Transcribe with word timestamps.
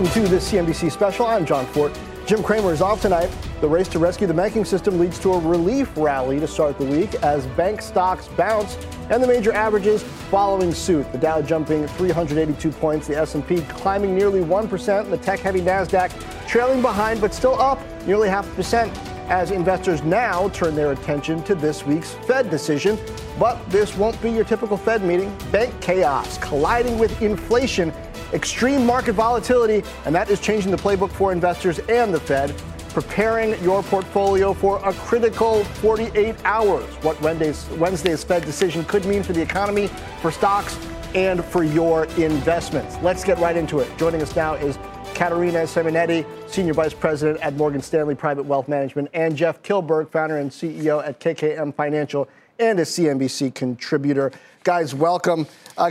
Welcome 0.00 0.24
to 0.24 0.30
this 0.30 0.50
CNBC 0.50 0.90
special. 0.92 1.26
I'm 1.26 1.44
Jon 1.44 1.66
Fortt. 1.66 1.92
Jim 2.24 2.42
Cramer 2.42 2.72
is 2.72 2.80
off 2.80 3.02
tonight. 3.02 3.30
The 3.60 3.68
race 3.68 3.86
to 3.88 3.98
rescue 3.98 4.26
the 4.26 4.32
banking 4.32 4.64
system 4.64 4.98
leads 4.98 5.18
to 5.18 5.34
a 5.34 5.38
relief 5.38 5.94
rally 5.94 6.40
to 6.40 6.48
start 6.48 6.78
the 6.78 6.86
week 6.86 7.16
as 7.16 7.46
bank 7.48 7.82
stocks 7.82 8.26
bounce 8.28 8.78
and 9.10 9.22
the 9.22 9.26
major 9.26 9.52
averages 9.52 10.02
following 10.02 10.72
suit. 10.72 11.12
The 11.12 11.18
Dow 11.18 11.42
jumping 11.42 11.86
382 11.86 12.70
points, 12.70 13.08
the 13.08 13.18
S&P 13.18 13.60
climbing 13.68 14.16
nearly 14.16 14.40
1%, 14.40 15.00
and 15.00 15.12
the 15.12 15.18
tech-heavy 15.18 15.60
Nasdaq 15.60 16.48
trailing 16.48 16.80
behind 16.80 17.20
but 17.20 17.34
still 17.34 17.60
up 17.60 17.78
nearly 18.06 18.30
half 18.30 18.50
a 18.50 18.54
percent 18.54 18.98
as 19.28 19.50
investors 19.50 20.02
now 20.02 20.48
turn 20.48 20.74
their 20.74 20.92
attention 20.92 21.42
to 21.42 21.54
this 21.54 21.84
week's 21.84 22.14
Fed 22.26 22.48
decision. 22.48 22.98
But 23.38 23.62
this 23.70 23.98
won't 23.98 24.20
be 24.22 24.30
your 24.30 24.44
typical 24.44 24.78
Fed 24.78 25.04
meeting. 25.04 25.36
Bank 25.52 25.78
chaos 25.82 26.38
colliding 26.38 26.98
with 26.98 27.20
inflation 27.20 27.92
extreme 28.32 28.86
market 28.86 29.14
volatility, 29.14 29.82
and 30.04 30.14
that 30.14 30.30
is 30.30 30.40
changing 30.40 30.70
the 30.70 30.76
playbook 30.76 31.10
for 31.10 31.32
investors 31.32 31.78
and 31.88 32.12
the 32.12 32.20
Fed. 32.20 32.54
Preparing 32.90 33.62
your 33.62 33.84
portfolio 33.84 34.52
for 34.52 34.78
a 34.84 34.92
critical 34.92 35.62
48 35.64 36.34
hours. 36.44 36.84
What 37.02 37.20
Wednesday's, 37.20 37.68
Wednesday's 37.78 38.24
Fed 38.24 38.44
decision 38.44 38.84
could 38.84 39.04
mean 39.04 39.22
for 39.22 39.32
the 39.32 39.40
economy, 39.40 39.86
for 40.20 40.32
stocks, 40.32 40.76
and 41.14 41.44
for 41.44 41.62
your 41.62 42.04
investments. 42.16 42.96
Let's 43.02 43.22
get 43.22 43.38
right 43.38 43.56
into 43.56 43.78
it. 43.78 43.88
Joining 43.96 44.22
us 44.22 44.34
now 44.34 44.54
is 44.54 44.76
Caterina 45.14 45.60
Simonetti, 45.64 46.24
Senior 46.48 46.74
Vice 46.74 46.94
President 46.94 47.38
at 47.40 47.54
Morgan 47.54 47.82
Stanley 47.82 48.14
Private 48.14 48.44
Wealth 48.44 48.68
Management, 48.68 49.08
and 49.12 49.36
Jeff 49.36 49.62
Kilburg, 49.62 50.08
founder 50.10 50.38
and 50.38 50.50
CEO 50.50 51.06
at 51.06 51.20
KKM 51.20 51.74
Financial 51.74 52.28
and 52.58 52.78
a 52.78 52.82
CNBC 52.82 53.54
contributor. 53.54 54.32
Guys, 54.62 54.94
welcome. 54.94 55.46
Uh, 55.80 55.90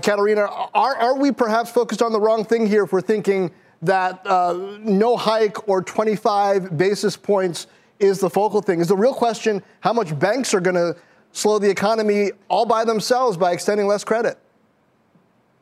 are, 0.75 0.95
are 0.97 1.15
we 1.17 1.31
perhaps 1.31 1.71
focused 1.71 2.03
on 2.03 2.11
the 2.11 2.19
wrong 2.19 2.45
thing 2.45 2.67
here 2.67 2.83
if 2.83 2.93
we're 2.93 3.01
thinking 3.01 3.49
that 3.81 4.21
uh, 4.27 4.53
no 4.81 5.17
hike 5.17 5.67
or 5.67 5.81
25 5.81 6.77
basis 6.77 7.17
points 7.17 7.65
is 7.97 8.19
the 8.19 8.29
focal 8.29 8.61
thing? 8.61 8.81
Is 8.81 8.89
the 8.89 8.95
real 8.95 9.15
question 9.15 9.63
how 9.79 9.91
much 9.91 10.17
banks 10.19 10.53
are 10.53 10.59
going 10.59 10.75
to 10.75 10.95
slow 11.31 11.57
the 11.57 11.67
economy 11.67 12.29
all 12.49 12.67
by 12.67 12.85
themselves 12.85 13.35
by 13.35 13.51
extending 13.51 13.87
less 13.87 14.03
credit? 14.03 14.37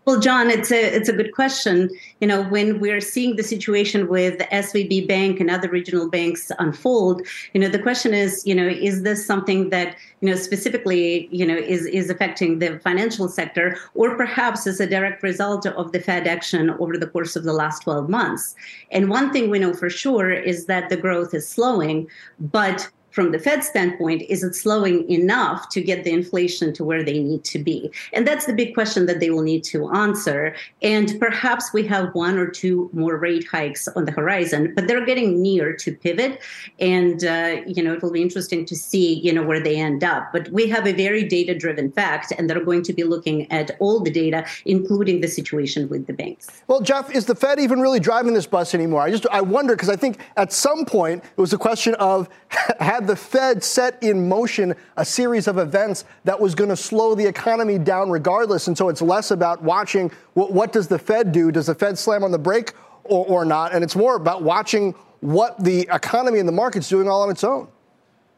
Well, 0.07 0.21
Jon, 0.21 0.49
it's 0.49 0.71
a 0.71 0.95
it's 0.95 1.09
a 1.09 1.11
good 1.11 1.33
question. 1.33 1.89
You 2.21 2.27
know, 2.29 2.43
when 2.43 2.79
we're 2.79 3.01
seeing 3.01 3.35
the 3.35 3.43
situation 3.43 4.07
with 4.07 4.39
SVB 4.39 5.05
Bank 5.05 5.41
and 5.41 5.51
other 5.51 5.67
regional 5.67 6.09
banks 6.09 6.49
unfold, 6.59 7.27
you 7.53 7.59
know, 7.59 7.67
the 7.67 7.77
question 7.77 8.13
is, 8.13 8.41
you 8.47 8.55
know, 8.55 8.65
is 8.65 9.03
this 9.03 9.25
something 9.25 9.69
that 9.69 9.97
you 10.21 10.29
know 10.29 10.37
specifically, 10.37 11.27
you 11.29 11.45
know, 11.45 11.57
is 11.57 11.85
is 11.87 12.09
affecting 12.09 12.59
the 12.59 12.79
financial 12.79 13.27
sector, 13.27 13.77
or 13.95 14.15
perhaps 14.15 14.65
is 14.65 14.79
a 14.79 14.87
direct 14.87 15.23
result 15.23 15.65
of 15.65 15.91
the 15.91 15.99
Fed 15.99 16.25
action 16.25 16.69
over 16.79 16.97
the 16.97 17.07
course 17.07 17.35
of 17.35 17.43
the 17.43 17.51
last 17.51 17.83
12 17.83 18.07
months? 18.07 18.55
And 18.91 19.09
one 19.09 19.33
thing 19.33 19.49
we 19.49 19.59
know 19.59 19.73
for 19.73 19.89
sure 19.89 20.31
is 20.31 20.67
that 20.67 20.87
the 20.87 20.95
growth 20.95 21.33
is 21.33 21.45
slowing, 21.45 22.07
but 22.39 22.89
from 23.17 23.31
the 23.31 23.39
Fed 23.39 23.63
standpoint, 23.63 24.21
is 24.29 24.43
it 24.43 24.53
slowing 24.53 25.09
enough 25.09 25.69
to 25.69 25.81
get 25.81 26.03
the 26.03 26.11
inflation 26.11 26.71
to 26.71 26.83
where 26.83 27.01
they 27.01 27.17
need 27.17 27.43
to 27.45 27.57
be? 27.57 27.91
And 28.13 28.27
that's 28.27 28.45
the 28.45 28.53
big 28.53 28.75
question 28.75 29.07
that 29.07 29.19
they 29.19 29.31
will 29.31 29.41
need 29.41 29.63
to 29.73 29.89
answer. 29.89 30.55
And 30.83 31.19
perhaps 31.19 31.73
we 31.73 31.81
have 31.87 32.13
one 32.13 32.37
or 32.37 32.45
two 32.45 32.91
more 32.93 33.17
rate 33.17 33.47
hikes 33.47 33.87
on 33.87 34.05
the 34.05 34.11
horizon, 34.11 34.71
but 34.75 34.87
they're 34.87 35.03
getting 35.03 35.41
near 35.41 35.75
to 35.77 35.95
pivot. 35.95 36.43
And, 36.79 37.25
uh, 37.25 37.61
you 37.65 37.81
know, 37.81 37.93
it 37.93 38.03
will 38.03 38.11
be 38.11 38.21
interesting 38.21 38.67
to 38.67 38.75
see, 38.75 39.15
you 39.15 39.33
know, 39.33 39.41
where 39.41 39.59
they 39.59 39.77
end 39.77 40.03
up. 40.03 40.31
But 40.31 40.49
we 40.49 40.69
have 40.69 40.85
a 40.85 40.93
very 40.93 41.23
data 41.23 41.57
driven 41.57 41.91
fact, 41.91 42.31
and 42.37 42.47
they're 42.47 42.63
going 42.63 42.83
to 42.83 42.93
be 42.93 43.03
looking 43.03 43.51
at 43.51 43.71
all 43.79 43.99
the 43.99 44.11
data, 44.11 44.45
including 44.65 45.21
the 45.21 45.27
situation 45.27 45.89
with 45.89 46.05
the 46.05 46.13
banks. 46.13 46.61
Well, 46.67 46.81
Jeff, 46.81 47.09
is 47.09 47.25
the 47.25 47.33
Fed 47.33 47.59
even 47.59 47.79
really 47.79 47.99
driving 47.99 48.35
this 48.35 48.45
bus 48.45 48.75
anymore? 48.75 49.01
I 49.01 49.09
just, 49.09 49.25
I 49.31 49.41
wonder, 49.41 49.75
because 49.75 49.89
I 49.89 49.95
think 49.95 50.19
at 50.35 50.53
some 50.53 50.85
point 50.85 51.23
it 51.23 51.41
was 51.41 51.51
a 51.51 51.57
question 51.57 51.95
of 51.95 52.29
had 52.79 53.06
the 53.07 53.15
Fed 53.15 53.63
set 53.63 54.01
in 54.03 54.27
motion 54.27 54.75
a 54.97 55.05
series 55.05 55.47
of 55.47 55.57
events 55.57 56.05
that 56.25 56.39
was 56.39 56.53
going 56.53 56.69
to 56.69 56.77
slow 56.77 57.15
the 57.15 57.25
economy 57.25 57.79
down 57.79 58.09
regardless. 58.09 58.67
And 58.67 58.77
so 58.77 58.89
it's 58.89 59.01
less 59.01 59.31
about 59.31 59.63
watching 59.63 60.11
what, 60.33 60.51
what 60.51 60.71
does 60.71 60.87
the 60.87 60.99
Fed 60.99 61.31
do? 61.31 61.51
Does 61.51 61.67
the 61.67 61.75
Fed 61.75 61.97
slam 61.97 62.23
on 62.23 62.31
the 62.31 62.39
brake 62.39 62.73
or, 63.03 63.25
or 63.25 63.45
not? 63.45 63.73
And 63.73 63.83
it's 63.83 63.95
more 63.95 64.15
about 64.15 64.43
watching 64.43 64.93
what 65.21 65.61
the 65.63 65.87
economy 65.91 66.39
and 66.39 66.47
the 66.47 66.53
market's 66.53 66.89
doing 66.89 67.07
all 67.07 67.23
on 67.23 67.29
its 67.29 67.43
own. 67.43 67.67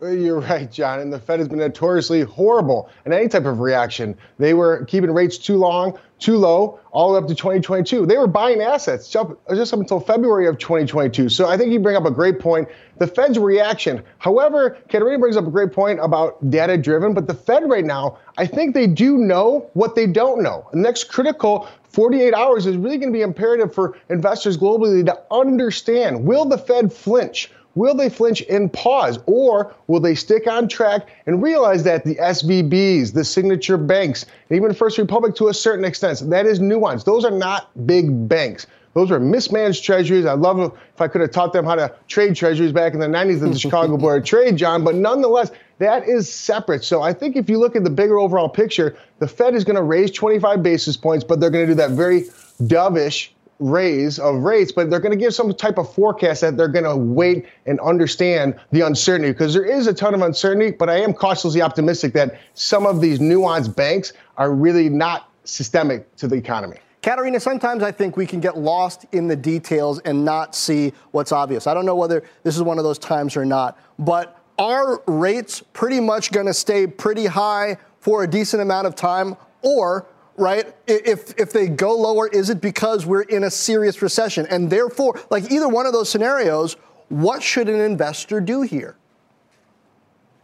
You're 0.01 0.39
right, 0.39 0.71
Jon. 0.71 0.99
And 0.99 1.11
the 1.11 1.19
Fed 1.19 1.39
has 1.39 1.49
been 1.49 1.59
notoriously 1.59 2.21
horrible 2.21 2.89
in 3.05 3.11
any 3.11 3.27
type 3.27 3.45
of 3.45 3.59
reaction. 3.59 4.17
They 4.37 4.53
were 4.53 4.85
keeping 4.85 5.11
rates 5.11 5.37
too 5.37 5.57
long, 5.57 5.99
too 6.19 6.37
low, 6.37 6.79
all 6.91 7.07
the 7.07 7.13
way 7.13 7.23
up 7.23 7.27
to 7.29 7.35
2022. 7.35 8.05
They 8.05 8.17
were 8.17 8.27
buying 8.27 8.61
assets 8.61 9.09
just 9.09 9.73
up 9.73 9.79
until 9.79 9.99
February 9.99 10.47
of 10.47 10.57
2022. 10.57 11.29
So 11.29 11.47
I 11.47 11.57
think 11.57 11.71
you 11.71 11.79
bring 11.79 11.95
up 11.95 12.05
a 12.05 12.11
great 12.11 12.39
point. 12.39 12.67
The 12.97 13.07
Fed's 13.07 13.39
reaction. 13.39 14.03
However, 14.17 14.77
Caterina 14.89 15.19
brings 15.19 15.37
up 15.37 15.47
a 15.47 15.51
great 15.51 15.71
point 15.71 15.99
about 16.01 16.49
data 16.49 16.77
driven, 16.77 17.13
but 17.13 17.27
the 17.27 17.33
Fed 17.33 17.69
right 17.69 17.85
now, 17.85 18.19
I 18.37 18.45
think 18.45 18.73
they 18.73 18.87
do 18.87 19.17
know 19.17 19.69
what 19.73 19.95
they 19.95 20.07
don't 20.07 20.43
know. 20.43 20.67
The 20.71 20.79
next 20.79 21.05
critical 21.05 21.67
48 21.89 22.33
hours 22.33 22.65
is 22.65 22.77
really 22.77 22.97
going 22.97 23.11
to 23.11 23.17
be 23.17 23.23
imperative 23.23 23.73
for 23.73 23.97
investors 24.09 24.57
globally 24.57 25.05
to 25.05 25.19
understand 25.31 26.23
will 26.23 26.45
the 26.45 26.57
Fed 26.57 26.93
flinch? 26.93 27.51
Will 27.75 27.93
they 27.93 28.09
flinch 28.09 28.41
and 28.49 28.71
pause, 28.71 29.19
or 29.25 29.73
will 29.87 29.99
they 29.99 30.15
stick 30.15 30.47
on 30.47 30.67
track 30.67 31.07
and 31.25 31.41
realize 31.41 31.83
that 31.83 32.03
the 32.03 32.15
SVBs, 32.15 33.13
the 33.13 33.23
signature 33.23 33.77
banks, 33.77 34.25
even 34.49 34.73
First 34.73 34.97
Republic 34.97 35.35
to 35.35 35.49
a 35.49 35.53
certain 35.53 35.85
extent, 35.85 36.21
that 36.29 36.45
is 36.45 36.59
nuance. 36.59 37.03
Those 37.03 37.25
are 37.25 37.31
not 37.31 37.69
big 37.85 38.27
banks. 38.27 38.65
Those 38.95 39.11
are 39.11 39.19
mismanaged 39.19 39.83
treasuries. 39.83 40.25
I 40.25 40.33
love 40.33 40.59
if 40.59 41.01
I 41.01 41.07
could 41.07 41.21
have 41.21 41.31
taught 41.31 41.53
them 41.53 41.63
how 41.63 41.75
to 41.75 41.93
trade 42.07 42.35
treasuries 42.35 42.71
back 42.71 42.93
in 42.93 42.99
the 42.99 43.07
90s 43.07 43.45
at 43.45 43.53
the 43.53 43.59
Chicago 43.59 43.97
Board 43.97 44.23
of 44.23 44.27
Trade, 44.27 44.57
Jon, 44.57 44.83
but 44.83 44.95
nonetheless, 44.95 45.51
that 45.77 46.07
is 46.07 46.31
separate. 46.31 46.83
So 46.83 47.01
I 47.01 47.13
think 47.13 47.35
if 47.35 47.49
you 47.49 47.59
look 47.59 47.75
at 47.75 47.83
the 47.83 47.89
bigger 47.89 48.17
overall 48.17 48.49
picture, 48.49 48.97
the 49.19 49.27
Fed 49.27 49.53
is 49.53 49.63
going 49.63 49.75
to 49.75 49.83
raise 49.83 50.11
25 50.11 50.63
basis 50.63 50.97
points, 50.97 51.23
but 51.23 51.39
they're 51.39 51.51
going 51.51 51.67
to 51.67 51.71
do 51.71 51.75
that 51.75 51.91
very 51.91 52.23
dovish 52.63 53.29
raise 53.59 54.19
of 54.19 54.37
rates, 54.37 54.71
but 54.71 54.89
they're 54.89 54.99
going 54.99 55.17
to 55.17 55.17
give 55.17 55.33
some 55.33 55.53
type 55.53 55.77
of 55.77 55.93
forecast 55.93 56.41
that 56.41 56.57
they're 56.57 56.67
going 56.67 56.85
to 56.85 56.95
wait 56.95 57.45
and 57.65 57.79
understand 57.81 58.59
the 58.71 58.81
uncertainty 58.81 59.31
because 59.31 59.53
there 59.53 59.65
is 59.65 59.87
a 59.87 59.93
ton 59.93 60.13
of 60.13 60.21
uncertainty. 60.21 60.71
But 60.71 60.89
I 60.89 61.01
am 61.01 61.13
cautiously 61.13 61.61
optimistic 61.61 62.13
that 62.13 62.39
some 62.53 62.85
of 62.85 63.01
these 63.01 63.19
nuanced 63.19 63.75
banks 63.75 64.13
are 64.37 64.53
really 64.53 64.89
not 64.89 65.29
systemic 65.43 66.15
to 66.17 66.27
the 66.27 66.35
economy. 66.35 66.77
Caterina, 67.01 67.39
sometimes 67.39 67.81
I 67.81 67.91
think 67.91 68.17
we 68.17 68.25
can 68.25 68.41
get 68.41 68.57
lost 68.57 69.05
in 69.13 69.27
the 69.27 69.35
details 69.35 69.99
and 69.99 70.25
not 70.25 70.53
see 70.53 70.91
what's 71.11 71.31
obvious. 71.31 71.65
I 71.65 71.73
don't 71.73 71.85
know 71.85 71.95
whether 71.95 72.23
this 72.43 72.57
is 72.57 72.63
one 72.63 72.77
of 72.77 72.83
those 72.83 72.99
times 72.99 73.37
or 73.37 73.45
not, 73.45 73.79
but 73.97 74.37
are 74.57 75.01
rates 75.07 75.63
pretty 75.71 76.01
much 76.01 76.31
going 76.31 76.45
to 76.45 76.53
stay 76.53 76.85
pretty 76.85 77.25
high 77.25 77.77
for 78.01 78.23
a 78.23 78.27
decent 78.27 78.61
amount 78.61 78.87
of 78.87 78.95
time? 78.95 79.37
Or 79.61 80.07
right? 80.39 80.73
If 80.87 81.37
if 81.39 81.51
they 81.51 81.67
go 81.67 81.95
lower, 81.95 82.27
is 82.27 82.49
it 82.49 82.61
because 82.61 83.05
we're 83.05 83.23
in 83.23 83.43
a 83.43 83.51
serious 83.51 84.01
recession? 84.01 84.45
And 84.47 84.69
therefore, 84.69 85.19
like 85.29 85.51
either 85.51 85.67
one 85.67 85.85
of 85.85 85.93
those 85.93 86.09
scenarios, 86.09 86.77
what 87.09 87.43
should 87.43 87.69
an 87.69 87.79
investor 87.79 88.39
do 88.39 88.61
here? 88.61 88.95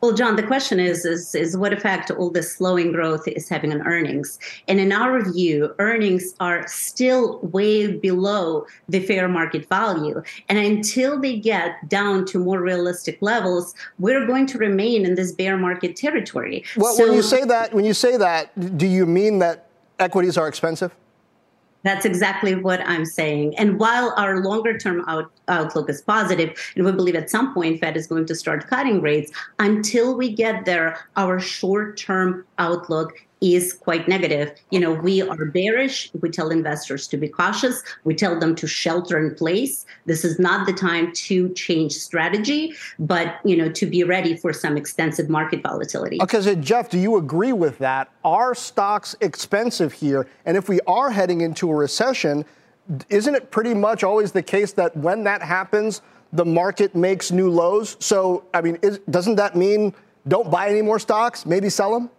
Well, 0.06 0.13
Jon, 0.13 0.35
the 0.35 0.44
question 0.44 0.79
is, 0.79 1.03
is, 1.03 1.33
is 1.33 1.57
what 1.57 1.73
effect 1.73 2.11
all 2.11 2.29
this 2.29 2.56
slowing 2.56 2.91
growth 2.91 3.28
is 3.28 3.50
having 3.50 3.72
on 3.72 3.81
earnings? 3.88 4.38
And 4.67 4.79
in 4.79 4.91
our 4.91 5.23
view, 5.23 5.73
earnings 5.79 6.35
are 6.39 6.67
still 6.67 7.39
way 7.39 7.88
below 7.97 8.67
the 8.88 9.00
fair 9.00 9.27
market 9.27 9.67
value. 9.67 10.22
And 10.47 10.59
until 10.59 11.19
they 11.19 11.39
get 11.39 11.89
down 11.89 12.25
to 12.27 12.38
more 12.38 12.62
realistic 12.62 13.17
levels, 13.22 13.73
we're 13.97 14.27
going 14.27 14.45
to 14.47 14.59
remain 14.59 15.06
in 15.06 15.16
this 15.16 15.31
bear 15.31 15.57
market 15.57 15.95
territory. 15.95 16.63
Well, 16.77 16.94
so, 16.94 17.07
when 17.07 17.13
you 17.16 17.23
say 17.23 17.44
that, 17.44 17.73
when 17.73 17.83
you 17.83 17.95
say 17.95 18.16
that, 18.16 18.77
do 18.77 18.86
you 18.86 19.07
mean 19.07 19.39
that 19.39 19.64
equities 20.00 20.38
are 20.38 20.47
expensive? 20.47 20.95
That's 21.83 22.03
exactly 22.03 22.56
what 22.56 22.81
I'm 22.81 23.06
saying. 23.06 23.56
And 23.59 23.80
while 23.80 24.12
our 24.18 24.42
longer 24.44 24.75
term 24.75 25.06
out, 25.07 25.31
outlook 25.47 25.88
is 25.88 26.01
positive, 26.01 26.57
and 26.75 26.83
we 26.83 26.92
believe 26.92 27.13
at 27.13 27.30
some 27.30 27.53
point 27.53 27.80
Fed 27.80 27.95
is 27.95 28.07
going 28.07 28.25
to 28.25 28.33
start 28.33 28.65
cutting 28.68 29.01
rates, 29.01 29.31
until 29.59 30.18
we 30.18 30.33
get 30.33 30.65
there, 30.65 30.97
our 31.15 31.39
short 31.39 31.95
term 31.95 32.44
outlook 32.57 33.13
is 33.42 33.74
quite 33.74 34.08
negative. 34.08 34.54
You 34.72 34.80
know, 34.80 34.94
we 34.94 35.22
are 35.22 35.46
bearish. 35.46 36.10
We 36.22 36.30
tell 36.30 36.50
investors 36.50 37.08
to 37.10 37.18
be 37.18 37.28
cautious. 37.28 37.84
We 38.04 38.16
tell 38.16 38.40
them 38.40 38.56
to 38.56 38.68
shelter 38.68 39.18
in 39.18 39.36
place. 39.36 39.86
This 40.06 40.24
is 40.24 40.40
not 40.40 40.66
the 40.66 40.74
time 40.74 41.12
to 41.14 41.50
change 41.50 41.94
strategy, 41.94 42.74
but, 42.98 43.40
you 43.44 43.58
know, 43.58 43.70
to 43.70 43.86
be 43.86 44.04
ready 44.04 44.36
for 44.36 44.54
some 44.54 44.78
extensive 44.78 45.30
market 45.30 45.62
volatility. 45.62 46.22
Okay, 46.22 46.42
so 46.42 46.56
Jeff, 46.56 46.90
do 46.90 46.98
you 46.98 47.18
agree 47.18 47.54
with 47.54 47.78
that? 47.80 48.10
Are 48.24 48.56
stocks 48.56 49.16
expensive 49.22 49.94
here? 49.94 50.28
And 50.46 50.56
if 50.58 50.70
we 50.70 50.80
are 50.88 51.12
heading 51.12 51.42
into 51.42 51.70
a 51.70 51.76
recession, 51.76 52.46
isn't 53.10 53.36
it 53.36 53.52
pretty 53.52 53.74
much 53.74 54.04
always 54.04 54.32
the 54.32 54.44
case 54.44 54.74
that 54.74 54.96
when 54.96 55.24
that 55.24 55.42
happens, 55.42 56.02
the 56.34 56.46
market 56.46 56.96
makes 56.96 57.32
new 57.32 57.50
lows? 57.50 57.98
So, 58.00 58.46
I 58.54 58.62
mean, 58.62 58.78
is, 58.82 59.00
doesn't 59.10 59.36
that 59.36 59.56
mean 59.56 59.94
don't 60.28 60.50
buy 60.50 60.70
any 60.70 60.82
more 60.82 61.00
stocks, 61.00 61.46
maybe 61.46 61.70
sell 61.70 61.94
them? 61.94 62.10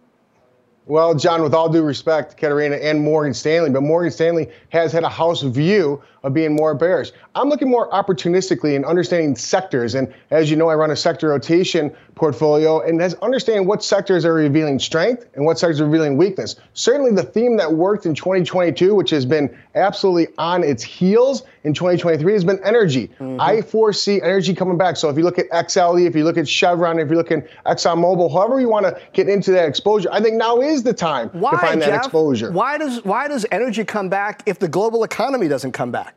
Well, 0.87 1.13
Jon, 1.15 1.41
with 1.43 1.53
all 1.53 1.67
due 1.67 1.83
respect, 1.83 2.37
Katarina 2.37 2.77
and 2.77 3.01
Morgan 3.01 3.33
Stanley, 3.33 3.69
but 3.69 3.83
Morgan 3.83 4.09
Stanley 4.09 4.49
has 4.69 4.93
had 4.93 5.03
a 5.03 5.09
house 5.09 5.41
view 5.41 6.01
of 6.23 6.33
being 6.33 6.55
more 6.55 6.75
bearish. 6.75 7.11
I'm 7.35 7.49
looking 7.49 7.69
more 7.69 7.89
opportunistically 7.91 8.75
and 8.75 8.85
understanding 8.85 9.35
sectors. 9.35 9.95
And 9.95 10.13
as 10.31 10.49
you 10.49 10.57
know, 10.57 10.69
I 10.69 10.75
run 10.75 10.91
a 10.91 10.95
sector 10.95 11.29
rotation 11.29 11.95
portfolio 12.15 12.81
and 12.81 13.01
as 13.01 13.13
understanding 13.15 13.67
what 13.67 13.83
sectors 13.83 14.25
are 14.25 14.33
revealing 14.33 14.79
strength 14.79 15.27
and 15.35 15.45
what 15.45 15.59
sectors 15.59 15.79
are 15.79 15.85
revealing 15.85 16.17
weakness. 16.17 16.55
Certainly 16.73 17.11
the 17.11 17.23
theme 17.23 17.57
that 17.57 17.71
worked 17.71 18.05
in 18.05 18.15
2022, 18.15 18.95
which 18.95 19.11
has 19.11 19.25
been 19.25 19.55
absolutely 19.75 20.33
on 20.37 20.63
its 20.63 20.83
heels 20.83 21.43
in 21.63 21.73
2023, 21.73 22.33
has 22.33 22.43
been 22.43 22.59
energy. 22.63 23.07
Mm-hmm. 23.19 23.39
I 23.39 23.61
foresee 23.61 24.21
energy 24.21 24.53
coming 24.53 24.77
back. 24.77 24.97
So 24.97 25.09
if 25.09 25.17
you 25.17 25.23
look 25.23 25.37
at 25.37 25.49
XLE, 25.51 26.07
if 26.07 26.15
you 26.15 26.23
look 26.23 26.37
at 26.37 26.47
Chevron, 26.47 26.99
if 26.99 27.09
you 27.09 27.15
look 27.15 27.31
at 27.31 27.47
ExxonMobil, 27.65 28.31
however 28.31 28.59
you 28.59 28.69
want 28.69 28.85
to 28.85 28.99
get 29.13 29.29
into 29.29 29.51
that 29.51 29.67
exposure, 29.67 30.09
I 30.11 30.21
think 30.21 30.35
now 30.35 30.59
is 30.59 30.83
the 30.83 30.93
time 30.93 31.29
why, 31.29 31.51
to 31.51 31.57
find 31.57 31.81
Jeff? 31.81 31.89
that 31.89 31.97
exposure. 31.97 32.51
Why 32.51 32.77
does 32.77 33.03
why 33.05 33.27
does 33.27 33.45
energy 33.51 33.83
come 33.85 34.09
back 34.09 34.43
if 34.45 34.59
the 34.59 34.67
global 34.67 35.03
economy 35.03 35.47
doesn't 35.47 35.73
come 35.73 35.91
back? 35.91 36.16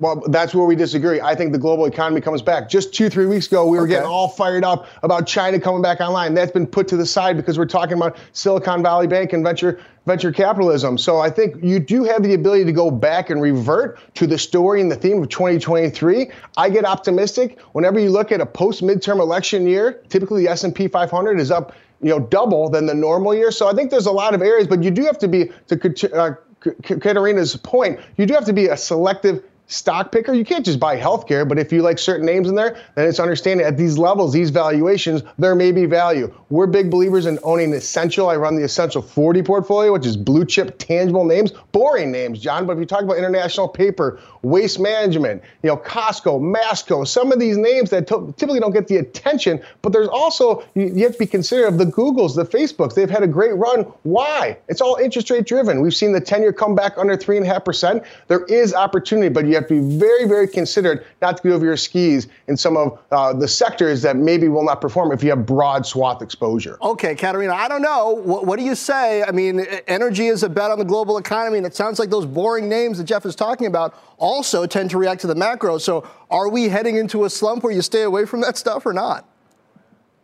Well, 0.00 0.22
that's 0.28 0.54
where 0.54 0.64
we 0.64 0.76
disagree. 0.76 1.20
I 1.20 1.34
think 1.34 1.50
the 1.50 1.58
global 1.58 1.86
economy 1.86 2.20
comes 2.20 2.40
back. 2.40 2.68
Just 2.68 2.94
two, 2.94 3.10
three 3.10 3.26
weeks 3.26 3.48
ago, 3.48 3.66
we 3.66 3.76
were 3.76 3.82
okay. 3.82 3.94
getting 3.94 4.08
all 4.08 4.28
fired 4.28 4.62
up 4.62 4.86
about 5.02 5.26
China 5.26 5.58
coming 5.58 5.82
back 5.82 6.00
online. 6.00 6.34
That's 6.34 6.52
been 6.52 6.68
put 6.68 6.86
to 6.88 6.96
the 6.96 7.04
side 7.04 7.36
because 7.36 7.58
we're 7.58 7.66
talking 7.66 7.96
about 7.96 8.16
Silicon 8.32 8.80
Valley 8.80 9.08
Bank 9.08 9.32
and 9.32 9.42
venture 9.42 9.80
venture 10.06 10.32
capitalism. 10.32 10.96
So 10.98 11.18
I 11.18 11.28
think 11.28 11.62
you 11.62 11.80
do 11.80 12.04
have 12.04 12.22
the 12.22 12.34
ability 12.34 12.64
to 12.64 12.72
go 12.72 12.90
back 12.90 13.28
and 13.28 13.42
revert 13.42 13.98
to 14.14 14.26
the 14.26 14.38
story 14.38 14.80
and 14.80 14.90
the 14.90 14.96
theme 14.96 15.20
of 15.20 15.28
2023. 15.28 16.30
I 16.56 16.70
get 16.70 16.84
optimistic 16.84 17.60
whenever 17.72 17.98
you 17.98 18.08
look 18.08 18.32
at 18.32 18.40
a 18.40 18.46
post 18.46 18.82
midterm 18.82 19.18
election 19.18 19.66
year. 19.66 20.00
Typically, 20.08 20.44
the 20.44 20.50
S&P 20.50 20.88
500 20.88 21.40
is 21.40 21.50
up, 21.50 21.74
you 22.00 22.08
know, 22.08 22.20
double 22.20 22.70
than 22.70 22.86
the 22.86 22.94
normal 22.94 23.34
year. 23.34 23.50
So 23.50 23.68
I 23.68 23.74
think 23.74 23.90
there's 23.90 24.06
a 24.06 24.12
lot 24.12 24.32
of 24.32 24.42
areas, 24.42 24.66
but 24.66 24.82
you 24.82 24.90
do 24.90 25.04
have 25.04 25.18
to 25.18 25.28
be 25.28 25.50
to. 25.66 26.14
Uh, 26.14 26.34
Katarina's 26.82 27.56
point, 27.56 28.00
you 28.16 28.26
do 28.26 28.34
have 28.34 28.44
to 28.46 28.52
be 28.52 28.66
a 28.66 28.76
selective 28.76 29.44
stock 29.68 30.10
picker, 30.10 30.32
you 30.32 30.44
can't 30.44 30.64
just 30.64 30.80
buy 30.80 30.98
healthcare, 30.98 31.46
but 31.46 31.58
if 31.58 31.70
you 31.70 31.82
like 31.82 31.98
certain 31.98 32.24
names 32.24 32.48
in 32.48 32.54
there, 32.54 32.78
then 32.94 33.06
it's 33.06 33.20
understanding 33.20 33.66
at 33.66 33.76
these 33.76 33.98
levels, 33.98 34.32
these 34.32 34.48
valuations, 34.48 35.22
there 35.38 35.54
may 35.54 35.72
be 35.72 35.84
value. 35.84 36.34
We're 36.48 36.66
big 36.66 36.90
believers 36.90 37.26
in 37.26 37.38
owning 37.42 37.74
essential. 37.74 38.30
I 38.30 38.36
run 38.36 38.56
the 38.56 38.64
Essential 38.64 39.02
40 39.02 39.42
portfolio, 39.42 39.92
which 39.92 40.06
is 40.06 40.16
blue 40.16 40.46
chip, 40.46 40.78
tangible 40.78 41.24
names, 41.24 41.52
boring 41.72 42.10
names, 42.10 42.40
Jon. 42.40 42.66
But 42.66 42.72
if 42.74 42.78
you 42.78 42.86
talk 42.86 43.02
about 43.02 43.18
international 43.18 43.68
paper, 43.68 44.18
waste 44.42 44.80
management, 44.80 45.42
you 45.62 45.68
know, 45.68 45.76
Costco, 45.76 46.40
Masco, 46.40 47.04
some 47.04 47.30
of 47.30 47.38
these 47.38 47.58
names 47.58 47.90
that 47.90 48.06
typically 48.06 48.60
don't 48.60 48.72
get 48.72 48.88
the 48.88 48.96
attention, 48.96 49.60
but 49.82 49.92
there's 49.92 50.08
also, 50.08 50.64
you, 50.74 50.86
you 50.86 51.02
have 51.04 51.12
to 51.12 51.18
be 51.18 51.26
considerate 51.26 51.68
of 51.70 51.78
the 51.78 51.84
Googles, 51.84 52.34
the 52.34 52.46
Facebooks. 52.46 52.94
They've 52.94 53.10
had 53.10 53.22
a 53.22 53.28
great 53.28 53.54
run. 53.54 53.82
Why? 54.04 54.56
It's 54.68 54.80
all 54.80 54.96
interest 54.96 55.28
rate 55.30 55.46
driven. 55.46 55.82
We've 55.82 55.94
seen 55.94 56.12
the 56.12 56.20
10 56.20 56.40
year 56.40 56.54
come 56.54 56.74
back 56.74 56.96
under 56.96 57.18
3.5%. 57.18 58.02
There 58.28 58.44
is 58.46 58.72
opportunity, 58.72 59.28
but 59.28 59.44
you 59.44 59.57
have 59.58 59.68
to 59.68 59.80
be 59.80 59.98
very, 59.98 60.26
very 60.26 60.48
considered 60.48 61.04
not 61.20 61.36
to 61.36 61.42
get 61.42 61.52
over 61.52 61.64
your 61.64 61.76
skis 61.76 62.28
in 62.46 62.56
some 62.56 62.76
of 62.76 62.98
uh, 63.10 63.32
the 63.32 63.48
sectors 63.48 64.02
that 64.02 64.16
maybe 64.16 64.48
will 64.48 64.64
not 64.64 64.80
perform 64.80 65.12
if 65.12 65.22
you 65.22 65.30
have 65.30 65.46
broad 65.46 65.86
swath 65.86 66.22
exposure. 66.22 66.78
Okay, 66.82 67.14
Katarina, 67.14 67.54
I 67.54 67.68
don't 67.68 67.82
know. 67.82 68.10
What, 68.10 68.46
what 68.46 68.58
do 68.58 68.64
you 68.64 68.74
say? 68.74 69.22
I 69.22 69.30
mean, 69.30 69.60
energy 69.86 70.26
is 70.26 70.42
a 70.42 70.48
bet 70.48 70.70
on 70.70 70.78
the 70.78 70.84
global 70.84 71.18
economy, 71.18 71.58
and 71.58 71.66
it 71.66 71.74
sounds 71.74 71.98
like 71.98 72.10
those 72.10 72.26
boring 72.26 72.68
names 72.68 72.98
that 72.98 73.04
Jeff 73.04 73.26
is 73.26 73.34
talking 73.34 73.66
about 73.66 73.94
also 74.18 74.66
tend 74.66 74.90
to 74.90 74.98
react 74.98 75.20
to 75.22 75.26
the 75.26 75.34
macro. 75.34 75.78
So 75.78 76.08
are 76.30 76.48
we 76.48 76.68
heading 76.68 76.96
into 76.96 77.24
a 77.24 77.30
slump 77.30 77.64
where 77.64 77.72
you 77.72 77.82
stay 77.82 78.02
away 78.02 78.24
from 78.24 78.40
that 78.42 78.56
stuff 78.56 78.86
or 78.86 78.92
not? 78.92 79.28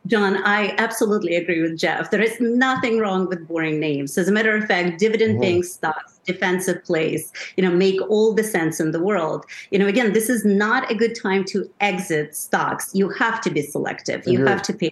Jon, 0.07 0.37
I 0.45 0.75
absolutely 0.77 1.37
agree 1.37 1.63
with 1.63 1.79
Jeff. 1.79 2.11
There 2.11 2.21
is 2.21 2.39
nothing 2.39 2.99
wrong 2.99 3.27
with 3.27 3.49
boring 3.49 3.81
names. 3.81 4.19
As 4.19 4.29
a 4.29 4.33
matter 4.33 4.55
of 4.55 4.67
fact, 4.67 4.99
dividend 4.99 5.41
paying 5.41 5.63
mm-hmm. 5.63 5.67
stocks, 5.67 6.14
defensive 6.25 6.83
plays, 6.85 7.33
you 7.57 7.63
know, 7.63 7.71
make 7.71 8.01
all 8.09 8.35
the 8.35 8.45
sense 8.45 8.81
in 8.81 8.91
the 8.93 9.03
world. 9.03 9.45
You 9.71 9.79
know, 9.79 9.87
again, 9.87 10.13
this 10.13 10.29
is 10.29 10.45
not 10.45 10.91
a 10.91 10.95
good 10.95 11.15
time 11.15 11.45
to 11.47 11.69
exit 11.81 12.35
stocks. 12.35 12.91
You 12.95 13.09
have 13.11 13.41
to 13.43 13.51
be 13.51 13.63
selective. 13.63 14.27
You 14.27 14.45
have 14.47 14.63
to 14.63 14.73
pay 14.73 14.91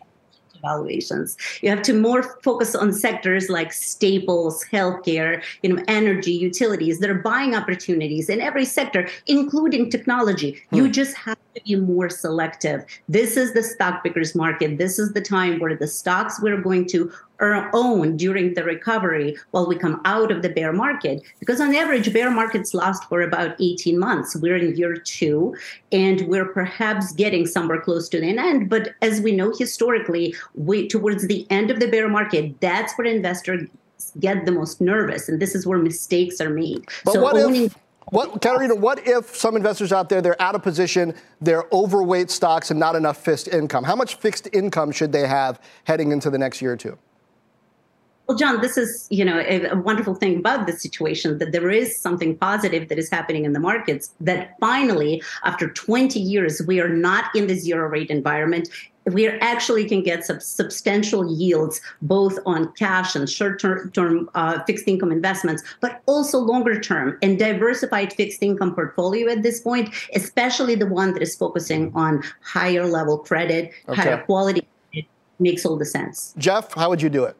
valuations. 0.62 1.37
You 1.61 1.70
have 1.70 1.82
to 1.82 1.93
more 1.93 2.23
focus 2.43 2.75
on 2.75 2.93
sectors 2.93 3.49
like 3.49 3.73
staples, 3.73 4.64
healthcare, 4.73 5.43
you 5.62 5.75
know, 5.75 5.82
energy, 5.88 6.32
utilities 6.32 7.00
that 7.00 7.11
are 7.11 7.14
buying 7.14 7.55
opportunities 7.55 8.29
in 8.29 8.40
every 8.40 8.64
sector, 8.64 9.08
including 9.26 9.90
technology. 9.90 10.62
Hmm. 10.70 10.76
You 10.76 10.88
just 10.88 11.14
have 11.17 11.37
to 11.54 11.62
be 11.62 11.76
more 11.76 12.08
selective. 12.08 12.84
This 13.08 13.37
is 13.37 13.54
the 13.54 13.62
stock 13.62 14.02
pickers 14.02 14.34
market. 14.34 14.78
This 14.78 14.99
is 14.99 15.12
the 15.12 15.20
time 15.20 15.58
where 15.58 15.76
the 15.76 15.87
stocks 15.87 16.40
we're 16.40 16.60
going 16.60 16.87
to 16.88 17.12
own 17.72 18.16
during 18.16 18.54
the 18.54 18.62
recovery 18.62 19.37
while 19.50 19.66
we 19.66 19.76
come 19.76 20.00
out 20.04 20.31
of 20.31 20.43
the 20.43 20.49
bear 20.49 20.72
market. 20.72 21.22
Because 21.40 21.60
on 21.60 21.75
average, 21.75 22.12
bear 22.12 22.31
markets 22.31 22.72
last 22.72 23.04
for 23.08 23.20
about 23.20 23.56
18 23.60 23.99
months. 23.99 24.37
We're 24.37 24.56
in 24.56 24.76
year 24.76 24.94
two, 24.96 25.56
and 25.90 26.20
we're 26.28 26.46
perhaps 26.46 27.12
getting 27.12 27.46
somewhere 27.46 27.81
close 27.81 28.08
to 28.10 28.20
the 28.20 28.38
end. 28.38 28.70
But 28.70 28.94
as 29.02 29.20
we 29.20 29.32
know 29.32 29.52
historically, 29.58 30.34
we, 30.55 30.87
towards 30.87 31.26
the 31.26 31.46
end 31.50 31.70
of 31.70 31.81
the 31.81 31.88
bear 31.88 32.08
market, 32.08 32.60
that's 32.60 32.96
where 32.96 33.06
investors 33.06 33.69
get 34.20 34.46
the 34.46 34.52
most 34.52 34.81
nervous, 34.81 35.28
and 35.28 35.40
this 35.40 35.55
is 35.55 35.66
where 35.66 35.78
mistakes 35.78 36.40
are 36.40 36.50
made. 36.50 36.84
But 37.05 37.14
so 37.14 37.22
what 37.22 37.37
owning- 37.37 37.66
if- 37.66 37.76
what, 38.10 38.43
Katarina, 38.43 38.75
what 38.75 39.06
if 39.06 39.37
some 39.37 39.56
investors 39.56 39.93
out 39.93 40.08
there, 40.08 40.20
they're 40.20 40.40
out 40.40 40.54
of 40.54 40.62
position, 40.62 41.14
they're 41.40 41.64
overweight 41.72 42.31
stocks 42.31 42.70
and 42.70 42.78
not 42.78 42.96
enough 42.96 43.16
fixed 43.19 43.49
income? 43.49 43.84
How 43.84 43.96
much 43.96 44.16
fixed 44.16 44.49
income 44.52 44.93
should 44.93 45.12
they 45.12 45.26
have 45.26 45.60
heading 45.84 46.12
into 46.12 46.31
the 46.31 46.38
next 46.38 46.60
year 46.60 46.72
or 46.72 46.76
two? 46.76 46.99
Well, 48.28 48.38
Jon, 48.38 48.60
this 48.60 48.78
is 48.78 49.08
you 49.10 49.25
know 49.25 49.38
a, 49.40 49.70
a, 49.70 49.76
wonderful 49.76 50.14
thing 50.14 50.38
about 50.38 50.66
the 50.66 50.72
situation 50.72 51.38
that 51.38 51.52
there 51.52 51.70
is 51.70 52.00
something 52.00 52.37
positive 52.38 52.88
that 52.88 52.99
is 52.99 53.10
happening 53.10 53.44
in 53.44 53.52
the 53.52 53.60
markets. 53.60 54.14
That 54.20 54.55
finally, 54.60 55.22
after 55.44 55.69
20 55.69 56.20
years, 56.20 56.62
we 56.66 56.81
are 56.81 56.88
not 56.88 57.34
in 57.34 57.48
the 57.48 57.55
zero 57.55 57.88
rate 57.88 58.10
environment 58.10 58.69
we 59.06 59.28
actually 59.28 59.88
can 59.88 60.02
get 60.02 60.25
some 60.25 60.40
substantial 60.40 61.31
yields 61.31 61.81
both 62.02 62.38
on 62.46 62.72
cash 62.75 63.16
and 63.16 63.28
short-term 63.28 64.31
uh, 64.34 64.62
fixed 64.64 64.87
income 64.87 65.12
investments, 65.12 65.62
but 65.81 66.02
also 66.06 66.38
longer 66.38 66.81
term 66.81 67.19
and 67.22 67.38
diversified 67.38 68.12
fixed 68.12 68.43
income 68.43 68.75
portfolio 68.75 69.28
at 69.31 69.43
this 69.43 69.60
point, 69.60 69.93
especially 70.14 70.75
the 70.75 70.87
one 70.87 71.12
that 71.12 71.22
is 71.22 71.34
focusing 71.34 71.93
on 71.94 72.22
higher 72.43 72.87
level 72.87 73.19
credit, 73.19 73.72
okay. 73.88 74.02
higher 74.02 74.22
quality. 74.22 74.66
It 74.93 75.06
makes 75.38 75.66
all 75.66 75.76
the 75.76 75.87
sense. 75.87 76.34
Jeff, 76.38 76.72
how 76.75 76.88
would 76.88 77.02
you 77.02 77.08
do 77.08 77.25
it? 77.25 77.37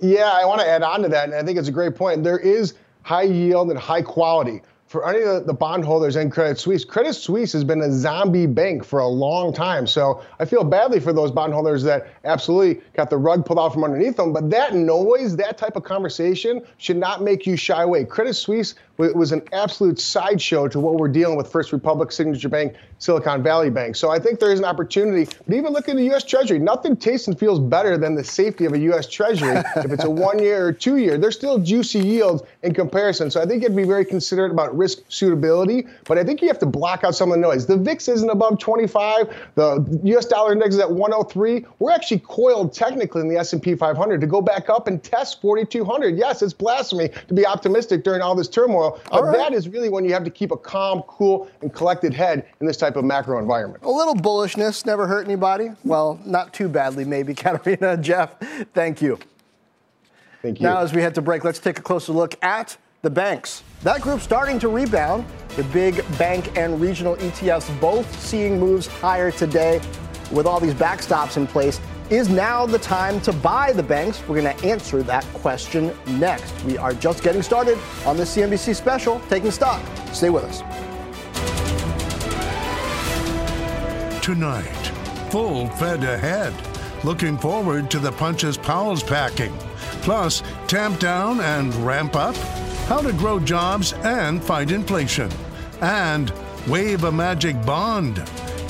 Yeah, 0.00 0.32
I 0.32 0.44
want 0.44 0.60
to 0.60 0.66
add 0.66 0.82
on 0.82 1.02
to 1.02 1.08
that, 1.10 1.24
and 1.24 1.34
I 1.34 1.44
think 1.44 1.58
it's 1.58 1.68
a 1.68 1.72
great 1.72 1.94
point. 1.94 2.24
There 2.24 2.38
is 2.38 2.74
high 3.02 3.22
yield 3.22 3.70
and 3.70 3.78
high 3.78 4.02
quality 4.02 4.62
for 4.92 5.08
any 5.08 5.22
of 5.24 5.46
the 5.46 5.54
bondholders 5.54 6.16
in 6.16 6.30
Credit 6.30 6.58
Suisse, 6.58 6.84
Credit 6.84 7.14
Suisse 7.14 7.52
has 7.54 7.64
been 7.64 7.80
a 7.80 7.90
zombie 7.90 8.46
bank 8.46 8.84
for 8.84 9.00
a 9.00 9.08
long 9.08 9.52
time. 9.52 9.86
So 9.86 10.22
I 10.38 10.44
feel 10.44 10.64
badly 10.64 11.00
for 11.00 11.14
those 11.14 11.30
bondholders 11.30 11.82
that 11.84 12.08
absolutely 12.24 12.82
got 12.92 13.08
the 13.08 13.16
rug 13.16 13.46
pulled 13.46 13.58
out 13.58 13.72
from 13.72 13.84
underneath 13.84 14.16
them. 14.16 14.34
But 14.34 14.50
that 14.50 14.74
noise, 14.74 15.34
that 15.36 15.56
type 15.56 15.76
of 15.76 15.82
conversation 15.82 16.62
should 16.76 16.98
not 16.98 17.22
make 17.22 17.46
you 17.46 17.56
shy 17.56 17.82
away. 17.82 18.04
Credit 18.04 18.34
Suisse 18.34 18.74
was 18.98 19.32
an 19.32 19.40
absolute 19.52 19.98
sideshow 19.98 20.68
to 20.68 20.78
what 20.78 20.96
we're 20.96 21.08
dealing 21.08 21.36
with 21.36 21.50
First 21.50 21.72
Republic, 21.72 22.12
Signature 22.12 22.50
Bank, 22.50 22.74
Silicon 23.02 23.42
Valley 23.42 23.68
Bank. 23.68 23.96
So 23.96 24.10
I 24.10 24.20
think 24.20 24.38
there 24.38 24.52
is 24.52 24.60
an 24.60 24.64
opportunity. 24.64 25.28
But 25.44 25.56
even 25.56 25.72
look 25.72 25.88
at 25.88 25.96
the 25.96 26.04
U.S. 26.04 26.22
Treasury. 26.22 26.60
Nothing 26.60 26.96
tastes 26.96 27.26
and 27.26 27.36
feels 27.36 27.58
better 27.58 27.98
than 27.98 28.14
the 28.14 28.22
safety 28.22 28.64
of 28.64 28.74
a 28.74 28.78
U.S. 28.78 29.08
Treasury. 29.08 29.56
if 29.76 29.90
it's 29.90 30.04
a 30.04 30.10
one 30.10 30.38
year 30.38 30.68
or 30.68 30.72
two 30.72 30.98
year, 30.98 31.18
they're 31.18 31.32
still 31.32 31.58
juicy 31.58 31.98
yields 31.98 32.44
in 32.62 32.72
comparison. 32.72 33.28
So 33.28 33.42
I 33.42 33.44
think 33.44 33.62
you 33.62 33.68
have 33.68 33.72
to 33.72 33.82
be 33.82 33.88
very 33.88 34.04
considerate 34.04 34.52
about 34.52 34.76
risk 34.76 34.98
suitability. 35.08 35.84
But 36.04 36.16
I 36.16 36.22
think 36.22 36.42
you 36.42 36.46
have 36.46 36.60
to 36.60 36.66
block 36.66 37.02
out 37.02 37.16
some 37.16 37.32
of 37.32 37.34
the 37.34 37.40
noise. 37.40 37.66
The 37.66 37.76
VIX 37.76 38.06
isn't 38.06 38.30
above 38.30 38.60
25. 38.60 39.34
The 39.56 40.00
U.S. 40.04 40.26
dollar 40.26 40.52
index 40.52 40.76
is 40.76 40.80
at 40.80 40.92
103. 40.92 41.66
We're 41.80 41.90
actually 41.90 42.20
coiled 42.20 42.72
technically 42.72 43.22
in 43.22 43.28
the 43.28 43.36
S&P 43.36 43.74
500 43.74 44.20
to 44.20 44.28
go 44.28 44.40
back 44.40 44.70
up 44.70 44.86
and 44.86 45.02
test 45.02 45.40
4,200. 45.42 46.16
Yes, 46.16 46.40
it's 46.40 46.52
blasphemy 46.52 47.10
to 47.26 47.34
be 47.34 47.44
optimistic 47.44 48.04
during 48.04 48.22
all 48.22 48.36
this 48.36 48.46
turmoil. 48.46 49.00
But 49.10 49.24
right. 49.24 49.36
that 49.38 49.54
is 49.54 49.68
really 49.68 49.88
when 49.88 50.04
you 50.04 50.12
have 50.12 50.22
to 50.22 50.30
keep 50.30 50.52
a 50.52 50.56
calm, 50.56 51.02
cool, 51.08 51.50
and 51.62 51.74
collected 51.74 52.14
head 52.14 52.46
in 52.60 52.66
this 52.68 52.76
type 52.76 52.91
type 52.92 52.98
of 52.98 53.04
macro 53.04 53.38
environment. 53.38 53.82
A 53.84 53.90
little 53.90 54.14
bullishness 54.14 54.84
never 54.84 55.06
hurt 55.06 55.24
anybody. 55.26 55.70
Well, 55.84 56.20
not 56.24 56.52
too 56.52 56.68
badly, 56.68 57.04
maybe. 57.04 57.34
Katarina, 57.42 57.96
Jeff, 57.96 58.38
thank 58.74 59.00
you. 59.00 59.18
Thank 60.42 60.60
you. 60.60 60.66
Now, 60.66 60.78
as 60.78 60.92
we 60.92 61.00
head 61.00 61.14
to 61.14 61.22
break, 61.22 61.44
let's 61.44 61.58
take 61.58 61.78
a 61.78 61.82
closer 61.82 62.12
look 62.12 62.42
at 62.44 62.76
the 63.02 63.10
banks. 63.10 63.62
That 63.82 64.00
group 64.00 64.20
starting 64.20 64.58
to 64.60 64.68
rebound. 64.68 65.24
The 65.56 65.64
big 65.64 66.04
bank 66.18 66.56
and 66.56 66.80
regional 66.80 67.16
ETFs 67.16 67.80
both 67.80 68.20
seeing 68.20 68.58
moves 68.58 68.86
higher 68.86 69.30
today 69.30 69.80
with 70.30 70.46
all 70.46 70.60
these 70.60 70.74
backstops 70.74 71.36
in 71.36 71.46
place. 71.46 71.80
Is 72.10 72.28
now 72.28 72.66
the 72.66 72.78
time 72.78 73.20
to 73.22 73.32
buy 73.32 73.72
the 73.72 73.82
banks? 73.82 74.20
We're 74.28 74.42
going 74.42 74.56
to 74.56 74.66
answer 74.66 75.02
that 75.04 75.24
question 75.34 75.94
next. 76.06 76.52
We 76.64 76.76
are 76.76 76.92
just 76.92 77.22
getting 77.22 77.42
started 77.42 77.78
on 78.04 78.16
the 78.16 78.24
CNBC 78.24 78.76
special, 78.76 79.20
Taking 79.28 79.50
Stock. 79.50 79.82
Stay 80.12 80.28
with 80.30 80.44
us. 80.44 80.81
Tonight. 84.22 84.86
Full 85.30 85.68
fed 85.70 86.04
ahead. 86.04 86.54
Looking 87.04 87.36
forward 87.36 87.90
to 87.90 87.98
the 87.98 88.12
punches 88.12 88.56
Powell's 88.56 89.02
packing. 89.02 89.52
Plus, 90.02 90.42
tamp 90.68 91.00
down 91.00 91.40
and 91.40 91.74
ramp 91.74 92.14
up? 92.14 92.36
How 92.86 93.00
to 93.02 93.12
grow 93.12 93.40
jobs 93.40 93.92
and 94.04 94.42
fight 94.42 94.70
inflation. 94.70 95.30
And 95.80 96.32
wave 96.68 97.02
a 97.02 97.12
magic 97.12 97.60
bond. 97.66 98.16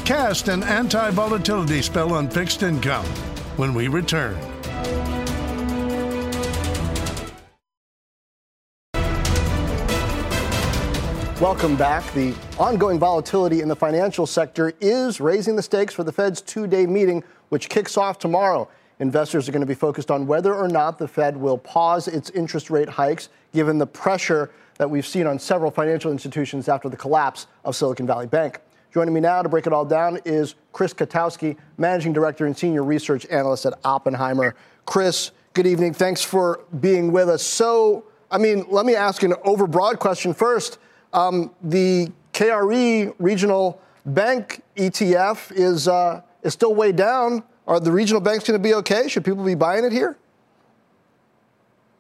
Cast 0.07 0.49
an 0.49 0.63
anti 0.63 1.11
volatility 1.11 1.83
spell 1.83 2.15
on 2.15 2.31
fixed 2.31 2.63
income 2.63 3.07
when 3.57 3.75
we 3.75 3.89
return. 3.89 4.39
Welcome 11.43 11.75
back. 11.75 12.05
The 12.15 12.37
ongoing 12.57 13.01
volatility 13.01 13.63
in 13.63 13.69
the 13.69 13.75
financial 13.75 14.29
sector 14.29 14.75
is 14.81 15.21
raising 15.21 15.57
the 15.57 15.63
stakes 15.63 15.93
for 15.93 16.05
the 16.05 16.13
Fed's 16.13 16.41
two 16.41 16.69
day 16.69 16.87
meeting, 16.87 17.25
which 17.49 17.69
kicks 17.69 17.97
off 17.97 18.21
tomorrow. 18.21 18.69
Investors 19.01 19.49
are 19.49 19.53
going 19.53 19.59
to 19.59 19.67
be 19.67 19.75
focused 19.75 20.13
on 20.13 20.29
whether 20.29 20.55
or 20.55 20.69
not 20.69 21.01
the 21.01 21.09
Fed 21.09 21.37
will 21.37 21.59
pause 21.59 22.07
its 22.07 22.31
interest 22.31 22.71
rate 22.71 22.89
hikes, 22.89 23.29
given 23.53 23.79
the 23.79 23.89
pressure 23.89 24.53
that 24.79 24.89
we've 24.89 25.05
seen 25.05 25.27
on 25.27 25.37
several 25.41 25.73
financial 25.73 26.13
institutions 26.13 26.69
after 26.69 26.89
the 26.89 26.97
collapse 26.97 27.49
of 27.65 27.75
Silicon 27.75 28.07
Valley 28.07 28.29
Bank. 28.29 28.61
Joining 28.95 29.13
me 29.13 29.19
now 29.19 29.43
to 29.43 29.49
break 29.49 29.67
it 29.67 29.73
all 29.73 29.85
down 29.85 30.21
is 30.25 30.55
Chris 30.73 30.95
Kotowski, 30.95 31.57
Managing 31.77 32.13
Director 32.13 32.47
and 32.47 32.57
Senior 32.57 32.85
Research 32.85 33.27
Analyst 33.33 33.67
at 33.67 33.75
Oppenheimer. 33.83 34.55
Chris, 34.87 35.33
good 35.55 35.67
evening. 35.67 35.93
Thanks 35.93 36.23
for 36.23 36.61
being 36.79 37.11
with 37.11 37.29
us. 37.29 37.43
So, 37.43 38.05
I 38.31 38.39
mean, 38.39 38.65
let 38.69 38.87
me 38.87 38.95
ask 38.95 39.25
an 39.25 39.33
overbroad 39.45 39.99
question 39.99 40.35
first. 40.35 40.79
Um, 41.13 41.55
the 41.63 42.11
KRE 42.33 43.15
regional 43.19 43.81
bank 44.07 44.63
ETF 44.77 45.53
is, 45.53 45.89
uh, 45.89 46.23
is 46.43 46.53
still 46.53 46.75
way 46.75 46.93
down. 46.93 47.45
Are 47.67 47.79
the 47.79 47.93
regional 47.93 48.21
banks 48.21 48.47
going 48.47 48.59
to 48.59 48.63
be 48.63 48.75
okay? 48.75 49.09
Should 49.09 49.25
people 49.25 49.45
be 49.45 49.55
buying 49.55 49.85
it 49.85 49.93
here? 49.93 50.17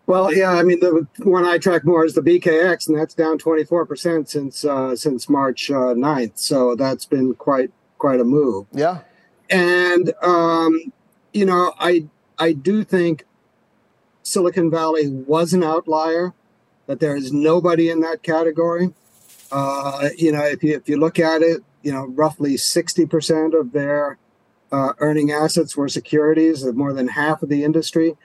Well, 0.06 0.34
yeah, 0.34 0.50
I 0.50 0.62
mean 0.62 0.80
the 0.80 1.06
one 1.22 1.44
I 1.44 1.58
track 1.58 1.84
more 1.84 2.04
is 2.04 2.14
the 2.14 2.20
BKX, 2.20 2.88
and 2.88 2.98
that's 2.98 3.14
down 3.14 3.38
24% 3.38 4.28
since 4.28 4.64
uh, 4.64 4.96
since 4.96 5.28
March 5.28 5.70
uh, 5.70 5.94
9th. 5.94 6.32
So 6.34 6.74
that's 6.74 7.04
been 7.04 7.34
quite 7.34 7.70
quite 7.98 8.18
a 8.18 8.24
move. 8.24 8.66
Yeah, 8.72 8.98
and 9.48 10.12
um, 10.22 10.92
you 11.32 11.46
know, 11.46 11.72
I 11.78 12.06
I 12.38 12.52
do 12.52 12.82
think 12.82 13.24
Silicon 14.22 14.70
Valley 14.70 15.08
was 15.08 15.52
an 15.52 15.62
outlier. 15.62 16.34
That 16.86 17.00
there 17.00 17.16
is 17.16 17.32
nobody 17.32 17.90
in 17.90 18.00
that 18.00 18.22
category. 18.22 18.92
Uh, 19.50 20.08
you 20.16 20.32
know, 20.32 20.44
if 20.44 20.62
you 20.62 20.74
if 20.74 20.88
you 20.88 20.98
look 20.98 21.18
at 21.18 21.42
it, 21.42 21.62
you 21.82 21.92
know, 21.92 22.06
roughly 22.06 22.56
sixty 22.56 23.06
percent 23.06 23.54
of 23.54 23.72
their 23.72 24.18
uh, 24.72 24.92
earning 24.98 25.30
assets 25.30 25.76
were 25.76 25.88
securities, 25.88 26.64
more 26.64 26.92
than 26.92 27.08
half 27.08 27.42
of 27.42 27.48
the 27.48 27.62
industry, 27.62 28.16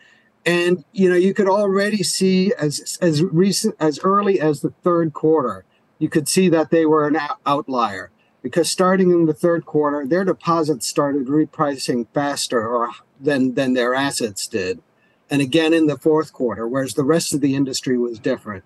and 0.45 0.85
you 0.93 1.09
know, 1.09 1.15
you 1.15 1.33
could 1.33 1.49
already 1.49 2.01
see 2.03 2.53
as 2.57 2.97
as 3.01 3.21
recent 3.23 3.75
as 3.79 3.99
early 4.03 4.39
as 4.39 4.61
the 4.61 4.73
third 4.83 5.13
quarter, 5.13 5.65
you 5.99 6.09
could 6.09 6.27
see 6.27 6.49
that 6.49 6.71
they 6.71 6.85
were 6.85 7.07
an 7.07 7.17
outlier. 7.45 8.09
Because 8.41 8.69
starting 8.69 9.11
in 9.11 9.25
the 9.25 9.33
third 9.33 9.65
quarter, 9.65 10.05
their 10.07 10.23
deposits 10.23 10.87
started 10.87 11.25
repricing 11.27 12.07
faster 12.13 12.65
or 12.65 12.91
than 13.19 13.55
than 13.55 13.73
their 13.73 13.93
assets 13.93 14.47
did, 14.47 14.81
and 15.29 15.41
again 15.41 15.73
in 15.73 15.87
the 15.87 15.97
fourth 15.97 16.33
quarter, 16.33 16.67
whereas 16.67 16.93
the 16.93 17.03
rest 17.03 17.33
of 17.33 17.41
the 17.41 17.55
industry 17.55 17.97
was 17.97 18.19
different. 18.19 18.63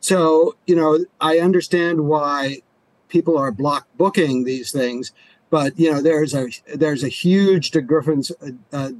So, 0.00 0.56
you 0.66 0.76
know, 0.76 1.04
I 1.20 1.38
understand 1.38 2.06
why 2.06 2.62
people 3.08 3.38
are 3.38 3.50
block 3.50 3.86
booking 3.96 4.44
these 4.44 4.70
things, 4.70 5.12
but 5.50 5.78
you 5.78 5.90
know, 5.90 6.02
there's 6.02 6.34
a 6.34 6.48
there's 6.74 7.02
a 7.04 7.08
huge 7.08 7.70
difference, 7.70 8.30
uh, 8.72 8.90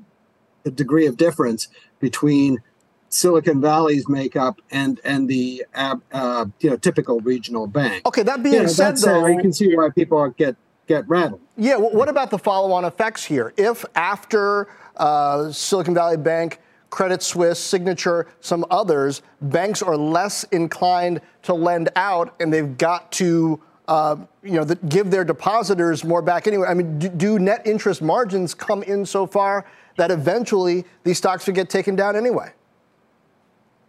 a 0.65 0.71
degree 0.71 1.07
of 1.07 1.17
difference 1.17 1.69
between 2.01 2.63
Silicon 3.09 3.61
Valley's 3.61 4.09
makeup 4.09 4.61
and 4.71 5.01
and 5.05 5.29
the 5.29 5.65
uh, 5.75 5.97
uh, 6.13 6.47
you 6.61 6.71
know 6.71 6.77
typical 6.77 7.21
regional 7.21 7.67
bank. 7.67 8.07
Okay, 8.07 8.23
that 8.23 8.43
being 8.43 8.55
you 8.55 8.63
know, 8.63 8.67
said, 8.67 8.97
though, 8.97 9.27
you 9.27 9.41
can 9.41 9.53
see 9.53 9.75
why 9.77 9.91
people 9.91 10.29
get 10.31 10.57
get 10.87 11.09
rattled. 11.09 11.41
Yeah, 11.57 11.77
well, 11.77 11.93
what 11.93 12.09
about 12.09 12.31
the 12.31 12.39
follow-on 12.39 12.85
effects 12.85 13.25
here? 13.25 13.53
If 13.57 13.85
after 13.95 14.69
uh, 14.97 15.53
Silicon 15.53 15.95
Valley 15.95 16.17
Bank 16.17 16.61
Credit 16.95 17.25
Suisse, 17.25 17.59
Signature, 17.59 18.29
some 18.41 18.65
others, 18.71 19.21
banks 19.43 19.83
are 19.83 19.97
less 19.97 20.45
inclined 20.53 21.21
to 21.43 21.53
lend 21.53 21.89
out, 21.97 22.37
and 22.39 22.55
they've 22.55 22.79
got 22.79 23.11
to, 23.11 23.61
uh, 23.89 24.15
you 24.45 24.53
know, 24.53 24.63
the, 24.63 24.77
give 24.77 25.11
their 25.11 25.25
depositors 25.25 26.05
more 26.05 26.23
back 26.23 26.47
anyway. 26.47 26.69
I 26.69 26.75
mean, 26.75 27.01
do, 27.01 27.09
do, 27.09 27.39
net 27.41 27.67
interest 27.67 28.01
margins 28.01 28.55
come 28.55 28.85
in 28.85 29.05
so 29.05 29.27
far 29.27 29.67
that 29.97 30.13
eventually 30.13 30.85
these 31.03 31.19
stocks 31.19 31.45
would 31.49 31.57
get 31.57 31.69
taken 31.69 31.97
down 31.97 32.15
anyway? 32.15 32.53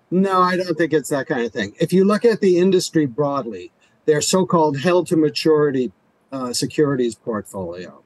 No, 0.10 0.42
I 0.42 0.58
don't 0.58 0.76
think 0.76 0.92
it's 0.92 1.10
that 1.10 1.28
kind 1.28 1.46
of 1.46 1.54
thing. 1.54 1.76
If 1.80 1.94
you 1.94 2.06
look 2.06 2.26
at 2.26 2.42
the 2.42 2.58
industry 2.58 3.06
broadly, 3.06 3.72
their 4.06 4.20
so-called 4.20 4.80
held-to-maturity 4.80 5.92
uh, 6.32 6.54
securities 6.54 7.14
portfolio, 7.14 8.02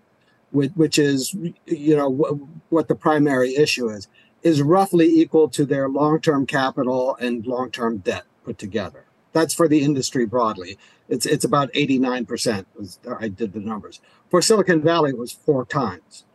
which, 0.51 0.72
which 0.75 1.00
is, 1.00 1.34
you 1.65 1.96
know, 1.96 2.10
what 2.68 2.89
the 2.89 2.96
primary 2.96 3.56
issue 3.56 3.88
is 3.88 4.10
is 4.43 4.62
roughly 4.62 5.08
equal 5.08 5.50
to 5.50 5.65
their 5.65 5.89
long-term 5.89 6.46
capital 6.46 7.15
and 7.19 7.46
long-term 7.46 7.98
debt 7.98 8.24
put 8.43 8.58
together. 8.58 9.05
That's 9.34 9.53
for 9.53 9.67
the 9.67 9.84
industry 9.84 10.25
broadly. 10.25 10.77
It's 11.08 11.25
it's 11.25 11.46
about 11.46 11.72
89%. 11.74 12.65
Was, 12.77 13.00
I 13.19 13.27
did 13.27 13.53
the 13.53 13.60
numbers. 13.60 14.00
For 14.29 14.41
Silicon 14.41 14.81
Valley, 14.81 15.12
it 15.12 15.17
was 15.17 15.31
four 15.31 15.65
times. 15.65 16.25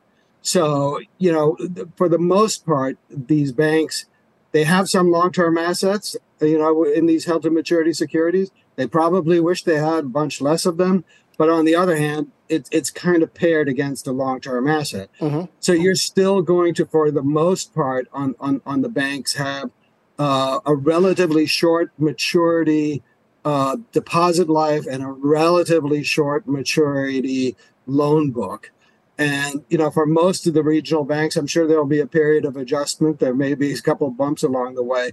So, 0.43 1.01
you 1.19 1.33
know, 1.33 1.57
for 1.97 2.09
the 2.09 2.19
most 2.19 2.67
part, 2.67 2.99
these 3.09 3.53
banks, 3.53 4.07
they 4.53 4.65
have 4.65 4.91
some 4.91 5.11
long-term 5.11 5.57
assets, 5.57 6.17
you 6.41 6.59
know, 6.59 6.85
in 6.85 7.07
these 7.07 7.25
held 7.25 7.43
to 7.45 7.51
maturity 7.51 7.93
securities. 7.93 8.51
They 8.77 8.87
probably 8.87 9.41
wish 9.41 9.63
they 9.63 9.79
had 9.79 10.05
a 10.05 10.09
bunch 10.09 10.41
less 10.41 10.67
of 10.67 10.77
them, 10.77 11.05
but 11.37 11.49
on 11.49 11.65
the 11.65 11.75
other 11.75 11.97
hand, 11.97 12.31
it, 12.49 12.69
it's 12.71 12.91
kind 12.91 13.23
of 13.23 13.33
paired 13.35 13.69
against 13.69 14.07
a 14.07 14.13
long-term 14.13 14.69
asset. 14.69 15.11
Mm-hmm. 15.21 15.47
So 15.61 15.73
you're 15.73 15.95
still 15.95 16.43
going 16.43 16.75
to, 16.75 16.87
for 16.87 17.11
the 17.11 17.23
most 17.23 17.75
part, 17.75 18.09
on 18.13 18.35
on, 18.41 18.61
on 18.67 18.83
the 18.83 18.89
banks 18.89 19.35
have 19.35 19.71
uh, 20.19 20.61
a 20.65 20.75
relatively 20.75 21.47
short 21.47 21.91
maturity 21.99 23.03
uh, 23.45 23.77
deposit 23.93 24.49
life 24.49 24.87
and 24.87 25.03
a 25.03 25.09
relatively 25.09 26.03
short 26.03 26.47
maturity 26.47 27.57
loan 27.87 28.31
book. 28.31 28.71
And 29.17 29.65
you 29.69 29.79
know, 29.79 29.91
for 29.91 30.07
most 30.07 30.47
of 30.47 30.55
the 30.55 30.63
regional 30.63 31.05
banks, 31.05 31.37
I'm 31.37 31.47
sure 31.47 31.67
there'll 31.67 31.85
be 31.85 32.01
a 32.01 32.07
period 32.07 32.45
of 32.45 32.57
adjustment. 32.57 33.21
There 33.21 33.35
may 33.35 33.55
be 33.55 33.73
a 33.73 33.81
couple 33.81 34.11
bumps 34.11 34.43
along 34.43 34.75
the 34.75 34.83
way, 34.83 35.13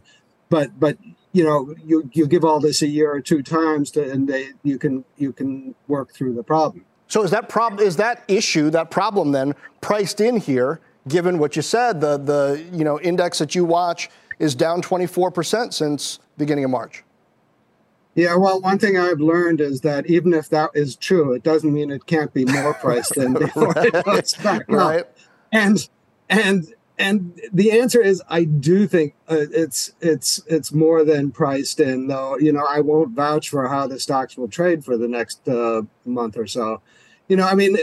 but 0.49 0.79
but 0.79 0.97
you 1.33 1.43
know 1.43 1.73
you 1.83 2.09
you 2.13 2.27
give 2.27 2.43
all 2.43 2.59
this 2.59 2.81
a 2.81 2.87
year 2.87 3.11
or 3.11 3.21
two 3.21 3.41
times 3.41 3.91
to, 3.91 4.09
and 4.09 4.27
they 4.27 4.49
you 4.63 4.77
can 4.77 5.03
you 5.17 5.31
can 5.31 5.75
work 5.87 6.13
through 6.13 6.33
the 6.33 6.43
problem 6.43 6.85
so 7.07 7.23
is 7.23 7.31
that 7.31 7.49
problem 7.49 7.85
is 7.85 7.95
that 7.97 8.23
issue 8.27 8.69
that 8.69 8.91
problem 8.91 9.31
then 9.31 9.53
priced 9.81 10.21
in 10.21 10.37
here 10.37 10.79
given 11.07 11.37
what 11.39 11.55
you 11.55 11.61
said 11.61 12.01
the 12.01 12.17
the 12.17 12.65
you 12.71 12.83
know 12.83 12.99
index 13.01 13.39
that 13.39 13.55
you 13.55 13.65
watch 13.65 14.09
is 14.39 14.55
down 14.55 14.81
24% 14.81 15.73
since 15.73 16.19
beginning 16.37 16.63
of 16.63 16.71
march 16.71 17.03
yeah, 18.13 18.35
well, 18.35 18.59
one 18.59 18.77
thing 18.77 18.97
I've 18.97 19.21
learned 19.21 19.61
is 19.61 19.81
that 19.81 20.05
even 20.07 20.33
if 20.33 20.49
that 20.49 20.71
is 20.73 20.97
true, 20.97 21.31
it 21.33 21.43
doesn't 21.43 21.73
mean 21.73 21.91
it 21.91 22.05
can't 22.05 22.33
be 22.33 22.43
more 22.43 22.73
priced 22.73 23.15
in 23.15 23.33
before 23.39 23.69
right. 23.69 23.87
it 23.93 24.05
goes 24.05 24.33
back 24.33 24.63
right. 24.67 25.01
up. 25.01 25.17
And 25.53 25.87
and 26.29 26.73
and 27.01 27.41
the 27.51 27.71
answer 27.71 28.01
is 28.01 28.21
I 28.29 28.43
do 28.43 28.87
think 28.87 29.15
uh, 29.29 29.45
it's 29.51 29.91
it's 30.01 30.41
it's 30.47 30.71
more 30.71 31.03
than 31.03 31.31
priced 31.31 31.79
in. 31.79 32.07
Though 32.07 32.37
you 32.37 32.53
know 32.53 32.65
I 32.67 32.81
won't 32.81 33.15
vouch 33.15 33.49
for 33.49 33.67
how 33.67 33.87
the 33.87 33.99
stocks 33.99 34.37
will 34.37 34.47
trade 34.47 34.85
for 34.85 34.97
the 34.97 35.07
next 35.07 35.47
uh, 35.47 35.81
month 36.05 36.37
or 36.37 36.47
so. 36.47 36.81
You 37.27 37.37
know, 37.37 37.47
I 37.47 37.55
mean, 37.55 37.77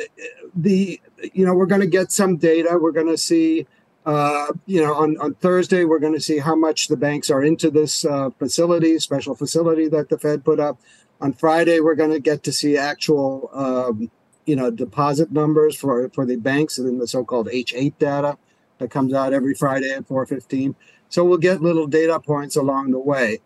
the 0.55 1.01
you 1.33 1.45
know 1.45 1.55
we're 1.55 1.67
going 1.67 1.81
to 1.81 1.87
get 1.87 2.13
some 2.13 2.37
data. 2.37 2.79
We're 2.81 2.93
going 2.93 3.09
to 3.09 3.19
see. 3.19 3.67
Uh, 4.07 4.53
you 4.65 4.81
know, 4.83 4.95
on, 4.95 5.19
on 5.19 5.35
Thursday, 5.35 5.85
we're 5.85 5.99
going 5.99 6.15
to 6.15 6.21
see 6.21 6.39
how 6.39 6.55
much 6.55 6.89
the 6.89 6.97
banks 6.97 7.29
are 7.29 7.45
into 7.45 7.71
this 7.71 8.07
uh, 8.07 8.31
facility, 8.39 8.99
special 8.99 9.35
facility 9.35 9.87
that 9.87 10.09
the 10.09 10.17
Fed 10.17 10.47
put 10.47 10.59
up. 10.59 10.81
On 11.21 11.31
Friday, 11.35 11.81
we're 11.81 11.95
going 11.95 12.13
to 12.13 12.21
get 12.21 12.43
to 12.45 12.53
see 12.53 12.79
actual, 12.79 13.51
um, 13.53 14.11
you 14.47 14.57
know, 14.57 14.71
deposit 14.71 15.31
numbers 15.31 15.77
for, 15.77 16.09
for 16.09 16.25
the 16.25 16.37
banks 16.37 16.79
and 16.79 16.99
the 16.99 17.07
so-called 17.07 17.49
H8 17.49 17.99
data 17.99 18.39
that 18.78 18.90
comes 18.90 19.12
out 19.12 19.32
every 19.32 19.54
Friday 19.54 19.90
at 19.90 20.06
4:15. 20.06 20.75
So 21.08 21.25
we'll 21.25 21.38
get 21.38 21.62
little 21.62 21.87
data 21.87 22.20
points 22.20 22.56
along 22.56 22.90
the 22.90 22.99
way, 22.99 23.40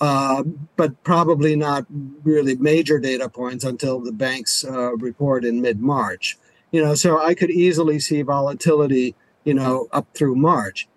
uh, 0.00 0.42
but 0.76 1.02
probably 1.02 1.56
not 1.56 1.86
really 2.24 2.56
major 2.56 2.98
data 2.98 3.28
points 3.28 3.64
until 3.64 4.00
the 4.00 4.12
banks 4.12 4.64
uh, 4.64 4.96
report 4.96 5.44
in 5.44 5.62
mid-March. 5.62 6.36
You 6.72 6.82
know, 6.84 6.94
so 6.94 7.18
I 7.18 7.34
could 7.34 7.50
easily 7.50 7.98
see 8.00 8.22
volatility, 8.22 9.14
you 9.44 9.54
know, 9.54 9.88
up 9.92 10.08
through 10.14 10.36
March. 10.36 10.88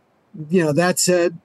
You 0.50 0.66
know, 0.66 0.74
that 0.74 1.00
said, 1.00 1.40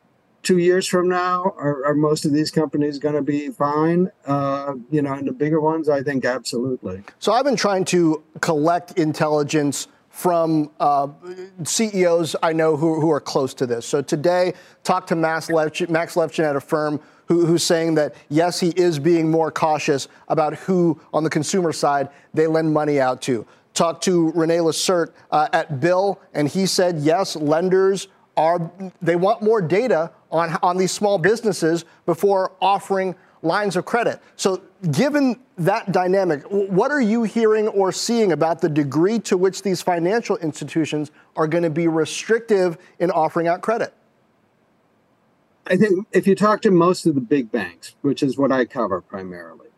two 0.44 0.58
years 0.58 0.86
from 0.86 1.08
now, 1.08 1.54
are, 1.56 1.84
are 1.86 1.94
most 1.94 2.24
of 2.24 2.32
these 2.32 2.50
companies 2.50 2.98
going 2.98 3.14
to 3.14 3.22
be 3.22 3.48
fine? 3.48 4.10
Uh, 4.26 4.74
you 4.90 5.02
know, 5.02 5.12
and 5.12 5.26
the 5.26 5.32
bigger 5.32 5.60
ones, 5.60 5.88
I 5.88 6.02
think 6.02 6.24
absolutely. 6.24 7.02
So 7.18 7.32
I've 7.32 7.44
been 7.44 7.56
trying 7.56 7.84
to 7.86 8.22
collect 8.40 8.98
intelligence 8.98 9.88
from 10.14 10.70
uh, 10.78 11.08
CEOs 11.64 12.36
I 12.40 12.52
know 12.52 12.76
who, 12.76 13.00
who 13.00 13.10
are 13.10 13.20
close 13.20 13.52
to 13.54 13.66
this. 13.66 13.84
So 13.84 14.00
today, 14.00 14.54
talked 14.84 15.08
to 15.08 15.16
Max 15.16 15.48
Levchin, 15.48 15.90
Max 15.90 16.14
Levchin 16.14 16.44
at 16.44 16.54
Affirm 16.54 17.00
who, 17.26 17.44
who's 17.46 17.64
saying 17.64 17.96
that 17.96 18.14
yes, 18.28 18.60
he 18.60 18.68
is 18.68 19.00
being 19.00 19.28
more 19.28 19.50
cautious 19.50 20.06
about 20.28 20.54
who 20.54 21.00
on 21.12 21.24
the 21.24 21.30
consumer 21.30 21.72
side 21.72 22.10
they 22.32 22.46
lend 22.46 22.72
money 22.72 23.00
out 23.00 23.22
to. 23.22 23.44
Talked 23.72 24.04
to 24.04 24.30
René 24.32 24.60
Lacerte 24.60 25.12
uh, 25.32 25.48
at 25.52 25.80
Bill, 25.80 26.20
and 26.32 26.46
he 26.46 26.64
said 26.64 26.98
yes, 26.98 27.34
lenders 27.34 28.06
are 28.36 28.70
they 29.02 29.16
want 29.16 29.42
more 29.42 29.60
data 29.60 30.12
on 30.30 30.56
on 30.62 30.76
these 30.76 30.92
small 30.92 31.18
businesses 31.18 31.84
before 32.06 32.52
offering 32.60 33.16
lines 33.44 33.76
of 33.76 33.84
credit. 33.84 34.20
So, 34.36 34.62
given 34.90 35.38
that 35.58 35.92
dynamic, 35.92 36.42
what 36.50 36.90
are 36.90 37.00
you 37.00 37.22
hearing 37.22 37.68
or 37.68 37.92
seeing 37.92 38.32
about 38.32 38.60
the 38.60 38.68
degree 38.68 39.18
to 39.20 39.36
which 39.36 39.62
these 39.62 39.82
financial 39.82 40.36
institutions 40.38 41.10
are 41.36 41.46
going 41.46 41.62
to 41.62 41.70
be 41.70 41.86
restrictive 41.86 42.78
in 42.98 43.10
offering 43.10 43.46
out 43.46 43.62
credit? 43.62 43.94
I 45.66 45.76
think 45.76 46.06
if 46.12 46.26
you 46.26 46.34
talk 46.34 46.60
to 46.62 46.70
most 46.70 47.06
of 47.06 47.14
the 47.14 47.20
big 47.20 47.50
banks, 47.50 47.94
which 48.02 48.22
is 48.22 48.36
what 48.36 48.52
I 48.52 48.64
cover 48.64 49.00
primarily, 49.00 49.68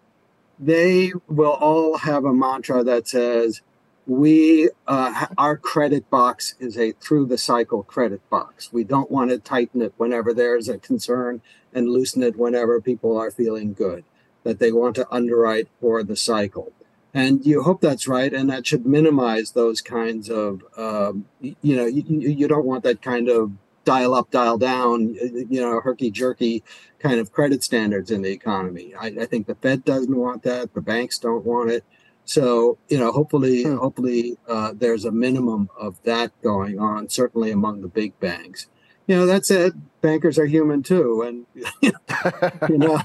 they 0.58 1.12
will 1.28 1.52
all 1.52 1.99
have 1.99 2.25
a 2.25 2.32
mantra 2.32 2.82
that 2.85 3.06
says, 3.06 3.61
we 4.07 4.71
uh, 4.87 5.27
our 5.37 5.57
credit 5.57 6.09
box 6.11 6.55
is 6.61 6.79
a 6.79 6.93
through 6.93 7.27
the 7.27 7.39
cycle 7.39 7.83
credit 7.83 8.29
box. 8.31 8.73
We 8.73 8.85
don't 8.85 9.11
want 9.11 9.31
to 9.31 9.39
tighten 9.39 9.83
it 9.83 9.95
whenever 9.97 10.33
there's 10.33 10.69
a 10.69 10.79
concern 10.79 11.43
and 11.75 11.89
loosen 11.89 12.23
it 12.23 12.37
whenever 12.37 12.81
people 12.81 13.17
are 13.19 13.31
feeling 13.31 13.73
good. 13.73 14.05
That 14.45 14.61
they 14.61 14.71
want 14.71 14.95
to 14.97 15.09
underwrite 15.11 15.69
for 15.81 16.05
the 16.05 16.15
cycle, 16.15 16.73
and 17.13 17.45
you 17.45 17.63
hope 17.63 17.81
that's 17.81 18.07
right, 18.07 18.33
and 18.33 18.49
that 18.49 18.65
should 18.65 18.87
minimize 18.87 19.53
those 19.53 19.81
kinds 19.81 20.31
of 20.31 20.63
um, 20.77 21.27
you 21.41 21.77
know 21.77 21.87
you, 21.87 22.05
you 22.07 22.47
don't 22.47 22.65
want 22.65 22.85
that 22.85 23.03
kind 23.03 23.29
of 23.29 23.53
dial 23.85 24.15
up, 24.15 24.31
dial 24.31 24.59
down, 24.59 25.15
you 25.15 25.61
know, 25.61 25.81
herky 25.81 26.11
jerky 26.11 26.63
kind 26.99 27.21
of 27.21 27.33
credit 27.33 27.63
standards 27.63 28.11
in 28.11 28.23
the 28.23 28.31
economy. 28.31 28.93
I, 28.95 29.07
I 29.07 29.27
think 29.27 29.47
the 29.47 29.55
Fed 29.55 29.85
doesn't 29.85 30.15
want 30.15 30.43
that. 30.43 30.75
The 30.75 30.81
banks 30.81 31.19
don't 31.19 31.45
want 31.45 31.71
it 31.71 31.85
so 32.26 32.76
you 32.88 32.99
know, 32.99 33.12
hopefully, 33.12 33.62
hmm. 33.62 33.76
hopefully 33.76 34.37
uh, 34.49 34.73
there's 34.75 35.04
a 35.04 35.12
minimum 35.12 35.71
of 35.78 36.02
that 36.02 36.33
going 36.42 36.78
on. 36.78 37.09
Certainly 37.09 37.52
among 37.52 37.80
the 37.80 37.88
big 37.88 38.18
banks. 38.21 38.66
You 39.06 39.14
know, 39.14 39.26
that 39.26 39.47
said, 39.47 39.80
bankers 40.00 40.37
are 40.37 40.47
human 40.47 40.83
too, 40.83 41.23
and 41.23 41.47
you 42.68 42.78
know, 42.78 43.00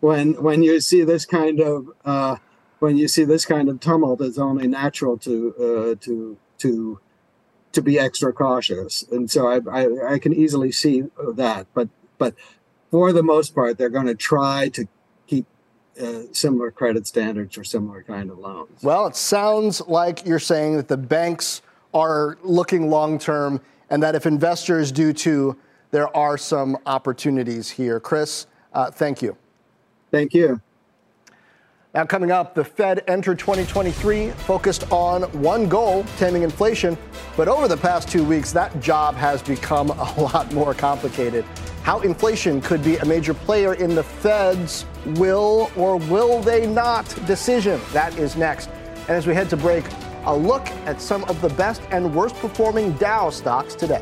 when 0.00 0.34
when 0.42 0.62
you 0.62 0.80
see 0.80 1.02
this 1.02 1.24
kind 1.24 1.58
of 1.60 1.88
uh, 2.04 2.36
when 2.78 2.98
you 2.98 3.08
see 3.08 3.24
this 3.24 3.46
kind 3.46 3.70
of 3.70 3.80
tumult, 3.80 4.20
it's 4.20 4.38
only 4.38 4.68
natural 4.68 5.16
to 5.18 5.54
uh, 5.56 6.04
to 6.04 6.36
to 6.58 7.00
to 7.72 7.82
be 7.82 7.98
extra 7.98 8.32
cautious. 8.32 9.04
And 9.10 9.30
so 9.30 9.48
I, 9.48 9.60
I, 9.70 10.14
I 10.14 10.18
can 10.18 10.34
easily 10.34 10.70
see 10.70 11.04
that, 11.36 11.66
but 11.72 11.88
but 12.18 12.34
for 12.90 13.10
the 13.12 13.22
most 13.22 13.54
part, 13.54 13.78
they're 13.78 13.88
going 13.88 14.06
to 14.06 14.14
try 14.14 14.68
to 14.68 14.86
uh, 16.00 16.22
similar 16.32 16.70
credit 16.70 17.06
standards 17.06 17.56
or 17.56 17.64
similar 17.64 18.02
kind 18.02 18.30
of 18.30 18.38
loans. 18.38 18.82
Well, 18.82 19.06
it 19.06 19.16
sounds 19.16 19.80
like 19.82 20.26
you're 20.26 20.38
saying 20.38 20.76
that 20.76 20.88
the 20.88 20.96
banks 20.96 21.62
are 21.92 22.38
looking 22.42 22.90
long 22.90 23.18
term 23.18 23.60
and 23.90 24.02
that 24.02 24.14
if 24.14 24.26
investors 24.26 24.90
do 24.90 25.12
too, 25.12 25.56
there 25.90 26.14
are 26.16 26.36
some 26.36 26.76
opportunities 26.86 27.70
here. 27.70 28.00
Chris, 28.00 28.46
uh, 28.72 28.90
thank 28.90 29.22
you. 29.22 29.36
Thank 30.10 30.34
you. 30.34 30.60
Now, 31.94 32.04
coming 32.04 32.32
up, 32.32 32.56
the 32.56 32.64
Fed 32.64 33.04
entered 33.06 33.38
2023 33.38 34.30
focused 34.30 34.90
on 34.90 35.22
one 35.40 35.68
goal, 35.68 36.04
taming 36.16 36.42
inflation. 36.42 36.98
But 37.36 37.46
over 37.46 37.68
the 37.68 37.76
past 37.76 38.08
two 38.08 38.24
weeks, 38.24 38.50
that 38.50 38.80
job 38.80 39.14
has 39.14 39.42
become 39.42 39.90
a 39.90 40.20
lot 40.20 40.52
more 40.52 40.74
complicated 40.74 41.44
how 41.84 42.00
inflation 42.00 42.62
could 42.62 42.82
be 42.82 42.96
a 42.96 43.04
major 43.04 43.34
player 43.34 43.74
in 43.74 43.94
the 43.94 44.02
Fed's 44.02 44.86
will 45.18 45.70
or 45.76 45.98
will 45.98 46.40
they 46.40 46.66
not 46.66 47.04
decision. 47.26 47.78
That 47.92 48.18
is 48.18 48.36
next. 48.36 48.70
And 49.06 49.10
as 49.10 49.26
we 49.26 49.34
head 49.34 49.50
to 49.50 49.56
break, 49.58 49.84
a 50.24 50.34
look 50.34 50.66
at 50.86 50.98
some 50.98 51.24
of 51.24 51.38
the 51.42 51.50
best 51.50 51.82
and 51.90 52.14
worst 52.14 52.36
performing 52.36 52.92
Dow 52.92 53.28
stocks 53.28 53.74
today. 53.74 54.00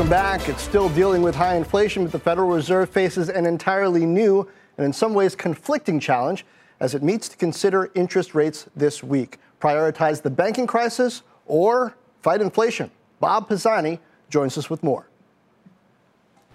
Welcome 0.00 0.12
back. 0.12 0.48
It's 0.48 0.62
still 0.62 0.88
dealing 0.88 1.20
with 1.20 1.34
high 1.34 1.56
inflation, 1.56 2.04
but 2.04 2.12
the 2.12 2.18
Federal 2.18 2.48
Reserve 2.48 2.88
faces 2.88 3.28
an 3.28 3.44
entirely 3.44 4.06
new 4.06 4.48
and 4.78 4.86
in 4.86 4.94
some 4.94 5.12
ways 5.12 5.36
conflicting 5.36 6.00
challenge 6.00 6.46
as 6.80 6.94
it 6.94 7.02
meets 7.02 7.28
to 7.28 7.36
consider 7.36 7.90
interest 7.94 8.34
rates 8.34 8.64
this 8.74 9.02
week. 9.02 9.36
Prioritize 9.60 10.22
the 10.22 10.30
banking 10.30 10.66
crisis 10.66 11.22
or 11.44 11.94
fight 12.22 12.40
inflation. 12.40 12.90
Bob 13.20 13.46
Pisani 13.46 14.00
joins 14.30 14.56
us 14.56 14.70
with 14.70 14.82
more. 14.82 15.06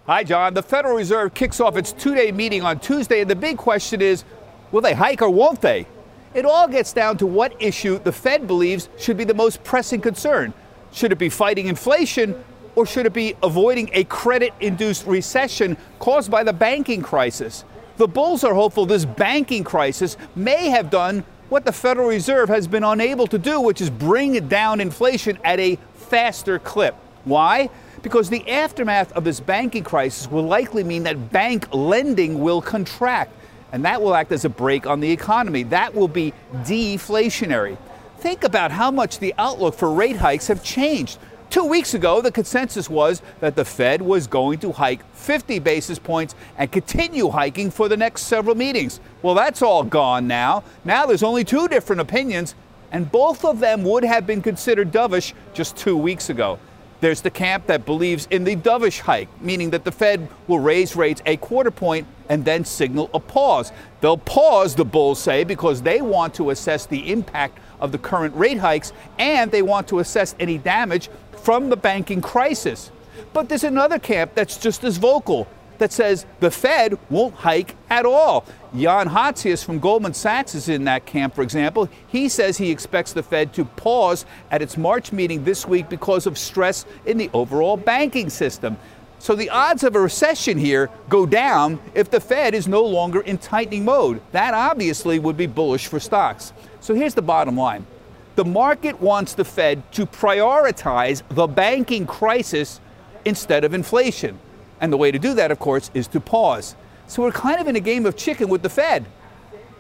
Hi, 0.07 0.23
Jon. 0.23 0.55
The 0.55 0.63
Federal 0.63 0.95
Reserve 0.95 1.35
kicks 1.35 1.59
off 1.59 1.77
its 1.77 1.91
two 1.91 2.15
day 2.15 2.31
meeting 2.31 2.63
on 2.63 2.79
Tuesday, 2.79 3.21
and 3.21 3.29
the 3.29 3.35
big 3.35 3.57
question 3.57 4.01
is 4.01 4.23
will 4.71 4.81
they 4.81 4.95
hike 4.95 5.21
or 5.21 5.29
won't 5.29 5.61
they? 5.61 5.85
It 6.33 6.45
all 6.45 6.67
gets 6.67 6.93
down 6.93 7.19
to 7.19 7.27
what 7.27 7.55
issue 7.61 7.99
the 7.99 8.11
Fed 8.11 8.47
believes 8.47 8.89
should 8.97 9.17
be 9.17 9.23
the 9.23 9.35
most 9.35 9.63
pressing 9.63 10.01
concern. 10.01 10.51
Should 10.91 11.11
it 11.11 11.19
be 11.19 11.29
fighting 11.29 11.67
inflation 11.67 12.43
or 12.75 12.85
should 12.85 13.05
it 13.05 13.13
be 13.13 13.35
avoiding 13.41 13.89
a 13.93 14.03
credit 14.05 14.53
induced 14.59 15.05
recession 15.07 15.77
caused 15.99 16.29
by 16.29 16.43
the 16.43 16.53
banking 16.53 17.01
crisis? 17.01 17.63
The 17.97 18.07
bulls 18.07 18.43
are 18.43 18.53
hopeful 18.53 18.85
this 18.85 19.05
banking 19.05 19.63
crisis 19.63 20.17
may 20.35 20.69
have 20.69 20.89
done 20.89 21.23
what 21.49 21.63
the 21.63 21.71
Federal 21.71 22.09
Reserve 22.09 22.49
has 22.49 22.67
been 22.67 22.83
unable 22.83 23.27
to 23.27 23.37
do, 23.37 23.61
which 23.61 23.79
is 23.79 23.89
bring 23.89 24.47
down 24.47 24.81
inflation 24.81 25.37
at 25.43 25.59
a 25.59 25.77
faster 25.93 26.59
clip. 26.59 26.95
Why? 27.23 27.69
Because 28.01 28.29
the 28.29 28.49
aftermath 28.49 29.11
of 29.13 29.23
this 29.23 29.39
banking 29.39 29.83
crisis 29.83 30.29
will 30.29 30.43
likely 30.43 30.83
mean 30.83 31.03
that 31.03 31.31
bank 31.31 31.73
lending 31.73 32.41
will 32.41 32.61
contract, 32.61 33.31
and 33.71 33.85
that 33.85 34.01
will 34.01 34.15
act 34.15 34.31
as 34.31 34.45
a 34.45 34.49
brake 34.49 34.85
on 34.85 34.99
the 34.99 35.11
economy. 35.11 35.63
That 35.63 35.93
will 35.95 36.07
be 36.07 36.33
deflationary. 36.63 37.77
Think 38.19 38.43
about 38.43 38.71
how 38.71 38.91
much 38.91 39.19
the 39.19 39.33
outlook 39.37 39.75
for 39.75 39.91
rate 39.91 40.17
hikes 40.17 40.47
have 40.47 40.63
changed. 40.63 41.19
Two 41.49 41.63
weeks 41.63 41.93
ago, 41.93 42.21
the 42.21 42.31
consensus 42.31 42.89
was 42.89 43.21
that 43.39 43.55
the 43.55 43.63
Fed 43.63 44.01
was 44.01 44.27
going 44.27 44.59
to 44.59 44.71
hike 44.71 45.05
50 45.15 45.59
basis 45.59 45.99
points 45.99 46.35
and 46.57 46.71
continue 46.71 47.29
hiking 47.29 47.71
for 47.71 47.87
the 47.87 47.95
next 47.95 48.23
several 48.23 48.55
meetings. 48.55 48.99
Well, 49.21 49.35
that's 49.35 49.61
all 49.61 49.83
gone 49.83 50.27
now. 50.27 50.63
Now 50.83 51.05
there's 51.05 51.23
only 51.23 51.43
two 51.43 51.67
different 51.67 52.01
opinions, 52.01 52.55
and 52.91 53.11
both 53.11 53.45
of 53.45 53.59
them 53.59 53.83
would 53.83 54.03
have 54.03 54.27
been 54.27 54.41
considered 54.41 54.91
dovish 54.91 55.33
just 55.53 55.77
two 55.77 55.95
weeks 55.95 56.29
ago. 56.29 56.59
There's 57.01 57.21
the 57.21 57.29
camp 57.29 57.67
that 57.67 57.85
believes 57.85 58.27
in 58.31 58.45
the 58.45 58.55
dovish 58.55 58.99
hike, 58.99 59.29
meaning 59.41 59.69
that 59.71 59.83
the 59.83 59.91
Fed 59.91 60.27
will 60.47 60.59
raise 60.59 60.95
rates 60.95 61.21
a 61.25 61.37
quarter 61.37 61.71
point 61.71 62.07
and 62.29 62.43
then 62.43 62.65
signal 62.65 63.09
a 63.13 63.19
pause. 63.19 63.71
They'll 64.01 64.17
pause, 64.17 64.75
the 64.75 64.85
bulls 64.85 65.19
say, 65.19 65.43
because 65.43 65.81
they 65.81 66.01
want 66.01 66.33
to 66.35 66.49
assess 66.49 66.85
the 66.85 67.11
impact 67.11 67.59
of 67.79 67.91
the 67.91 67.97
current 67.97 68.35
rate 68.35 68.57
hikes 68.57 68.93
and 69.19 69.51
they 69.51 69.61
want 69.61 69.87
to 69.89 69.99
assess 69.99 70.35
any 70.39 70.57
damage 70.57 71.09
from 71.45 71.69
the 71.69 71.77
banking 71.77 72.21
crisis. 72.21 72.89
But 73.31 73.49
there's 73.49 73.63
another 73.63 73.99
camp 73.99 74.33
that's 74.33 74.57
just 74.57 74.83
as 74.83 74.97
vocal 74.97 75.47
that 75.77 75.91
says 75.91 76.25
the 76.39 76.49
Fed 76.49 76.97
won't 77.11 77.35
hike 77.35 77.75
at 77.87 78.03
all. 78.03 78.45
Jan 78.75 79.07
Hatzius 79.07 79.63
from 79.63 79.77
Goldman 79.77 80.15
Sachs 80.15 80.55
is 80.55 80.69
in 80.69 80.85
that 80.85 81.05
camp, 81.05 81.35
for 81.35 81.43
example. 81.43 81.87
He 82.07 82.29
says 82.29 82.57
he 82.57 82.71
expects 82.71 83.13
the 83.13 83.21
Fed 83.21 83.53
to 83.53 83.65
pause 83.65 84.25
at 84.49 84.63
its 84.63 84.75
March 84.75 85.11
meeting 85.11 85.43
this 85.43 85.67
week 85.67 85.87
because 85.87 86.25
of 86.25 86.35
stress 86.37 86.83
in 87.05 87.19
the 87.19 87.29
overall 87.31 87.77
banking 87.77 88.31
system. 88.31 88.77
So 89.19 89.35
the 89.35 89.51
odds 89.51 89.83
of 89.83 89.95
a 89.95 89.99
recession 89.99 90.57
here 90.57 90.89
go 91.09 91.27
down 91.27 91.79
if 91.93 92.09
the 92.09 92.19
Fed 92.19 92.55
is 92.55 92.67
no 92.67 92.83
longer 92.83 93.21
in 93.21 93.37
tightening 93.37 93.85
mode. 93.85 94.19
That 94.31 94.55
obviously 94.55 95.19
would 95.19 95.37
be 95.37 95.45
bullish 95.45 95.85
for 95.85 95.99
stocks. 95.99 96.53
So 96.79 96.95
here's 96.95 97.13
the 97.13 97.21
bottom 97.21 97.55
line 97.55 97.85
the 98.35 98.45
market 98.45 98.99
wants 99.01 99.33
the 99.33 99.45
Fed 99.45 99.91
to 99.93 100.05
prioritize 100.05 101.23
the 101.29 101.47
banking 101.47 102.05
crisis 102.05 102.79
instead 103.23 103.63
of 103.63 103.73
inflation. 103.73 104.39
And 104.81 104.91
the 104.91 104.97
way 104.97 105.11
to 105.11 105.19
do 105.19 105.33
that, 105.35 105.51
of 105.51 105.59
course, 105.59 105.89
is 105.93 106.07
to 106.07 106.19
pause. 106.19 106.75
So 107.07 107.21
we're 107.21 107.31
kind 107.31 107.59
of 107.59 107.67
in 107.67 107.75
a 107.75 107.79
game 107.79 108.05
of 108.05 108.15
chicken 108.15 108.49
with 108.49 108.61
the 108.61 108.69
Fed. 108.69 109.05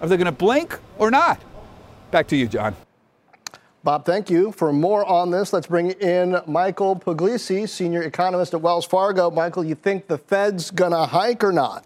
Are 0.01 0.07
they 0.07 0.17
going 0.17 0.25
to 0.25 0.31
blink 0.31 0.79
or 0.97 1.11
not? 1.11 1.41
Back 2.11 2.27
to 2.27 2.35
you, 2.35 2.47
Jon. 2.47 2.75
Bob, 3.83 4.05
thank 4.05 4.29
you. 4.29 4.51
For 4.51 4.73
more 4.73 5.05
on 5.05 5.29
this, 5.29 5.53
let's 5.53 5.67
bring 5.67 5.91
in 5.91 6.41
Michael 6.47 6.95
Pugliese, 6.95 7.69
senior 7.69 8.01
economist 8.01 8.53
at 8.53 8.61
Wells 8.61 8.85
Fargo. 8.85 9.29
Michael, 9.29 9.63
you 9.63 9.75
think 9.75 10.07
the 10.07 10.17
Fed's 10.17 10.71
going 10.71 10.91
to 10.91 11.05
hike 11.05 11.43
or 11.43 11.51
not? 11.51 11.85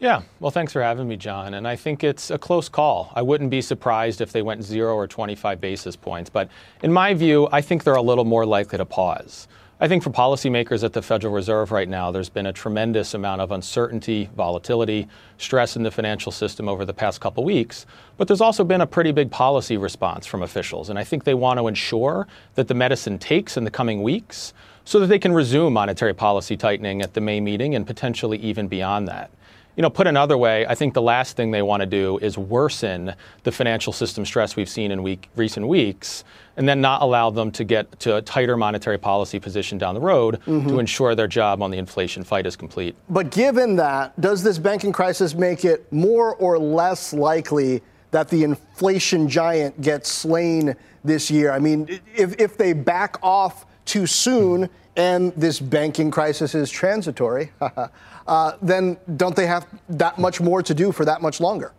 Yeah, 0.00 0.22
well, 0.38 0.52
thanks 0.52 0.72
for 0.72 0.80
having 0.80 1.08
me, 1.08 1.16
Jon. 1.16 1.54
And 1.54 1.66
I 1.66 1.74
think 1.74 2.04
it's 2.04 2.30
a 2.30 2.38
close 2.38 2.68
call. 2.68 3.12
I 3.16 3.22
wouldn't 3.22 3.50
be 3.50 3.60
surprised 3.60 4.20
if 4.20 4.30
they 4.30 4.42
went 4.42 4.62
zero 4.62 4.94
or 4.94 5.08
25 5.08 5.60
basis 5.60 5.96
points. 5.96 6.30
But 6.30 6.48
in 6.84 6.92
my 6.92 7.14
view, 7.14 7.48
I 7.50 7.60
think 7.60 7.82
they're 7.82 7.94
a 7.94 8.02
little 8.02 8.24
more 8.24 8.46
likely 8.46 8.78
to 8.78 8.84
pause. 8.84 9.48
I 9.80 9.88
think 9.88 10.04
for 10.04 10.10
policymakers 10.10 10.84
at 10.84 10.92
the 10.92 11.02
Federal 11.02 11.32
Reserve 11.32 11.72
right 11.72 11.88
now, 11.88 12.12
there's 12.12 12.28
been 12.28 12.46
a 12.46 12.52
tremendous 12.52 13.14
amount 13.14 13.40
of 13.40 13.50
uncertainty, 13.50 14.28
volatility, 14.36 15.08
stress 15.36 15.74
in 15.74 15.82
the 15.82 15.90
financial 15.90 16.30
system 16.30 16.68
over 16.68 16.84
the 16.84 16.94
past 16.94 17.20
couple 17.20 17.42
weeks. 17.42 17.84
But 18.16 18.28
there's 18.28 18.40
also 18.40 18.62
been 18.62 18.80
a 18.80 18.86
pretty 18.86 19.10
big 19.10 19.32
policy 19.32 19.76
response 19.76 20.26
from 20.26 20.42
officials. 20.42 20.90
And 20.90 20.98
I 20.98 21.02
think 21.02 21.24
they 21.24 21.34
want 21.34 21.58
to 21.58 21.66
ensure 21.66 22.28
that 22.54 22.68
the 22.68 22.74
medicine 22.74 23.18
takes 23.18 23.56
in 23.56 23.64
the 23.64 23.70
coming 23.70 24.02
weeks 24.04 24.52
so 24.84 25.00
that 25.00 25.08
they 25.08 25.18
can 25.18 25.32
resume 25.32 25.72
monetary 25.72 26.14
policy 26.14 26.56
tightening 26.56 27.02
at 27.02 27.14
the 27.14 27.20
May 27.20 27.40
meeting 27.40 27.74
and 27.74 27.84
potentially 27.84 28.38
even 28.38 28.68
beyond 28.68 29.08
that 29.08 29.30
you 29.78 29.82
know, 29.82 29.90
put 29.90 30.08
another 30.08 30.36
way, 30.36 30.66
I 30.66 30.74
think 30.74 30.92
the 30.92 31.02
last 31.02 31.36
thing 31.36 31.52
they 31.52 31.62
want 31.62 31.82
to 31.82 31.86
do 31.86 32.18
is 32.18 32.36
worsen 32.36 33.14
the 33.44 33.52
financial 33.52 33.92
system 33.92 34.26
stress 34.26 34.56
we've 34.56 34.68
seen 34.68 34.90
in 34.90 35.04
week, 35.04 35.28
recent 35.36 35.68
weeks 35.68 36.24
and 36.56 36.68
then 36.68 36.80
not 36.80 37.00
allow 37.00 37.30
them 37.30 37.52
to 37.52 37.62
get 37.62 38.00
to 38.00 38.16
a 38.16 38.22
tighter 38.22 38.56
monetary 38.56 38.98
policy 38.98 39.38
position 39.38 39.78
down 39.78 39.94
the 39.94 40.00
road 40.00 40.40
mm-hmm. 40.46 40.66
to 40.66 40.80
ensure 40.80 41.14
their 41.14 41.28
job 41.28 41.62
on 41.62 41.70
the 41.70 41.78
inflation 41.78 42.24
fight 42.24 42.44
is 42.44 42.56
complete. 42.56 42.96
But 43.08 43.30
given 43.30 43.76
that, 43.76 44.20
does 44.20 44.42
this 44.42 44.58
banking 44.58 44.90
crisis 44.90 45.36
make 45.36 45.64
it 45.64 45.90
more 45.92 46.34
or 46.34 46.58
less 46.58 47.12
likely 47.12 47.80
that 48.10 48.28
the 48.28 48.42
inflation 48.42 49.28
giant 49.28 49.80
gets 49.80 50.10
slain 50.10 50.74
this 51.04 51.30
year? 51.30 51.52
I 51.52 51.60
mean, 51.60 52.00
if, 52.16 52.34
if 52.40 52.56
they 52.56 52.72
back 52.72 53.16
off 53.22 53.64
too 53.84 54.08
soon 54.08 54.68
and 54.96 55.32
this 55.36 55.60
banking 55.60 56.10
crisis 56.10 56.56
is 56.56 56.68
transitory, 56.68 57.52
uh, 58.28 58.52
then 58.62 58.96
don't 59.16 59.34
they 59.34 59.46
have 59.46 59.66
that 59.88 60.18
much 60.18 60.40
more 60.40 60.62
to 60.62 60.74
do 60.74 60.92
for 60.92 61.04
that 61.04 61.20
much 61.22 61.40
longer? 61.40 61.72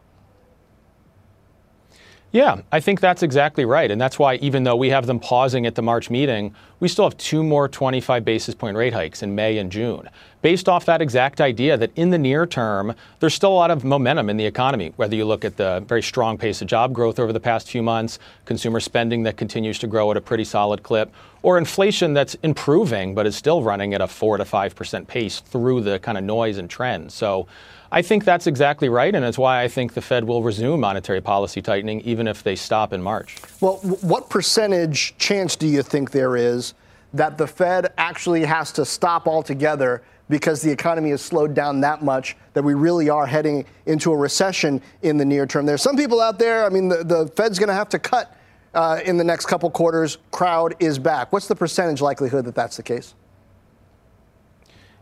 Yeah, 2.31 2.61
I 2.71 2.79
think 2.79 2.99
that's 2.99 3.23
exactly 3.23 3.65
right. 3.65 3.89
And 3.89 3.99
that's 3.99 4.19
why, 4.19 4.35
even 4.35 4.63
though 4.63 4.75
we 4.75 4.89
have 4.89 5.07
them 5.07 5.19
pausing 5.19 5.65
at 5.65 5.73
the 5.73 5.81
March 5.81 6.11
meeting, 6.11 6.53
we 6.79 6.87
still 6.87 7.05
have 7.05 7.17
two 7.17 7.41
more 7.41 7.67
25 7.67 8.23
basis 8.23 8.53
point 8.53 8.77
rate 8.77 8.93
hikes 8.93 9.23
in 9.23 9.33
May 9.33 9.57
and 9.57 9.71
June, 9.71 10.07
based 10.43 10.69
off 10.69 10.85
that 10.85 11.01
exact 11.01 11.41
idea 11.41 11.75
that 11.75 11.91
in 11.95 12.11
the 12.11 12.19
near 12.19 12.45
term, 12.45 12.93
there's 13.19 13.33
still 13.33 13.51
a 13.51 13.55
lot 13.55 13.71
of 13.71 13.83
momentum 13.83 14.29
in 14.29 14.37
the 14.37 14.45
economy, 14.45 14.93
whether 14.95 15.15
you 15.15 15.25
look 15.25 15.43
at 15.43 15.57
the 15.57 15.83
very 15.87 16.03
strong 16.03 16.37
pace 16.37 16.61
of 16.61 16.67
job 16.67 16.93
growth 16.93 17.17
over 17.19 17.33
the 17.33 17.39
past 17.39 17.67
few 17.67 17.81
months, 17.81 18.19
consumer 18.45 18.79
spending 18.79 19.23
that 19.23 19.35
continues 19.35 19.79
to 19.79 19.87
grow 19.87 20.11
at 20.11 20.17
a 20.17 20.21
pretty 20.21 20.43
solid 20.43 20.83
clip, 20.83 21.11
or 21.41 21.57
inflation 21.57 22.13
that's 22.13 22.35
improving 22.43 23.15
but 23.15 23.25
is 23.25 23.35
still 23.35 23.63
running 23.63 23.95
at 23.95 24.01
a 24.01 24.07
4 24.07 24.37
to 24.37 24.43
5% 24.43 25.07
pace 25.07 25.39
through 25.39 25.81
the 25.81 25.97
kind 25.97 26.17
of 26.17 26.23
noise 26.23 26.59
and 26.59 26.69
trends. 26.69 27.15
So, 27.15 27.47
I 27.91 28.03
think 28.03 28.23
that's 28.23 28.45
exactly 28.45 28.87
right, 28.87 29.13
and 29.13 29.25
it's 29.25 29.37
why 29.37 29.63
I 29.63 29.67
think 29.67 29.93
the 29.93 30.01
Fed 30.01 30.23
will 30.23 30.43
resume 30.43 30.79
monetary 30.79 31.21
policy 31.21 31.61
tightening 31.61 32.01
even 32.01 32.27
if 32.27 32.43
they 32.43 32.55
stop 32.55 32.93
in 32.93 33.01
March. 33.01 33.37
Well, 33.61 33.77
what 33.77 34.29
percentage 34.29 35.17
chance 35.17 35.55
do 35.55 35.67
you 35.67 35.81
think 35.81 36.11
there 36.11 36.35
is 36.35 36.75
that 37.13 37.37
the 37.37 37.47
Fed 37.47 37.91
actually 37.97 38.45
has 38.45 38.71
to 38.73 38.85
stop 38.85 39.27
altogether 39.27 40.03
because 40.29 40.61
the 40.61 40.69
economy 40.69 41.09
has 41.09 41.23
slowed 41.23 41.55
down 41.55 41.81
that 41.81 42.03
much 42.03 42.37
that 42.53 42.63
we 42.63 42.75
really 42.75 43.09
are 43.09 43.25
heading 43.25 43.65
into 43.87 44.11
a 44.11 44.15
recession 44.15 44.79
in 45.01 45.17
the 45.17 45.25
near 45.25 45.47
term? 45.47 45.65
There's 45.65 45.81
some 45.81 45.97
people 45.97 46.21
out 46.21 46.37
there, 46.37 46.65
I 46.65 46.69
mean, 46.69 46.87
the, 46.89 47.03
the 47.03 47.27
Fed's 47.35 47.57
going 47.57 47.69
to 47.69 47.73
have 47.73 47.89
to 47.89 47.97
cut 47.97 48.37
uh, 48.75 48.99
in 49.03 49.17
the 49.17 49.23
next 49.23 49.47
couple 49.47 49.69
quarters. 49.71 50.19
Crowd 50.29 50.75
is 50.79 50.99
back. 50.99 51.33
What's 51.33 51.47
the 51.47 51.55
percentage 51.55 52.01
likelihood 52.01 52.45
that 52.45 52.53
that's 52.53 52.77
the 52.77 52.83
case? 52.83 53.15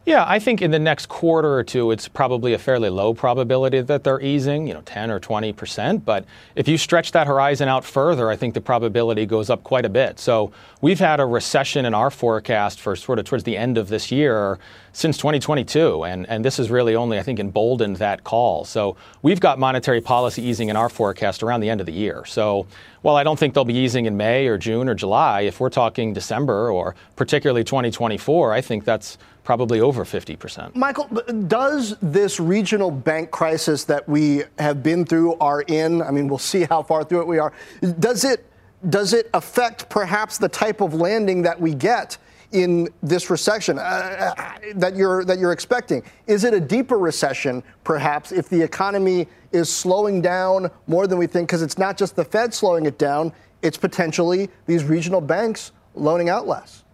Yeah, 0.07 0.23
I 0.25 0.39
think 0.39 0.61
in 0.61 0.71
the 0.71 0.79
next 0.79 1.07
quarter 1.07 1.53
or 1.53 1.65
two, 1.65 1.91
it's 1.91 2.07
probably 2.07 2.53
a 2.53 2.57
fairly 2.57 2.89
low 2.89 3.13
probability 3.13 3.81
that 3.81 4.05
they're 4.05 4.21
easing, 4.21 4.65
you 4.65 4.73
know, 4.73 4.79
10 4.85 5.11
or 5.11 5.19
20 5.19 5.51
percent. 5.51 6.05
But 6.05 6.23
if 6.55 6.65
you 6.69 6.77
stretch 6.77 7.11
that 7.11 7.27
horizon 7.27 7.67
out 7.67 7.83
further, 7.83 8.29
I 8.29 8.37
think 8.37 8.53
the 8.53 8.61
probability 8.61 9.25
goes 9.25 9.49
up 9.49 9.65
quite 9.65 9.83
a 9.83 9.89
bit. 9.89 10.17
So 10.17 10.53
we've 10.79 11.01
had 11.01 11.19
a 11.19 11.25
recession 11.25 11.85
in 11.85 11.93
our 11.93 12.09
forecast 12.09 12.79
for 12.79 12.95
sort 12.95 13.19
of 13.19 13.25
towards 13.25 13.43
the 13.43 13.57
end 13.57 13.77
of 13.77 13.89
this 13.89 14.09
year 14.09 14.59
since 14.93 15.17
2022, 15.17 16.05
and 16.05 16.25
and 16.29 16.45
this 16.45 16.55
has 16.55 16.71
really 16.71 16.95
only, 16.95 17.19
I 17.19 17.21
think, 17.21 17.37
emboldened 17.37 17.97
that 17.97 18.23
call. 18.23 18.63
So 18.63 18.95
we've 19.23 19.41
got 19.41 19.59
monetary 19.59 19.99
policy 19.99 20.41
easing 20.41 20.69
in 20.69 20.77
our 20.77 20.87
forecast 20.87 21.43
around 21.43 21.59
the 21.59 21.69
end 21.69 21.81
of 21.81 21.85
the 21.85 21.91
year. 21.91 22.23
So 22.23 22.65
while 23.01 23.17
I 23.17 23.23
don't 23.23 23.37
think 23.37 23.53
they'll 23.53 23.65
be 23.65 23.73
easing 23.73 24.05
in 24.05 24.15
May 24.15 24.47
or 24.47 24.57
June 24.57 24.87
or 24.87 24.95
July, 24.95 25.41
if 25.41 25.59
we're 25.59 25.69
talking 25.69 26.13
December 26.13 26.71
or 26.71 26.95
particularly 27.17 27.65
2024, 27.65 28.53
I 28.53 28.61
think 28.61 28.85
that's 28.85 29.17
probably 29.47 29.79
over 29.79 30.03
50%. 30.03 30.75
Michael, 30.75 31.05
does 31.47 31.95
this 32.01 32.37
regional 32.37 32.91
bank 32.91 33.31
crisis 33.31 33.85
that 33.85 34.05
we 34.09 34.43
have 34.59 34.83
been 34.83 35.05
through, 35.05 35.35
are 35.35 35.61
in, 35.61 36.01
I 36.01 36.11
mean, 36.11 36.27
we'll 36.27 36.37
see 36.37 36.63
how 36.63 36.83
far 36.83 37.05
through 37.05 37.21
it 37.21 37.27
we 37.27 37.39
are, 37.39 37.53
does 37.97 38.25
it, 38.25 38.45
does 38.89 39.13
it 39.13 39.29
affect 39.33 39.87
perhaps 39.87 40.37
the 40.37 40.49
type 40.49 40.81
of 40.81 40.93
landing 40.93 41.43
that 41.43 41.59
we 41.59 41.73
get? 41.73 42.17
in 42.53 42.87
this 43.03 43.29
recession 43.29 43.77
uh, 43.77 44.33
that 44.75 44.95
you're 44.95 45.25
that 45.25 45.37
you're 45.37 45.51
expecting? 45.51 46.01
Is 46.27 46.45
it 46.45 46.53
a 46.53 46.61
deeper 46.61 46.97
recession, 46.97 47.61
perhaps, 47.83 48.31
if 48.31 48.47
the 48.47 48.61
economy 48.61 49.27
is 49.51 49.67
slowing 49.69 50.21
down 50.21 50.71
more 50.87 51.07
than 51.07 51.17
we 51.17 51.27
think? 51.27 51.49
Because 51.49 51.61
it's 51.61 51.77
not 51.77 51.97
just 51.97 52.15
the 52.15 52.23
Fed 52.23 52.53
slowing 52.53 52.85
it 52.85 52.97
down; 52.97 53.33
it's 53.61 53.75
potentially 53.75 54.49
these 54.65 54.85
regional 54.85 55.19
banks 55.19 55.73
loaning 55.93 56.29
out 56.29 56.47
less. 56.47 56.85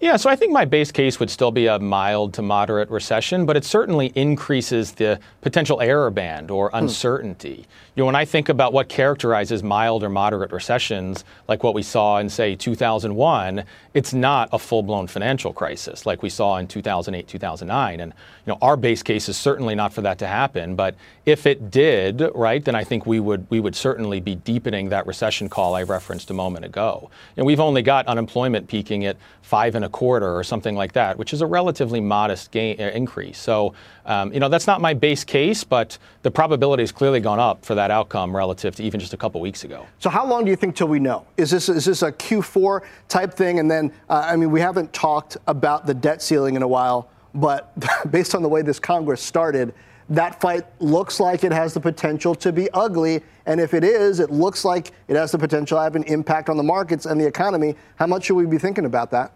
Yeah, 0.00 0.16
so 0.16 0.30
I 0.30 0.36
think 0.36 0.50
my 0.50 0.64
base 0.64 0.90
case 0.90 1.20
would 1.20 1.28
still 1.28 1.50
be 1.50 1.66
a 1.66 1.78
mild 1.78 2.32
to 2.34 2.42
moderate 2.42 2.88
recession, 2.88 3.44
but 3.44 3.54
it 3.54 3.66
certainly 3.66 4.12
increases 4.14 4.92
the 4.92 5.20
potential 5.42 5.78
error 5.82 6.10
band 6.10 6.50
or 6.50 6.70
hmm. 6.70 6.76
uncertainty. 6.76 7.66
You 7.94 8.00
know, 8.02 8.06
when 8.06 8.14
I 8.16 8.24
think 8.24 8.48
about 8.48 8.72
what 8.72 8.88
characterizes 8.88 9.62
mild 9.62 10.02
or 10.02 10.08
moderate 10.08 10.52
recessions, 10.52 11.24
like 11.48 11.62
what 11.62 11.74
we 11.74 11.82
saw 11.82 12.16
in, 12.16 12.30
say, 12.30 12.56
2001, 12.56 13.62
it's 13.92 14.14
not 14.14 14.48
a 14.52 14.58
full-blown 14.58 15.06
financial 15.06 15.52
crisis 15.52 16.06
like 16.06 16.22
we 16.22 16.30
saw 16.30 16.56
in 16.56 16.66
2008, 16.66 17.28
2009. 17.28 18.00
And 18.00 18.14
know, 18.50 18.58
our 18.60 18.76
base 18.76 19.02
case 19.02 19.28
is 19.28 19.36
certainly 19.36 19.74
not 19.74 19.92
for 19.92 20.02
that 20.02 20.18
to 20.18 20.26
happen. 20.26 20.76
But 20.76 20.94
if 21.26 21.46
it 21.46 21.70
did, 21.70 22.22
right, 22.34 22.64
then 22.64 22.74
I 22.74 22.84
think 22.84 23.06
we 23.06 23.20
would 23.20 23.46
we 23.50 23.60
would 23.60 23.74
certainly 23.74 24.20
be 24.20 24.34
deepening 24.34 24.90
that 24.90 25.06
recession 25.06 25.48
call 25.48 25.74
I 25.74 25.82
referenced 25.82 26.30
a 26.30 26.34
moment 26.34 26.64
ago. 26.64 27.10
And 27.36 27.46
we've 27.46 27.60
only 27.60 27.82
got 27.82 28.06
unemployment 28.06 28.68
peaking 28.68 29.06
at 29.06 29.16
five 29.42 29.74
and 29.74 29.84
a 29.84 29.88
quarter 29.88 30.36
or 30.36 30.44
something 30.44 30.76
like 30.76 30.92
that, 30.92 31.18
which 31.18 31.32
is 31.32 31.40
a 31.40 31.46
relatively 31.46 32.00
modest 32.00 32.50
gain, 32.50 32.80
uh, 32.80 32.84
increase. 32.84 33.38
So, 33.38 33.74
um, 34.06 34.32
you 34.32 34.40
know, 34.40 34.48
that's 34.48 34.66
not 34.66 34.80
my 34.80 34.94
base 34.94 35.24
case, 35.24 35.64
but 35.64 35.98
the 36.22 36.30
probability 36.30 36.82
has 36.82 36.92
clearly 36.92 37.20
gone 37.20 37.40
up 37.40 37.64
for 37.64 37.74
that 37.74 37.90
outcome 37.90 38.34
relative 38.34 38.76
to 38.76 38.82
even 38.82 39.00
just 39.00 39.12
a 39.12 39.16
couple 39.16 39.40
weeks 39.40 39.64
ago. 39.64 39.86
So, 39.98 40.10
how 40.10 40.26
long 40.26 40.44
do 40.44 40.50
you 40.50 40.56
think 40.56 40.76
till 40.76 40.88
we 40.88 40.98
know? 40.98 41.26
Is 41.36 41.50
this 41.50 41.68
is 41.68 41.84
this 41.84 42.02
a 42.02 42.12
Q4 42.12 42.82
type 43.08 43.34
thing? 43.34 43.58
And 43.58 43.70
then, 43.70 43.92
uh, 44.08 44.24
I 44.26 44.36
mean, 44.36 44.50
we 44.50 44.60
haven't 44.60 44.92
talked 44.92 45.36
about 45.46 45.86
the 45.86 45.94
debt 45.94 46.22
ceiling 46.22 46.56
in 46.56 46.62
a 46.62 46.68
while, 46.68 47.10
but 47.34 47.72
based 48.10 48.34
on 48.34 48.42
the 48.42 48.48
way 48.48 48.62
this 48.62 48.78
Congress 48.78 49.22
started, 49.22 49.74
that 50.08 50.40
fight 50.40 50.64
looks 50.80 51.20
like 51.20 51.44
it 51.44 51.52
has 51.52 51.72
the 51.72 51.80
potential 51.80 52.34
to 52.34 52.52
be 52.52 52.68
ugly. 52.72 53.22
And 53.46 53.60
if 53.60 53.74
it 53.74 53.84
is, 53.84 54.18
it 54.18 54.30
looks 54.30 54.64
like 54.64 54.92
it 55.06 55.16
has 55.16 55.30
the 55.30 55.38
potential 55.38 55.78
to 55.78 55.82
have 55.82 55.94
an 55.94 56.02
impact 56.04 56.48
on 56.48 56.56
the 56.56 56.64
markets 56.64 57.06
and 57.06 57.20
the 57.20 57.26
economy. 57.26 57.76
How 57.96 58.08
much 58.08 58.24
should 58.24 58.34
we 58.34 58.46
be 58.46 58.58
thinking 58.58 58.86
about 58.86 59.12
that? 59.12 59.32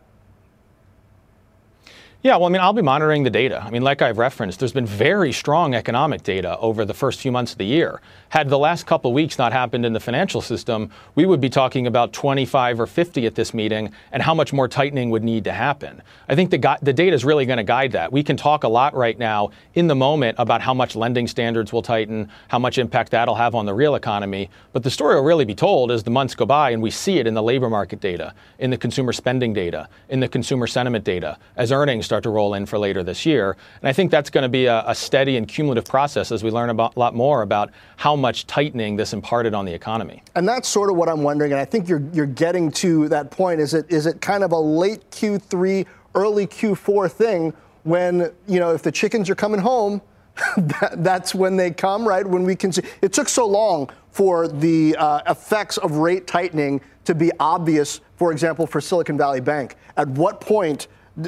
Yeah, 2.24 2.36
well, 2.36 2.46
I 2.46 2.48
mean, 2.48 2.62
I'll 2.62 2.72
be 2.72 2.80
monitoring 2.80 3.22
the 3.22 3.28
data. 3.28 3.62
I 3.62 3.68
mean, 3.68 3.82
like 3.82 4.00
I've 4.00 4.16
referenced, 4.16 4.58
there's 4.58 4.72
been 4.72 4.86
very 4.86 5.30
strong 5.30 5.74
economic 5.74 6.22
data 6.22 6.56
over 6.56 6.86
the 6.86 6.94
first 6.94 7.20
few 7.20 7.30
months 7.30 7.52
of 7.52 7.58
the 7.58 7.66
year. 7.66 8.00
Had 8.30 8.48
the 8.48 8.58
last 8.58 8.86
couple 8.86 9.12
weeks 9.12 9.36
not 9.36 9.52
happened 9.52 9.84
in 9.84 9.92
the 9.92 10.00
financial 10.00 10.40
system, 10.40 10.90
we 11.16 11.26
would 11.26 11.38
be 11.38 11.50
talking 11.50 11.86
about 11.86 12.14
25 12.14 12.80
or 12.80 12.86
50 12.86 13.26
at 13.26 13.34
this 13.34 13.52
meeting 13.52 13.92
and 14.10 14.22
how 14.22 14.32
much 14.32 14.54
more 14.54 14.68
tightening 14.68 15.10
would 15.10 15.22
need 15.22 15.44
to 15.44 15.52
happen. 15.52 16.00
I 16.26 16.34
think 16.34 16.50
the, 16.50 16.78
the 16.80 16.94
data 16.94 17.14
is 17.14 17.26
really 17.26 17.44
going 17.44 17.58
to 17.58 17.62
guide 17.62 17.92
that. 17.92 18.10
We 18.10 18.22
can 18.22 18.38
talk 18.38 18.64
a 18.64 18.68
lot 18.68 18.94
right 18.94 19.18
now 19.18 19.50
in 19.74 19.86
the 19.86 19.94
moment 19.94 20.36
about 20.38 20.62
how 20.62 20.72
much 20.72 20.96
lending 20.96 21.26
standards 21.26 21.74
will 21.74 21.82
tighten, 21.82 22.30
how 22.48 22.58
much 22.58 22.78
impact 22.78 23.10
that'll 23.10 23.34
have 23.34 23.54
on 23.54 23.66
the 23.66 23.74
real 23.74 23.96
economy. 23.96 24.48
But 24.72 24.82
the 24.82 24.90
story 24.90 25.16
will 25.16 25.24
really 25.24 25.44
be 25.44 25.54
told 25.54 25.92
as 25.92 26.02
the 26.02 26.10
months 26.10 26.34
go 26.34 26.46
by 26.46 26.70
and 26.70 26.82
we 26.82 26.90
see 26.90 27.18
it 27.18 27.26
in 27.26 27.34
the 27.34 27.42
labor 27.42 27.68
market 27.68 28.00
data, 28.00 28.32
in 28.58 28.70
the 28.70 28.78
consumer 28.78 29.12
spending 29.12 29.52
data, 29.52 29.90
in 30.08 30.20
the 30.20 30.28
consumer 30.28 30.66
sentiment 30.66 31.04
data, 31.04 31.36
as 31.56 31.70
earnings 31.70 32.06
start 32.14 32.22
to 32.22 32.30
roll 32.30 32.54
in 32.54 32.64
for 32.64 32.78
later 32.78 33.02
this 33.02 33.26
year. 33.26 33.56
And 33.82 33.88
I 33.88 33.92
think 33.92 34.12
that's 34.12 34.30
going 34.30 34.42
to 34.42 34.48
be 34.48 34.66
a, 34.66 34.84
a 34.86 34.94
steady 34.94 35.36
and 35.36 35.48
cumulative 35.48 35.84
process 35.84 36.30
as 36.30 36.44
we 36.44 36.50
learn 36.52 36.70
a 36.70 36.90
lot 36.96 37.12
more 37.12 37.42
about 37.42 37.72
how 37.96 38.14
much 38.14 38.46
tightening 38.46 38.94
this 38.94 39.12
imparted 39.12 39.52
on 39.52 39.64
the 39.64 39.74
economy. 39.74 40.22
And 40.36 40.46
that's 40.46 40.68
sort 40.68 40.90
of 40.90 40.96
what 40.96 41.08
I'm 41.08 41.24
wondering. 41.24 41.50
And 41.50 41.60
I 41.60 41.64
think 41.64 41.88
you're, 41.88 42.04
you're 42.12 42.26
getting 42.26 42.70
to 42.72 43.08
that 43.08 43.32
point. 43.32 43.60
Is 43.60 43.74
it, 43.74 43.90
is 43.90 44.06
it 44.06 44.20
kind 44.20 44.44
of 44.44 44.52
a 44.52 44.58
late 44.58 45.10
Q3, 45.10 45.84
early 46.14 46.46
Q4 46.46 47.10
thing 47.10 47.52
when, 47.82 48.32
you 48.46 48.60
know, 48.60 48.72
if 48.72 48.84
the 48.84 48.92
chickens 48.92 49.28
are 49.28 49.34
coming 49.34 49.58
home, 49.58 50.00
that, 50.56 50.94
that's 50.98 51.34
when 51.34 51.56
they 51.56 51.72
come, 51.72 52.06
right? 52.06 52.24
When 52.24 52.44
we 52.44 52.54
can 52.54 52.70
see. 52.70 52.82
It 53.02 53.12
took 53.12 53.28
so 53.28 53.44
long 53.44 53.90
for 54.12 54.46
the 54.46 54.94
uh, 55.00 55.22
effects 55.26 55.78
of 55.78 55.96
rate 55.96 56.28
tightening 56.28 56.80
to 57.06 57.14
be 57.14 57.32
obvious, 57.40 58.00
for 58.14 58.30
example, 58.30 58.68
for 58.68 58.80
Silicon 58.80 59.18
Valley 59.18 59.40
Bank. 59.40 59.74
At 59.96 60.08
what 60.10 60.40
point 60.40 60.86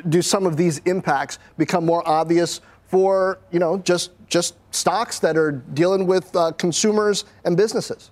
do 0.08 0.22
some 0.22 0.46
of 0.46 0.56
these 0.56 0.78
impacts 0.80 1.38
become 1.58 1.84
more 1.84 2.06
obvious 2.08 2.60
for 2.88 3.38
you 3.50 3.58
know 3.58 3.78
just 3.78 4.10
just 4.28 4.56
stocks 4.70 5.18
that 5.20 5.36
are 5.36 5.52
dealing 5.52 6.06
with 6.06 6.34
uh, 6.34 6.52
consumers 6.52 7.24
and 7.44 7.56
businesses. 7.56 8.10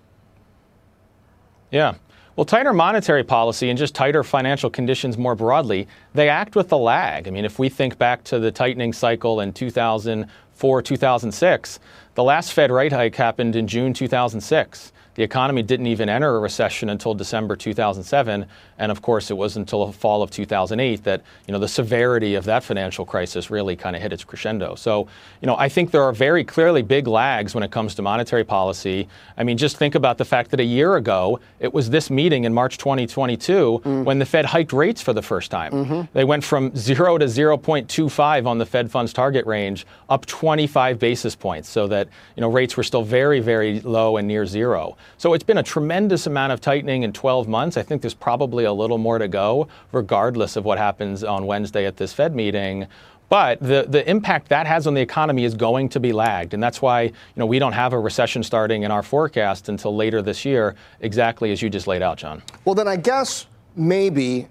Yeah. 1.71 1.95
Well, 2.37 2.45
tighter 2.45 2.73
monetary 2.73 3.23
policy 3.23 3.71
and 3.71 3.79
just 3.79 3.95
tighter 3.95 4.25
financial 4.25 4.69
conditions 4.69 5.17
more 5.17 5.37
broadly, 5.37 5.87
they 6.15 6.29
act 6.29 6.57
with 6.57 6.73
a 6.73 6.77
lag. 6.77 7.29
I 7.29 7.31
mean, 7.31 7.45
if 7.45 7.61
we 7.61 7.69
think 7.69 7.97
back 7.97 8.25
to 8.25 8.41
the 8.41 8.51
tightening 8.51 8.93
cycle 8.93 9.41
in 9.41 9.53
2004, 9.53 10.83
2006, 10.83 11.81
the 12.15 12.25
last 12.25 12.53
Fed 12.53 12.73
rate 12.73 12.93
hike 12.93 13.15
happened 13.15 13.55
in 13.55 13.69
June 13.69 13.95
2006. 13.95 14.93
The 15.15 15.23
economy 15.23 15.63
didn't 15.63 15.87
even 15.87 16.09
enter 16.09 16.37
a 16.37 16.41
recession 16.41 16.89
until 16.89 17.15
December 17.15 17.57
2007, 17.57 18.47
and 18.79 18.93
of 18.93 19.03
course, 19.03 19.31
it 19.31 19.35
was 19.35 19.57
until 19.57 19.87
the 19.87 19.93
fall 19.93 20.23
of 20.23 20.31
2008 20.31 21.05
that 21.05 21.23
you 21.47 21.53
know 21.53 21.59
the 21.59 21.69
severity 21.69 22.35
of 22.35 22.45
that 22.45 22.65
financial 22.65 23.05
crisis 23.05 23.51
really 23.51 23.77
kind 23.77 23.95
of 23.95 24.03
hit 24.03 24.13
its 24.13 24.25
crescendo. 24.25 24.75
So, 24.75 25.07
you 25.41 25.47
know, 25.47 25.57
I 25.57 25.69
think 25.69 25.93
there 25.93 26.03
are 26.03 26.13
very 26.13 26.43
clearly 26.45 26.83
big 26.83 27.07
lags 27.07 27.55
when 27.55 27.63
it 27.63 27.71
comes 27.71 27.95
to 27.97 28.03
monetary 28.03 28.45
policy. 28.45 29.09
I 29.37 29.45
mean, 29.45 29.57
just 29.57 29.77
think 29.77 29.95
about 29.95 30.19
the 30.19 30.25
fact 30.25 30.51
that 30.51 30.61
a 30.61 30.65
year 30.65 30.97
ago 30.97 31.41
it 31.61 31.73
was 31.73 31.91
this 31.91 32.11
meeting 32.11 32.45
in 32.45 32.53
March 32.53 32.79
2022 32.79 33.83
mm. 33.85 34.05
when 34.05 34.19
the 34.19 34.27
Fed 34.27 34.45
hiked 34.47 34.73
rates 34.73 35.01
for 35.01 35.13
the 35.13 35.23
first 35.23 35.51
time. 35.51 35.73
Mm-hmm. 35.73 36.01
They 36.13 36.25
went 36.25 36.43
from 36.43 36.75
zero 36.77 37.19
to 37.19 37.27
0.25 37.27 38.47
on 38.47 38.59
the 38.59 38.67
Fed 38.67 38.91
funds 38.91 39.13
target 39.13 39.47
range, 39.47 39.87
up 40.09 40.27
25 40.27 40.99
basis 40.99 41.37
points, 41.37 41.69
so 41.69 41.87
that 41.87 42.09
you 42.37 42.41
know 42.41 42.51
rates 42.51 42.77
were 42.77 42.83
still 42.83 43.05
very, 43.05 43.41
very 43.41 43.81
low 43.81 44.17
and 44.17 44.27
near 44.27 44.47
zero. 44.47 44.97
So 45.19 45.35
it's 45.35 45.45
been 45.45 45.59
a 45.59 45.63
tremendous 45.63 46.27
amount 46.27 46.53
of 46.53 46.61
tightening 46.61 47.03
in 47.03 47.13
12 47.13 47.49
months. 47.49 47.77
I 47.77 47.83
think 47.83 48.03
there's 48.03 48.15
probably 48.15 48.65
a 48.65 48.73
little 48.73 48.99
more 48.99 49.19
to 49.19 49.29
go, 49.29 49.69
regardless 49.93 50.57
of 50.57 50.65
what 50.65 50.79
happens 50.79 51.25
on 51.25 51.47
Wednesday 51.47 51.87
at 51.87 51.97
this 51.97 52.13
Fed 52.13 52.35
meeting. 52.35 52.87
But 53.29 53.61
the, 53.61 53.87
the 53.89 54.09
impact 54.09 54.49
that 54.51 54.67
has 54.67 54.87
on 54.87 54.95
the 54.95 55.01
economy 55.01 55.45
is 55.45 55.55
going 55.55 55.89
to 55.91 56.01
be 56.01 56.13
lagged. 56.13 56.55
And 56.55 56.63
that's 56.63 56.83
why 56.83 57.03
you 57.03 57.13
know, 57.37 57.47
we 57.47 57.59
don't 57.59 57.73
have 57.73 57.93
a 57.93 57.99
recession 57.99 58.43
starting 58.43 58.83
in 58.83 58.91
our 58.91 59.03
forecast 59.03 59.69
until 59.69 59.97
later 59.97 60.23
this 60.23 60.45
year, 60.45 60.77
exactly 61.01 61.51
as 61.51 61.63
you 61.63 61.71
just 61.71 61.87
laid 61.87 62.03
out, 62.03 62.19
Jon. 62.19 62.43
Well, 62.65 62.75
then 62.75 62.87
I 62.89 62.97
guess 62.97 63.47
maybe, 63.77 64.47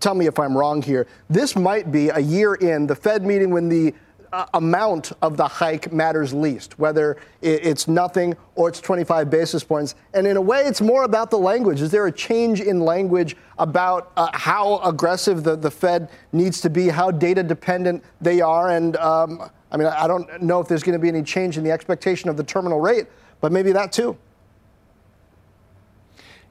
tell 0.00 0.14
me 0.14 0.26
if 0.26 0.38
I'm 0.38 0.56
wrong 0.56 0.82
here, 0.82 1.06
this 1.30 1.56
might 1.56 1.90
be 1.90 2.10
a 2.10 2.18
year 2.18 2.54
in 2.54 2.86
the 2.86 2.94
Fed 2.94 3.24
meeting 3.24 3.50
when 3.50 3.68
the 3.68 3.94
uh, 4.32 4.46
amount 4.54 5.12
of 5.22 5.36
the 5.36 5.46
hike 5.46 5.92
matters 5.92 6.32
least, 6.32 6.78
whether 6.78 7.16
it's 7.42 7.88
nothing 7.88 8.36
or 8.54 8.68
it's 8.68 8.80
25 8.80 9.30
basis 9.30 9.64
points. 9.64 9.94
And 10.14 10.26
in 10.26 10.36
a 10.36 10.40
way, 10.40 10.62
it's 10.62 10.80
more 10.80 11.04
about 11.04 11.30
the 11.30 11.38
language. 11.38 11.80
Is 11.80 11.90
there 11.90 12.06
a 12.06 12.12
change 12.12 12.60
in 12.60 12.80
language 12.80 13.36
about 13.58 14.12
uh, 14.16 14.30
how 14.34 14.78
aggressive 14.78 15.44
the, 15.44 15.56
the 15.56 15.70
Fed 15.70 16.10
needs 16.32 16.60
to 16.62 16.70
be, 16.70 16.88
how 16.88 17.10
data 17.10 17.42
dependent 17.42 18.04
they 18.20 18.40
are? 18.40 18.70
And 18.70 18.96
um, 18.96 19.50
I 19.70 19.76
mean, 19.76 19.86
I 19.86 20.06
don't 20.06 20.42
know 20.42 20.60
if 20.60 20.68
there's 20.68 20.82
going 20.82 20.98
to 20.98 21.02
be 21.02 21.08
any 21.08 21.22
change 21.22 21.58
in 21.58 21.64
the 21.64 21.70
expectation 21.70 22.30
of 22.30 22.36
the 22.36 22.44
terminal 22.44 22.80
rate, 22.80 23.06
but 23.40 23.52
maybe 23.52 23.72
that 23.72 23.92
too. 23.92 24.16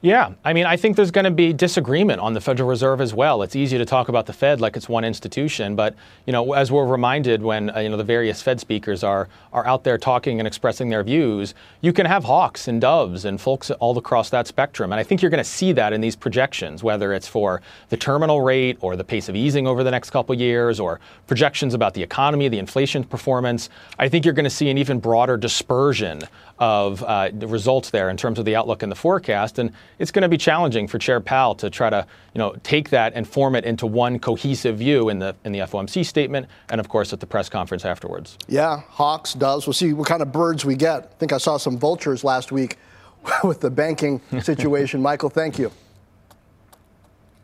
Yeah, 0.00 0.34
I 0.44 0.52
mean, 0.52 0.64
I 0.64 0.76
think 0.76 0.94
there's 0.94 1.10
going 1.10 1.24
to 1.24 1.30
be 1.32 1.52
disagreement 1.52 2.20
on 2.20 2.32
the 2.32 2.40
Federal 2.40 2.68
Reserve 2.68 3.00
as 3.00 3.12
well. 3.12 3.42
It's 3.42 3.56
easy 3.56 3.78
to 3.78 3.84
talk 3.84 4.08
about 4.08 4.26
the 4.26 4.32
Fed 4.32 4.60
like 4.60 4.76
it's 4.76 4.88
one 4.88 5.02
institution, 5.02 5.74
but 5.74 5.96
you 6.24 6.32
know, 6.32 6.52
as 6.52 6.70
we're 6.70 6.86
reminded 6.86 7.42
when 7.42 7.74
uh, 7.74 7.80
you 7.80 7.88
know 7.88 7.96
the 7.96 8.04
various 8.04 8.40
Fed 8.40 8.60
speakers 8.60 9.02
are 9.02 9.28
are 9.52 9.66
out 9.66 9.82
there 9.82 9.98
talking 9.98 10.38
and 10.38 10.46
expressing 10.46 10.88
their 10.88 11.02
views, 11.02 11.52
you 11.80 11.92
can 11.92 12.06
have 12.06 12.22
hawks 12.22 12.68
and 12.68 12.80
doves 12.80 13.24
and 13.24 13.40
folks 13.40 13.72
all 13.72 13.98
across 13.98 14.30
that 14.30 14.46
spectrum. 14.46 14.92
And 14.92 15.00
I 15.00 15.02
think 15.02 15.20
you're 15.20 15.32
going 15.32 15.42
to 15.42 15.50
see 15.50 15.72
that 15.72 15.92
in 15.92 16.00
these 16.00 16.14
projections, 16.14 16.84
whether 16.84 17.12
it's 17.12 17.26
for 17.26 17.60
the 17.88 17.96
terminal 17.96 18.40
rate 18.40 18.78
or 18.80 18.94
the 18.94 19.02
pace 19.02 19.28
of 19.28 19.34
easing 19.34 19.66
over 19.66 19.82
the 19.82 19.90
next 19.90 20.10
couple 20.10 20.32
years, 20.36 20.78
or 20.78 21.00
projections 21.26 21.74
about 21.74 21.94
the 21.94 22.04
economy, 22.04 22.46
the 22.46 22.60
inflation 22.60 23.02
performance. 23.02 23.68
I 23.98 24.08
think 24.08 24.24
you're 24.24 24.34
going 24.34 24.44
to 24.44 24.50
see 24.50 24.70
an 24.70 24.78
even 24.78 25.00
broader 25.00 25.36
dispersion 25.36 26.22
of 26.58 27.02
uh, 27.02 27.30
the 27.32 27.46
results 27.46 27.90
there 27.90 28.10
in 28.10 28.16
terms 28.16 28.38
of 28.38 28.44
the 28.44 28.56
outlook 28.56 28.82
and 28.82 28.90
the 28.90 28.96
forecast. 28.96 29.58
And 29.58 29.72
it's 29.98 30.10
going 30.10 30.22
to 30.22 30.28
be 30.28 30.36
challenging 30.36 30.88
for 30.88 30.98
Chair 30.98 31.20
Powell 31.20 31.54
to 31.56 31.70
try 31.70 31.90
to, 31.90 32.06
you 32.34 32.38
know, 32.38 32.56
take 32.62 32.90
that 32.90 33.12
and 33.14 33.28
form 33.28 33.54
it 33.54 33.64
into 33.64 33.86
one 33.86 34.18
cohesive 34.18 34.78
view 34.78 35.08
in 35.08 35.18
the 35.18 35.34
in 35.44 35.52
the 35.52 35.60
FOMC 35.60 36.04
statement, 36.04 36.46
and 36.70 36.80
of 36.80 36.88
course 36.88 37.12
at 37.12 37.20
the 37.20 37.26
press 37.26 37.48
conference 37.48 37.84
afterwards. 37.84 38.36
Yeah, 38.48 38.80
hawks, 38.88 39.34
doves. 39.34 39.66
We'll 39.66 39.74
see 39.74 39.92
what 39.92 40.08
kind 40.08 40.22
of 40.22 40.32
birds 40.32 40.64
we 40.64 40.74
get. 40.74 41.04
I 41.04 41.14
think 41.18 41.32
I 41.32 41.38
saw 41.38 41.56
some 41.56 41.78
vultures 41.78 42.24
last 42.24 42.52
week 42.52 42.76
with 43.44 43.60
the 43.60 43.70
banking 43.70 44.20
situation. 44.40 45.02
Michael, 45.08 45.30
thank 45.30 45.58
you. 45.58 45.70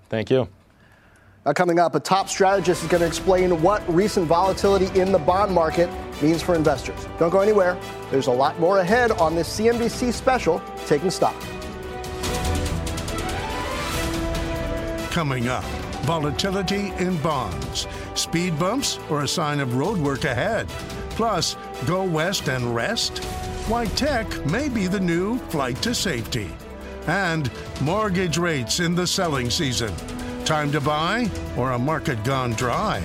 Thank 0.08 0.30
you. 0.30 0.48
Uh, 1.46 1.52
coming 1.52 1.78
up, 1.78 1.94
a 1.94 2.00
top 2.00 2.26
strategist 2.26 2.82
is 2.82 2.88
going 2.88 3.02
to 3.02 3.06
explain 3.06 3.60
what 3.60 3.86
recent 3.94 4.26
volatility 4.26 4.98
in 4.98 5.12
the 5.12 5.18
bond 5.18 5.52
market 5.52 5.90
means 6.22 6.40
for 6.40 6.54
investors. 6.54 7.06
Don't 7.18 7.28
go 7.28 7.40
anywhere. 7.40 7.78
There's 8.10 8.28
a 8.28 8.32
lot 8.32 8.58
more 8.58 8.78
ahead 8.78 9.12
on 9.12 9.34
this 9.34 9.58
CNBC 9.58 10.14
special, 10.14 10.62
Taking 10.86 11.10
Stock. 11.10 11.38
Coming 15.10 15.48
up, 15.48 15.64
volatility 16.06 16.92
in 16.98 17.18
bonds, 17.18 17.86
speed 18.14 18.58
bumps, 18.58 18.98
or 19.10 19.24
a 19.24 19.28
sign 19.28 19.60
of 19.60 19.70
roadwork 19.70 20.24
ahead. 20.24 20.66
Plus, 21.10 21.56
go 21.86 22.04
west 22.04 22.48
and 22.48 22.74
rest? 22.74 23.18
Why 23.68 23.84
tech 23.84 24.46
may 24.46 24.70
be 24.70 24.86
the 24.86 24.98
new 24.98 25.38
flight 25.50 25.80
to 25.82 25.94
safety. 25.94 26.50
And 27.06 27.50
mortgage 27.82 28.38
rates 28.38 28.80
in 28.80 28.94
the 28.94 29.06
selling 29.06 29.50
season. 29.50 29.92
Time 30.44 30.70
to 30.72 30.80
buy 30.80 31.30
or 31.56 31.72
a 31.72 31.78
market 31.78 32.22
gone 32.22 32.52
dry? 32.52 33.00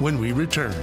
When 0.00 0.18
we 0.18 0.32
return. 0.32 0.74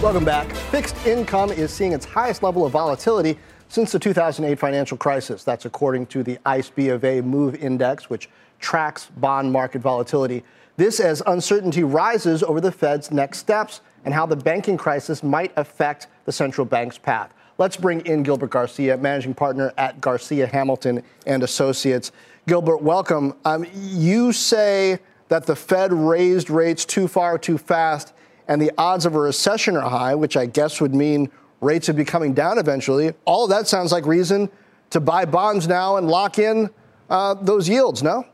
Welcome 0.00 0.24
back. 0.24 0.50
Fixed 0.70 0.96
income 1.06 1.52
is 1.52 1.70
seeing 1.70 1.92
its 1.92 2.06
highest 2.06 2.42
level 2.42 2.64
of 2.64 2.72
volatility 2.72 3.36
since 3.68 3.92
the 3.92 3.98
2008 3.98 4.58
financial 4.58 4.96
crisis. 4.96 5.44
That's 5.44 5.66
according 5.66 6.06
to 6.06 6.22
the 6.22 6.38
ICE 6.46 6.70
B 6.70 6.88
of 6.88 7.04
A 7.04 7.20
Move 7.20 7.56
Index, 7.56 8.08
which 8.08 8.30
tracks 8.58 9.10
bond 9.18 9.52
market 9.52 9.82
volatility. 9.82 10.44
This 10.78 10.98
as 10.98 11.22
uncertainty 11.26 11.84
rises 11.84 12.42
over 12.42 12.62
the 12.62 12.72
Fed's 12.72 13.10
next 13.10 13.40
steps 13.40 13.82
and 14.06 14.14
how 14.14 14.24
the 14.24 14.36
banking 14.36 14.78
crisis 14.78 15.22
might 15.22 15.52
affect 15.56 16.06
the 16.24 16.32
central 16.32 16.64
bank's 16.64 16.96
path. 16.96 17.34
Let's 17.58 17.78
bring 17.78 18.04
in 18.04 18.22
Gilbert 18.22 18.50
Garcia, 18.50 18.98
managing 18.98 19.32
partner 19.32 19.72
at 19.78 19.98
Garcia 20.00 20.46
Hamilton 20.46 21.02
and 21.26 21.42
Associates. 21.42 22.12
Gilbert, 22.46 22.82
welcome. 22.82 23.34
Um, 23.46 23.66
you 23.74 24.32
say 24.32 24.98
that 25.28 25.46
the 25.46 25.56
Fed 25.56 25.90
raised 25.90 26.50
rates 26.50 26.84
too 26.84 27.08
far, 27.08 27.38
too 27.38 27.56
fast, 27.56 28.12
and 28.46 28.60
the 28.60 28.70
odds 28.76 29.06
of 29.06 29.14
a 29.14 29.18
recession 29.18 29.74
are 29.74 29.88
high, 29.88 30.14
which 30.14 30.36
I 30.36 30.44
guess 30.44 30.82
would 30.82 30.94
mean 30.94 31.30
rates 31.62 31.88
would 31.88 31.96
be 31.96 32.04
coming 32.04 32.34
down 32.34 32.58
eventually. 32.58 33.14
All 33.24 33.44
of 33.44 33.50
that 33.50 33.66
sounds 33.66 33.90
like 33.90 34.04
reason 34.04 34.50
to 34.90 35.00
buy 35.00 35.24
bonds 35.24 35.66
now 35.66 35.96
and 35.96 36.08
lock 36.08 36.38
in 36.38 36.68
uh, 37.08 37.34
those 37.34 37.68
yields, 37.68 38.02
no? 38.02 38.26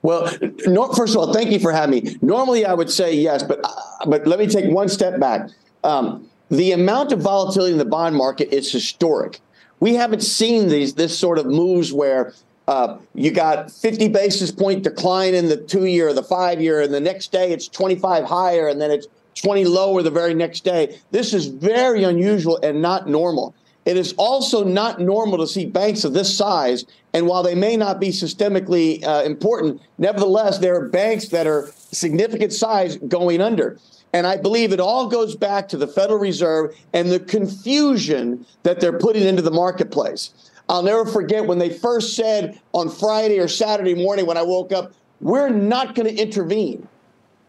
Well, 0.00 0.32
no, 0.66 0.90
first 0.94 1.14
of 1.14 1.20
all, 1.20 1.34
thank 1.34 1.50
you 1.50 1.58
for 1.58 1.70
having 1.70 2.02
me. 2.02 2.16
Normally, 2.22 2.64
I 2.64 2.72
would 2.72 2.88
say 2.90 3.14
yes, 3.14 3.42
but 3.42 3.60
uh, 3.62 4.06
but 4.06 4.26
let 4.26 4.38
me 4.38 4.46
take 4.46 4.72
one 4.72 4.88
step 4.88 5.20
back. 5.20 5.50
Um, 5.84 6.30
the 6.50 6.72
amount 6.72 7.12
of 7.12 7.20
volatility 7.20 7.72
in 7.72 7.78
the 7.78 7.84
bond 7.84 8.16
market 8.16 8.52
is 8.52 8.70
historic. 8.70 9.40
We 9.80 9.94
haven't 9.94 10.22
seen 10.22 10.68
these 10.68 10.94
this 10.94 11.16
sort 11.16 11.38
of 11.38 11.46
moves 11.46 11.92
where 11.92 12.32
uh, 12.66 12.98
you 13.14 13.30
got 13.30 13.70
50 13.70 14.08
basis 14.08 14.50
point 14.50 14.82
decline 14.82 15.34
in 15.34 15.48
the 15.48 15.56
two 15.56 15.86
year, 15.86 16.12
the 16.12 16.22
five 16.22 16.60
year, 16.60 16.80
and 16.80 16.92
the 16.92 17.00
next 17.00 17.32
day 17.32 17.52
it's 17.52 17.68
25 17.68 18.24
higher, 18.24 18.68
and 18.68 18.80
then 18.80 18.90
it's 18.90 19.06
20 19.36 19.64
lower 19.64 20.02
the 20.02 20.10
very 20.10 20.34
next 20.34 20.64
day. 20.64 20.98
This 21.10 21.32
is 21.32 21.46
very 21.46 22.02
unusual 22.04 22.58
and 22.62 22.82
not 22.82 23.08
normal. 23.08 23.54
It 23.84 23.96
is 23.96 24.12
also 24.18 24.64
not 24.64 25.00
normal 25.00 25.38
to 25.38 25.46
see 25.46 25.64
banks 25.64 26.04
of 26.04 26.12
this 26.12 26.36
size, 26.36 26.84
and 27.14 27.26
while 27.26 27.42
they 27.42 27.54
may 27.54 27.74
not 27.76 28.00
be 28.00 28.08
systemically 28.08 29.02
uh, 29.02 29.22
important, 29.24 29.80
nevertheless, 29.96 30.58
there 30.58 30.76
are 30.76 30.88
banks 30.88 31.28
that 31.28 31.46
are 31.46 31.70
significant 31.90 32.52
size 32.52 32.98
going 32.98 33.40
under. 33.40 33.78
And 34.12 34.26
I 34.26 34.36
believe 34.36 34.72
it 34.72 34.80
all 34.80 35.06
goes 35.08 35.36
back 35.36 35.68
to 35.68 35.76
the 35.76 35.86
Federal 35.86 36.18
Reserve 36.18 36.74
and 36.94 37.10
the 37.10 37.20
confusion 37.20 38.46
that 38.62 38.80
they're 38.80 38.98
putting 38.98 39.24
into 39.24 39.42
the 39.42 39.50
marketplace. 39.50 40.32
I'll 40.68 40.82
never 40.82 41.04
forget 41.04 41.46
when 41.46 41.58
they 41.58 41.70
first 41.70 42.14
said 42.14 42.60
on 42.72 42.88
Friday 42.88 43.38
or 43.38 43.48
Saturday 43.48 43.94
morning 43.94 44.26
when 44.26 44.36
I 44.36 44.42
woke 44.42 44.72
up, 44.72 44.92
we're 45.20 45.48
not 45.48 45.94
going 45.94 46.14
to 46.14 46.22
intervene. 46.22 46.86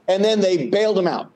And 0.08 0.24
then 0.24 0.42
they 0.42 0.68
bailed 0.68 0.98
them 0.98 1.08
out. 1.08 1.32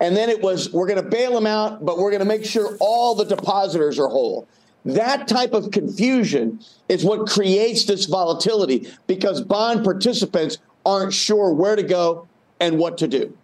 And 0.00 0.16
then 0.16 0.28
it 0.28 0.42
was, 0.42 0.72
we're 0.72 0.86
going 0.86 1.02
to 1.02 1.08
bail 1.08 1.32
them 1.32 1.46
out, 1.46 1.84
but 1.84 1.98
we're 1.98 2.10
going 2.10 2.20
to 2.20 2.26
make 2.26 2.44
sure 2.44 2.76
all 2.80 3.14
the 3.14 3.24
depositors 3.24 3.98
are 3.98 4.08
whole. 4.08 4.48
That 4.84 5.28
type 5.28 5.52
of 5.52 5.70
confusion 5.70 6.60
is 6.88 7.04
what 7.04 7.28
creates 7.28 7.84
this 7.84 8.06
volatility 8.06 8.88
because 9.06 9.40
bond 9.40 9.84
participants 9.84 10.58
aren't 10.84 11.14
sure 11.14 11.52
where 11.52 11.76
to 11.76 11.84
go 11.84 12.26
and 12.60 12.78
what 12.78 12.98
to 12.98 13.08
do. 13.08 13.36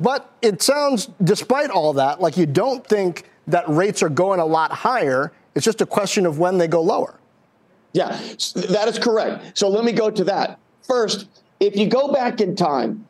But 0.00 0.32
it 0.40 0.62
sounds, 0.62 1.10
despite 1.22 1.70
all 1.70 1.92
that, 1.94 2.20
like 2.20 2.36
you 2.36 2.46
don't 2.46 2.84
think 2.86 3.30
that 3.46 3.68
rates 3.68 4.02
are 4.02 4.08
going 4.08 4.40
a 4.40 4.44
lot 4.44 4.72
higher. 4.72 5.32
It's 5.54 5.64
just 5.64 5.82
a 5.82 5.86
question 5.86 6.24
of 6.24 6.38
when 6.38 6.58
they 6.58 6.68
go 6.68 6.80
lower. 6.80 7.20
Yeah, 7.92 8.08
that 8.08 8.86
is 8.88 8.98
correct. 8.98 9.58
So 9.58 9.68
let 9.68 9.84
me 9.84 9.92
go 9.92 10.10
to 10.10 10.24
that. 10.24 10.58
First, 10.82 11.26
if 11.58 11.76
you 11.76 11.86
go 11.86 12.12
back 12.12 12.40
in 12.40 12.56
time, 12.56 13.06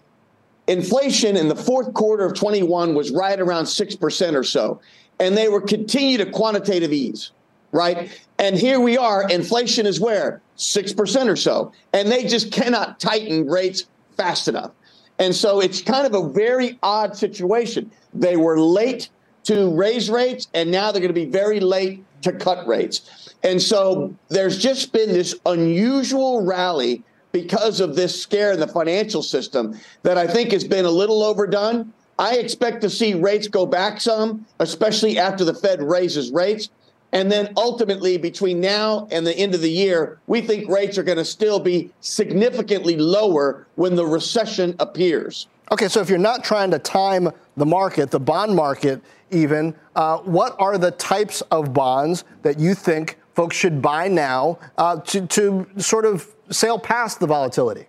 inflation 0.66 1.36
in 1.36 1.48
the 1.48 1.54
fourth 1.54 1.92
quarter 1.94 2.24
of 2.24 2.34
21 2.34 2.94
was 2.94 3.10
right 3.10 3.38
around 3.38 3.64
6% 3.64 4.34
or 4.34 4.42
so. 4.42 4.80
And 5.20 5.36
they 5.36 5.48
were 5.48 5.60
continue 5.60 6.16
to 6.18 6.26
quantitative 6.30 6.92
ease, 6.92 7.30
right? 7.72 8.10
And 8.38 8.56
here 8.56 8.80
we 8.80 8.96
are, 8.96 9.28
inflation 9.28 9.84
is 9.86 10.00
where? 10.00 10.40
6% 10.56 11.28
or 11.28 11.36
so. 11.36 11.72
And 11.92 12.10
they 12.10 12.24
just 12.24 12.50
cannot 12.50 12.98
tighten 12.98 13.46
rates 13.46 13.86
fast 14.16 14.48
enough. 14.48 14.72
And 15.20 15.36
so 15.36 15.60
it's 15.60 15.82
kind 15.82 16.06
of 16.06 16.14
a 16.14 16.28
very 16.28 16.78
odd 16.82 17.16
situation. 17.16 17.90
They 18.14 18.36
were 18.36 18.58
late 18.58 19.10
to 19.44 19.70
raise 19.76 20.10
rates, 20.10 20.48
and 20.54 20.70
now 20.70 20.90
they're 20.90 21.00
going 21.00 21.14
to 21.14 21.14
be 21.14 21.26
very 21.26 21.60
late 21.60 22.02
to 22.22 22.32
cut 22.32 22.66
rates. 22.66 23.32
And 23.42 23.60
so 23.60 24.14
there's 24.28 24.58
just 24.58 24.92
been 24.92 25.10
this 25.10 25.34
unusual 25.46 26.44
rally 26.44 27.04
because 27.32 27.80
of 27.80 27.94
this 27.96 28.20
scare 28.20 28.52
in 28.52 28.60
the 28.60 28.66
financial 28.66 29.22
system 29.22 29.78
that 30.02 30.18
I 30.18 30.26
think 30.26 30.52
has 30.52 30.64
been 30.64 30.84
a 30.84 30.90
little 30.90 31.22
overdone. 31.22 31.92
I 32.18 32.36
expect 32.36 32.80
to 32.82 32.90
see 32.90 33.14
rates 33.14 33.46
go 33.46 33.66
back 33.66 34.00
some, 34.00 34.46
especially 34.58 35.18
after 35.18 35.44
the 35.44 35.54
Fed 35.54 35.82
raises 35.82 36.30
rates. 36.32 36.70
And 37.12 37.30
then 37.30 37.52
ultimately, 37.56 38.18
between 38.18 38.60
now 38.60 39.08
and 39.10 39.26
the 39.26 39.36
end 39.36 39.54
of 39.54 39.60
the 39.60 39.70
year, 39.70 40.20
we 40.26 40.40
think 40.40 40.68
rates 40.68 40.96
are 40.96 41.02
going 41.02 41.18
to 41.18 41.24
still 41.24 41.58
be 41.58 41.90
significantly 42.00 42.96
lower 42.96 43.66
when 43.74 43.96
the 43.96 44.06
recession 44.06 44.76
appears. 44.78 45.48
Okay, 45.72 45.88
so 45.88 46.00
if 46.00 46.08
you're 46.08 46.18
not 46.18 46.44
trying 46.44 46.70
to 46.70 46.78
time 46.78 47.30
the 47.56 47.66
market, 47.66 48.10
the 48.10 48.20
bond 48.20 48.54
market 48.54 49.02
even, 49.30 49.74
uh, 49.96 50.18
what 50.18 50.56
are 50.58 50.78
the 50.78 50.90
types 50.92 51.40
of 51.52 51.72
bonds 51.72 52.24
that 52.42 52.58
you 52.58 52.74
think 52.74 53.18
folks 53.34 53.56
should 53.56 53.80
buy 53.80 54.08
now 54.08 54.58
uh, 54.78 54.96
to, 55.00 55.26
to 55.26 55.66
sort 55.78 56.04
of 56.04 56.28
sail 56.50 56.78
past 56.78 57.20
the 57.20 57.26
volatility? 57.26 57.86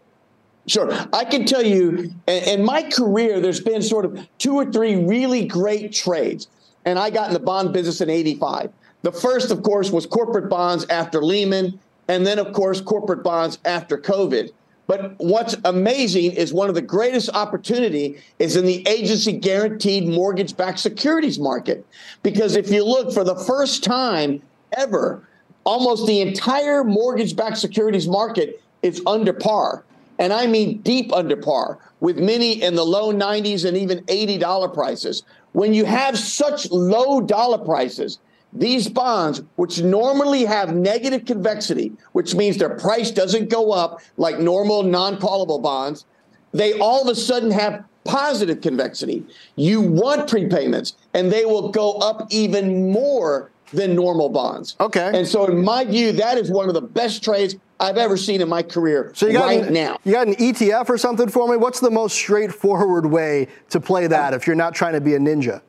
Sure. 0.67 0.91
I 1.11 1.25
can 1.25 1.45
tell 1.45 1.63
you, 1.63 2.13
in 2.27 2.63
my 2.63 2.83
career, 2.83 3.39
there's 3.39 3.59
been 3.59 3.81
sort 3.81 4.05
of 4.05 4.27
two 4.37 4.55
or 4.55 4.71
three 4.71 4.95
really 4.95 5.45
great 5.45 5.91
trades. 5.91 6.47
And 6.85 6.97
I 6.99 7.09
got 7.09 7.27
in 7.27 7.33
the 7.33 7.39
bond 7.39 7.73
business 7.73 8.01
in 8.01 8.09
85. 8.09 8.71
The 9.03 9.11
first, 9.11 9.51
of 9.51 9.63
course, 9.63 9.91
was 9.91 10.05
corporate 10.05 10.49
bonds 10.49 10.85
after 10.89 11.23
Lehman, 11.23 11.79
and 12.07 12.25
then, 12.25 12.39
of 12.39 12.53
course, 12.53 12.81
corporate 12.81 13.23
bonds 13.23 13.57
after 13.65 13.97
COVID. 13.97 14.51
But 14.87 15.13
what's 15.17 15.55
amazing 15.63 16.33
is 16.33 16.53
one 16.53 16.67
of 16.67 16.75
the 16.75 16.81
greatest 16.81 17.29
opportunity 17.33 18.17
is 18.39 18.57
in 18.57 18.65
the 18.65 18.85
agency 18.87 19.31
guaranteed 19.31 20.07
mortgage 20.07 20.57
backed 20.57 20.79
securities 20.79 21.39
market. 21.39 21.85
Because 22.23 22.55
if 22.55 22.69
you 22.69 22.83
look 22.83 23.13
for 23.13 23.23
the 23.23 23.35
first 23.35 23.83
time 23.83 24.41
ever, 24.77 25.25
almost 25.63 26.07
the 26.07 26.19
entire 26.19 26.83
mortgage 26.83 27.35
backed 27.35 27.57
securities 27.57 28.07
market 28.07 28.61
is 28.81 29.01
under 29.07 29.31
par. 29.31 29.85
And 30.19 30.33
I 30.33 30.45
mean 30.45 30.79
deep 30.79 31.13
under 31.13 31.37
par, 31.37 31.79
with 32.01 32.19
many 32.19 32.61
in 32.61 32.75
the 32.75 32.85
low 32.85 33.13
90s 33.13 33.65
and 33.65 33.77
even 33.77 33.99
$80 34.05 34.73
prices. 34.73 35.23
When 35.53 35.73
you 35.73 35.85
have 35.85 36.17
such 36.17 36.69
low 36.69 37.21
dollar 37.21 37.59
prices, 37.59 38.19
these 38.53 38.87
bonds, 38.89 39.41
which 39.55 39.81
normally 39.81 40.45
have 40.45 40.75
negative 40.75 41.25
convexity, 41.25 41.93
which 42.11 42.35
means 42.35 42.57
their 42.57 42.77
price 42.77 43.11
doesn't 43.11 43.49
go 43.49 43.71
up 43.71 44.01
like 44.17 44.39
normal 44.39 44.83
non 44.83 45.17
callable 45.17 45.61
bonds, 45.61 46.05
they 46.51 46.77
all 46.79 47.01
of 47.01 47.07
a 47.07 47.15
sudden 47.15 47.51
have 47.51 47.85
positive 48.03 48.61
convexity. 48.61 49.25
You 49.55 49.81
want 49.81 50.29
prepayments, 50.29 50.93
and 51.13 51.31
they 51.31 51.45
will 51.45 51.69
go 51.69 51.93
up 51.93 52.27
even 52.29 52.91
more 52.91 53.51
than 53.71 53.95
normal 53.95 54.29
bonds. 54.29 54.75
Okay. 54.79 55.11
And 55.13 55.25
so, 55.25 55.45
in 55.45 55.63
my 55.63 55.85
view, 55.85 56.11
that 56.13 56.37
is 56.37 56.51
one 56.51 56.67
of 56.67 56.73
the 56.73 56.81
best 56.81 57.23
trades 57.23 57.55
I've 57.79 57.97
ever 57.97 58.15
seen 58.15 58.41
in 58.41 58.49
my 58.49 58.61
career 58.61 59.11
so 59.15 59.25
you 59.25 59.33
got 59.33 59.45
right 59.45 59.65
an, 59.65 59.73
now. 59.73 59.97
You 60.03 60.11
got 60.11 60.27
an 60.27 60.35
ETF 60.35 60.89
or 60.89 60.97
something 60.97 61.29
for 61.29 61.49
me? 61.49 61.57
What's 61.57 61.79
the 61.79 61.89
most 61.89 62.13
straightforward 62.13 63.07
way 63.07 63.47
to 63.69 63.79
play 63.79 64.07
that 64.07 64.33
if 64.33 64.45
you're 64.45 64.55
not 64.55 64.75
trying 64.75 64.93
to 64.93 65.01
be 65.01 65.15
a 65.15 65.19
ninja? 65.19 65.61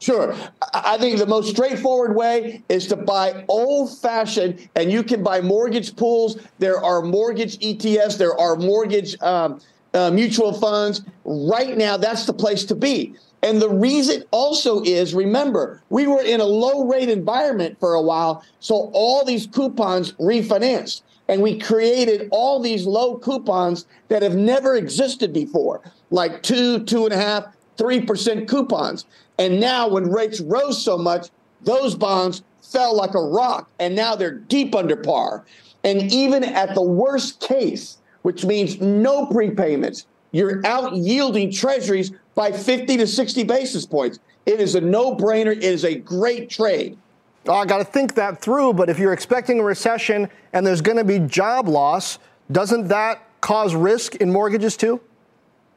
Sure. 0.00 0.34
I 0.72 0.96
think 0.98 1.18
the 1.18 1.26
most 1.26 1.50
straightforward 1.50 2.14
way 2.14 2.62
is 2.68 2.86
to 2.88 2.96
buy 2.96 3.44
old 3.48 3.96
fashioned, 3.98 4.68
and 4.76 4.92
you 4.92 5.02
can 5.02 5.24
buy 5.24 5.40
mortgage 5.40 5.96
pools. 5.96 6.38
There 6.60 6.82
are 6.82 7.02
mortgage 7.02 7.58
ETFs, 7.58 8.16
there 8.16 8.38
are 8.38 8.54
mortgage 8.54 9.20
um, 9.22 9.60
uh, 9.94 10.10
mutual 10.10 10.52
funds. 10.52 11.02
Right 11.24 11.76
now, 11.76 11.96
that's 11.96 12.26
the 12.26 12.32
place 12.32 12.64
to 12.66 12.76
be. 12.76 13.16
And 13.42 13.60
the 13.60 13.70
reason 13.70 14.24
also 14.30 14.82
is 14.82 15.14
remember, 15.14 15.82
we 15.90 16.06
were 16.06 16.22
in 16.22 16.40
a 16.40 16.44
low 16.44 16.86
rate 16.86 17.08
environment 17.08 17.78
for 17.80 17.94
a 17.94 18.02
while, 18.02 18.44
so 18.60 18.90
all 18.92 19.24
these 19.24 19.46
coupons 19.46 20.12
refinanced. 20.12 21.02
And 21.28 21.42
we 21.42 21.58
created 21.58 22.28
all 22.30 22.58
these 22.60 22.86
low 22.86 23.18
coupons 23.18 23.84
that 24.08 24.22
have 24.22 24.34
never 24.34 24.76
existed 24.76 25.32
before, 25.32 25.82
like 26.10 26.42
two, 26.42 26.84
two 26.84 27.04
and 27.04 27.12
a 27.12 27.18
half, 27.18 27.44
three 27.76 28.00
percent 28.00 28.48
coupons. 28.48 29.04
And 29.38 29.60
now, 29.60 29.88
when 29.88 30.10
rates 30.10 30.40
rose 30.40 30.82
so 30.82 30.98
much, 30.98 31.28
those 31.62 31.94
bonds 31.94 32.42
fell 32.60 32.96
like 32.96 33.14
a 33.14 33.20
rock, 33.20 33.70
and 33.78 33.94
now 33.94 34.14
they're 34.14 34.34
deep 34.34 34.74
under 34.74 34.96
par. 34.96 35.44
And 35.84 36.12
even 36.12 36.44
at 36.44 36.74
the 36.74 36.82
worst 36.82 37.40
case, 37.40 37.98
which 38.22 38.44
means 38.44 38.80
no 38.80 39.26
prepayments, 39.26 40.06
you're 40.32 40.64
out 40.66 40.94
yielding 40.94 41.50
treasuries 41.50 42.12
by 42.34 42.52
50 42.52 42.98
to 42.98 43.06
60 43.06 43.44
basis 43.44 43.86
points. 43.86 44.18
It 44.44 44.60
is 44.60 44.74
a 44.74 44.80
no 44.80 45.14
brainer. 45.14 45.52
It 45.52 45.62
is 45.62 45.84
a 45.84 45.94
great 45.94 46.50
trade. 46.50 46.98
Oh, 47.46 47.54
I 47.54 47.64
got 47.64 47.78
to 47.78 47.84
think 47.84 48.14
that 48.14 48.40
through. 48.40 48.74
But 48.74 48.90
if 48.90 48.98
you're 48.98 49.12
expecting 49.12 49.60
a 49.60 49.62
recession 49.62 50.28
and 50.52 50.66
there's 50.66 50.82
going 50.82 50.98
to 50.98 51.04
be 51.04 51.18
job 51.20 51.68
loss, 51.68 52.18
doesn't 52.52 52.88
that 52.88 53.26
cause 53.40 53.74
risk 53.74 54.16
in 54.16 54.30
mortgages 54.30 54.76
too? 54.76 55.00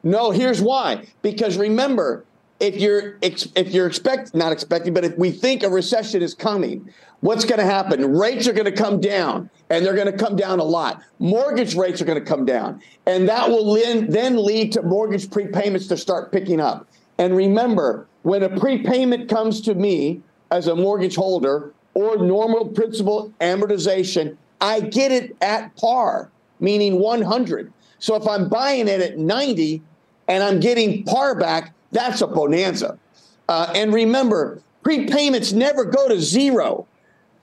No, 0.02 0.30
here's 0.30 0.60
why. 0.60 1.06
Because 1.22 1.56
remember, 1.56 2.24
if 2.62 2.76
you're 2.76 3.18
if 3.20 3.74
you're 3.74 3.88
expect 3.88 4.34
not 4.36 4.52
expecting, 4.52 4.94
but 4.94 5.04
if 5.04 5.18
we 5.18 5.32
think 5.32 5.64
a 5.64 5.68
recession 5.68 6.22
is 6.22 6.32
coming, 6.32 6.88
what's 7.20 7.44
going 7.44 7.58
to 7.58 7.64
happen? 7.64 8.16
Rates 8.16 8.46
are 8.46 8.52
going 8.52 8.66
to 8.66 8.72
come 8.72 9.00
down, 9.00 9.50
and 9.68 9.84
they're 9.84 9.96
going 9.96 10.10
to 10.10 10.16
come 10.16 10.36
down 10.36 10.60
a 10.60 10.64
lot. 10.64 11.02
Mortgage 11.18 11.74
rates 11.74 12.00
are 12.00 12.04
going 12.04 12.20
to 12.20 12.24
come 12.24 12.46
down, 12.46 12.80
and 13.04 13.28
that 13.28 13.50
will 13.50 13.74
then 13.74 14.42
lead 14.42 14.70
to 14.72 14.82
mortgage 14.82 15.26
prepayments 15.26 15.88
to 15.88 15.96
start 15.96 16.30
picking 16.30 16.60
up. 16.60 16.86
And 17.18 17.36
remember, 17.36 18.06
when 18.22 18.44
a 18.44 18.48
prepayment 18.48 19.28
comes 19.28 19.60
to 19.62 19.74
me 19.74 20.22
as 20.52 20.68
a 20.68 20.76
mortgage 20.76 21.16
holder 21.16 21.74
or 21.94 22.16
normal 22.16 22.68
principal 22.68 23.32
amortization, 23.40 24.36
I 24.60 24.80
get 24.80 25.10
it 25.10 25.36
at 25.40 25.74
par, 25.74 26.30
meaning 26.60 27.00
100. 27.00 27.72
So 27.98 28.14
if 28.14 28.26
I'm 28.28 28.48
buying 28.48 28.86
it 28.86 29.00
at 29.00 29.18
90, 29.18 29.82
and 30.28 30.44
I'm 30.44 30.60
getting 30.60 31.02
par 31.04 31.34
back, 31.34 31.74
that's 31.92 32.20
a 32.20 32.26
bonanza. 32.26 32.98
Uh, 33.48 33.72
and 33.74 33.92
remember, 33.94 34.60
prepayments 34.84 35.52
never 35.52 35.84
go 35.84 36.08
to 36.08 36.20
zero 36.20 36.86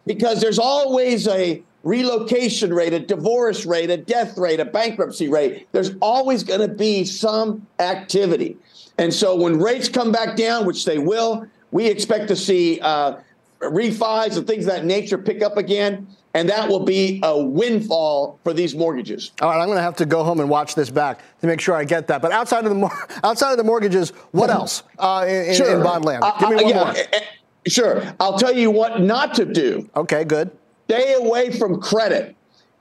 because 0.05 0.41
there's 0.41 0.59
always 0.59 1.27
a 1.27 1.61
relocation 1.83 2.73
rate, 2.73 2.93
a 2.93 2.99
divorce 2.99 3.65
rate, 3.65 3.89
a 3.89 3.97
death 3.97 4.37
rate, 4.37 4.59
a 4.59 4.65
bankruptcy 4.65 5.29
rate. 5.29 5.67
There's 5.71 5.91
always 6.01 6.43
going 6.43 6.61
to 6.61 6.67
be 6.67 7.05
some 7.05 7.65
activity. 7.79 8.57
And 8.97 9.13
so 9.13 9.35
when 9.35 9.59
rates 9.59 9.87
come 9.87 10.11
back 10.11 10.35
down, 10.35 10.65
which 10.65 10.83
they 10.83 10.97
will, 10.97 11.47
we 11.71 11.87
expect 11.87 12.27
to 12.29 12.35
see 12.35 12.79
uh, 12.81 13.17
refis 13.59 14.37
and 14.37 14.47
things 14.47 14.65
of 14.65 14.73
that 14.73 14.85
nature 14.85 15.17
pick 15.17 15.41
up 15.41 15.57
again 15.57 16.07
and 16.33 16.49
that 16.49 16.69
will 16.69 16.79
be 16.81 17.19
a 17.23 17.37
windfall 17.37 18.39
for 18.43 18.53
these 18.53 18.75
mortgages. 18.75 19.31
All 19.41 19.49
right, 19.49 19.59
I'm 19.59 19.67
going 19.67 19.77
to 19.77 19.81
have 19.81 19.95
to 19.97 20.05
go 20.05 20.23
home 20.23 20.39
and 20.39 20.49
watch 20.49 20.75
this 20.75 20.89
back 20.89 21.21
to 21.41 21.47
make 21.47 21.59
sure 21.59 21.75
I 21.75 21.83
get 21.83 22.07
that. 22.07 22.21
But 22.21 22.31
outside 22.31 22.65
of 22.65 22.75
the 22.75 23.19
outside 23.23 23.51
of 23.51 23.57
the 23.57 23.63
mortgages, 23.63 24.11
what 24.31 24.49
else 24.49 24.83
uh, 24.97 25.25
in, 25.27 25.55
sure. 25.55 25.77
in, 25.77 25.83
bond 25.83 26.05
land? 26.05 26.23
Give 26.39 26.49
me 26.49 26.55
uh, 26.55 26.61
one 26.61 26.69
yeah, 26.69 26.83
more. 26.83 26.93
Eh, 26.95 27.19
sure, 27.67 28.15
I'll 28.19 28.37
tell 28.37 28.53
you 28.53 28.69
what 28.71 29.01
not 29.01 29.33
to 29.35 29.45
do. 29.45 29.89
Okay, 29.95 30.23
good. 30.23 30.51
Stay 30.85 31.13
away 31.13 31.51
from 31.51 31.81
credit, 31.81 32.35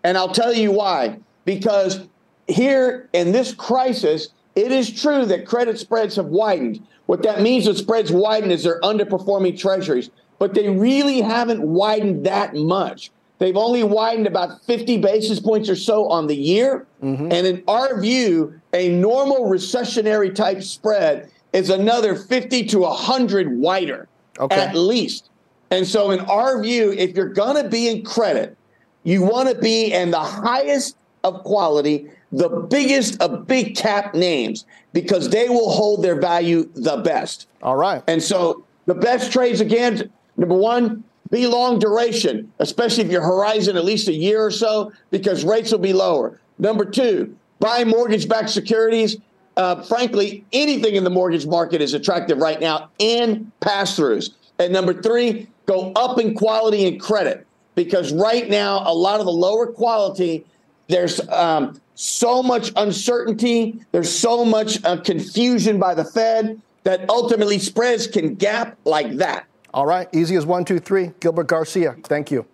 and 0.04 0.16
I'll 0.16 0.32
tell 0.32 0.52
you 0.52 0.72
why. 0.72 1.18
Because 1.44 2.06
here 2.46 3.08
in 3.14 3.32
this 3.32 3.54
crisis, 3.54 4.28
it 4.54 4.72
is 4.72 5.00
true 5.00 5.24
that 5.26 5.46
credit 5.46 5.78
spreads 5.78 6.16
have 6.16 6.26
widened. 6.26 6.86
What 7.06 7.22
that 7.22 7.40
means 7.40 7.66
when 7.66 7.74
spreads 7.74 8.12
widen 8.12 8.50
is 8.50 8.64
they're 8.64 8.80
underperforming 8.82 9.58
treasuries, 9.58 10.10
but 10.38 10.54
they 10.54 10.68
really 10.68 11.20
haven't 11.20 11.62
widened 11.62 12.24
that 12.26 12.54
much. 12.54 13.10
They've 13.38 13.56
only 13.56 13.84
widened 13.84 14.26
about 14.26 14.62
50 14.64 14.98
basis 14.98 15.38
points 15.38 15.68
or 15.68 15.76
so 15.76 16.08
on 16.08 16.26
the 16.26 16.36
year. 16.36 16.86
Mm-hmm. 17.02 17.32
And 17.32 17.46
in 17.46 17.62
our 17.68 18.00
view, 18.00 18.60
a 18.72 18.88
normal 18.88 19.44
recessionary 19.44 20.34
type 20.34 20.62
spread 20.62 21.30
is 21.52 21.70
another 21.70 22.14
50 22.14 22.64
to 22.66 22.78
100 22.80 23.58
wider 23.58 24.08
okay. 24.38 24.56
at 24.56 24.74
least. 24.74 25.30
And 25.70 25.86
so, 25.86 26.10
in 26.10 26.20
our 26.20 26.62
view, 26.62 26.92
if 26.92 27.14
you're 27.14 27.28
going 27.28 27.62
to 27.62 27.68
be 27.68 27.88
in 27.88 28.02
credit, 28.02 28.56
you 29.04 29.22
want 29.22 29.48
to 29.48 29.54
be 29.54 29.92
in 29.92 30.10
the 30.10 30.20
highest 30.20 30.96
of 31.24 31.44
quality, 31.44 32.10
the 32.32 32.48
biggest 32.48 33.20
of 33.20 33.46
big 33.46 33.76
cap 33.76 34.14
names, 34.14 34.64
because 34.92 35.28
they 35.28 35.48
will 35.48 35.70
hold 35.70 36.02
their 36.02 36.18
value 36.18 36.70
the 36.74 36.96
best. 36.98 37.48
All 37.62 37.76
right. 37.76 38.02
And 38.06 38.22
so, 38.22 38.64
the 38.86 38.94
best 38.94 39.30
trades 39.30 39.60
again, 39.60 40.10
number 40.38 40.54
one, 40.54 41.04
be 41.30 41.46
long 41.46 41.78
duration, 41.78 42.50
especially 42.58 43.04
if 43.04 43.10
your 43.10 43.22
horizon 43.22 43.76
at 43.76 43.84
least 43.84 44.08
a 44.08 44.14
year 44.14 44.42
or 44.42 44.50
so, 44.50 44.92
because 45.10 45.44
rates 45.44 45.70
will 45.70 45.78
be 45.78 45.92
lower. 45.92 46.40
Number 46.58 46.86
two, 46.86 47.36
buy 47.60 47.84
mortgage 47.84 48.28
backed 48.28 48.50
securities. 48.50 49.18
Uh, 49.56 49.82
frankly, 49.82 50.44
anything 50.52 50.94
in 50.94 51.04
the 51.04 51.10
mortgage 51.10 51.46
market 51.46 51.82
is 51.82 51.92
attractive 51.92 52.38
right 52.38 52.60
now 52.60 52.90
and 53.00 53.50
pass 53.60 53.98
throughs. 53.98 54.30
And 54.58 54.72
number 54.72 54.94
three, 54.94 55.48
go 55.66 55.92
up 55.92 56.18
in 56.18 56.34
quality 56.34 56.86
and 56.86 57.00
credit 57.00 57.46
because 57.74 58.12
right 58.12 58.48
now, 58.48 58.82
a 58.86 58.94
lot 58.94 59.20
of 59.20 59.26
the 59.26 59.32
lower 59.32 59.66
quality, 59.66 60.44
there's 60.88 61.20
um, 61.28 61.80
so 61.94 62.42
much 62.42 62.72
uncertainty, 62.76 63.80
there's 63.92 64.10
so 64.10 64.44
much 64.44 64.82
uh, 64.84 64.96
confusion 65.02 65.78
by 65.78 65.94
the 65.94 66.04
Fed 66.04 66.60
that 66.84 67.08
ultimately 67.10 67.58
spreads 67.58 68.06
can 68.06 68.34
gap 68.34 68.76
like 68.84 69.16
that. 69.16 69.44
All 69.78 69.86
right, 69.86 70.08
easy 70.12 70.34
as 70.34 70.44
one, 70.44 70.64
two, 70.64 70.80
three. 70.80 71.12
Gilbert 71.20 71.46
Garcia, 71.46 71.94
thank 72.02 72.32
you. 72.32 72.44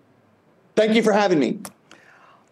Thank 0.77 0.95
you 0.95 1.03
for 1.03 1.11
having 1.11 1.39
me. 1.39 1.59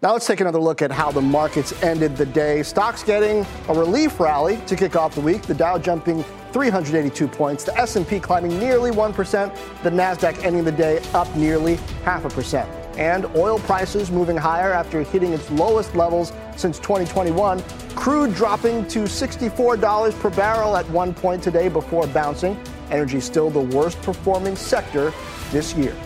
Now 0.01 0.14
let's 0.14 0.27
take 0.27 0.41
another 0.41 0.59
look 0.59 0.81
at 0.81 0.91
how 0.91 1.12
the 1.12 1.20
markets 1.20 1.75
ended 1.83 2.16
the 2.16 2.25
day. 2.25 2.62
Stocks 2.62 3.03
getting 3.03 3.45
a 3.68 3.75
relief 3.75 4.18
rally 4.18 4.57
to 4.66 4.75
kick 4.75 4.97
off 4.97 5.14
the 5.14 5.20
week. 5.20 5.43
The 5.43 5.53
Dow 5.53 5.77
jumping 5.77 6.25
382 6.53 7.29
points, 7.29 7.64
the 7.64 7.77
S&P 7.77 8.18
climbing 8.18 8.59
nearly 8.59 8.91
1%, 8.91 9.83
the 9.83 9.91
Nasdaq 9.91 10.43
ending 10.43 10.64
the 10.64 10.73
day 10.73 11.03
up 11.12 11.29
nearly 11.37 11.75
half 12.07 12.25
a 12.25 12.31
percent. 12.31 12.82
And 12.97 13.26
oil 13.36 13.59
prices 13.61 14.11
moving 14.11 14.36
higher 14.36 14.72
after 14.72 15.03
hitting 15.03 15.32
its 15.32 15.51
lowest 15.51 15.95
levels 15.95 16.32
since 16.57 16.78
2021. 16.78 17.62
Crude 17.95 18.34
dropping 18.34 18.86
to 18.88 19.01
$64 19.05 20.20
per 20.20 20.30
barrel 20.30 20.76
at 20.76 20.88
one 20.90 21.14
point 21.14 21.43
today 21.43 21.68
before 21.68 22.07
bouncing. 22.09 22.59
Energy 22.90 23.20
still 23.20 23.51
the 23.51 23.61
worst 23.61 24.01
performing 24.03 24.57
sector 24.57 25.12
this 25.51 25.74
year. 25.74 25.97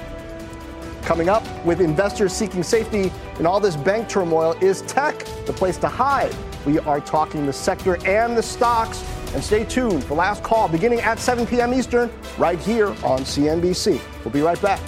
Coming 1.02 1.28
up, 1.28 1.44
with 1.64 1.80
investors 1.80 2.32
seeking 2.32 2.64
safety 2.64 3.12
in 3.38 3.46
all 3.46 3.60
this 3.60 3.76
bank 3.76 4.08
turmoil, 4.08 4.52
is 4.60 4.82
tech 4.82 5.24
the 5.46 5.52
place 5.52 5.76
to 5.78 5.88
hide? 5.88 6.34
We 6.66 6.80
are 6.80 7.00
talking 7.00 7.46
the 7.46 7.52
sector 7.52 7.96
and 8.04 8.36
the 8.36 8.42
stocks. 8.42 9.04
And 9.32 9.42
stay 9.42 9.64
tuned 9.64 10.02
for 10.02 10.14
last 10.14 10.42
call 10.42 10.66
beginning 10.66 11.00
at 11.00 11.18
7 11.18 11.46
p.m. 11.46 11.72
Eastern, 11.74 12.10
right 12.38 12.58
here 12.58 12.88
on 12.88 13.20
CNBC. 13.20 14.00
We'll 14.24 14.32
be 14.32 14.40
right 14.40 14.60
back. 14.60 14.80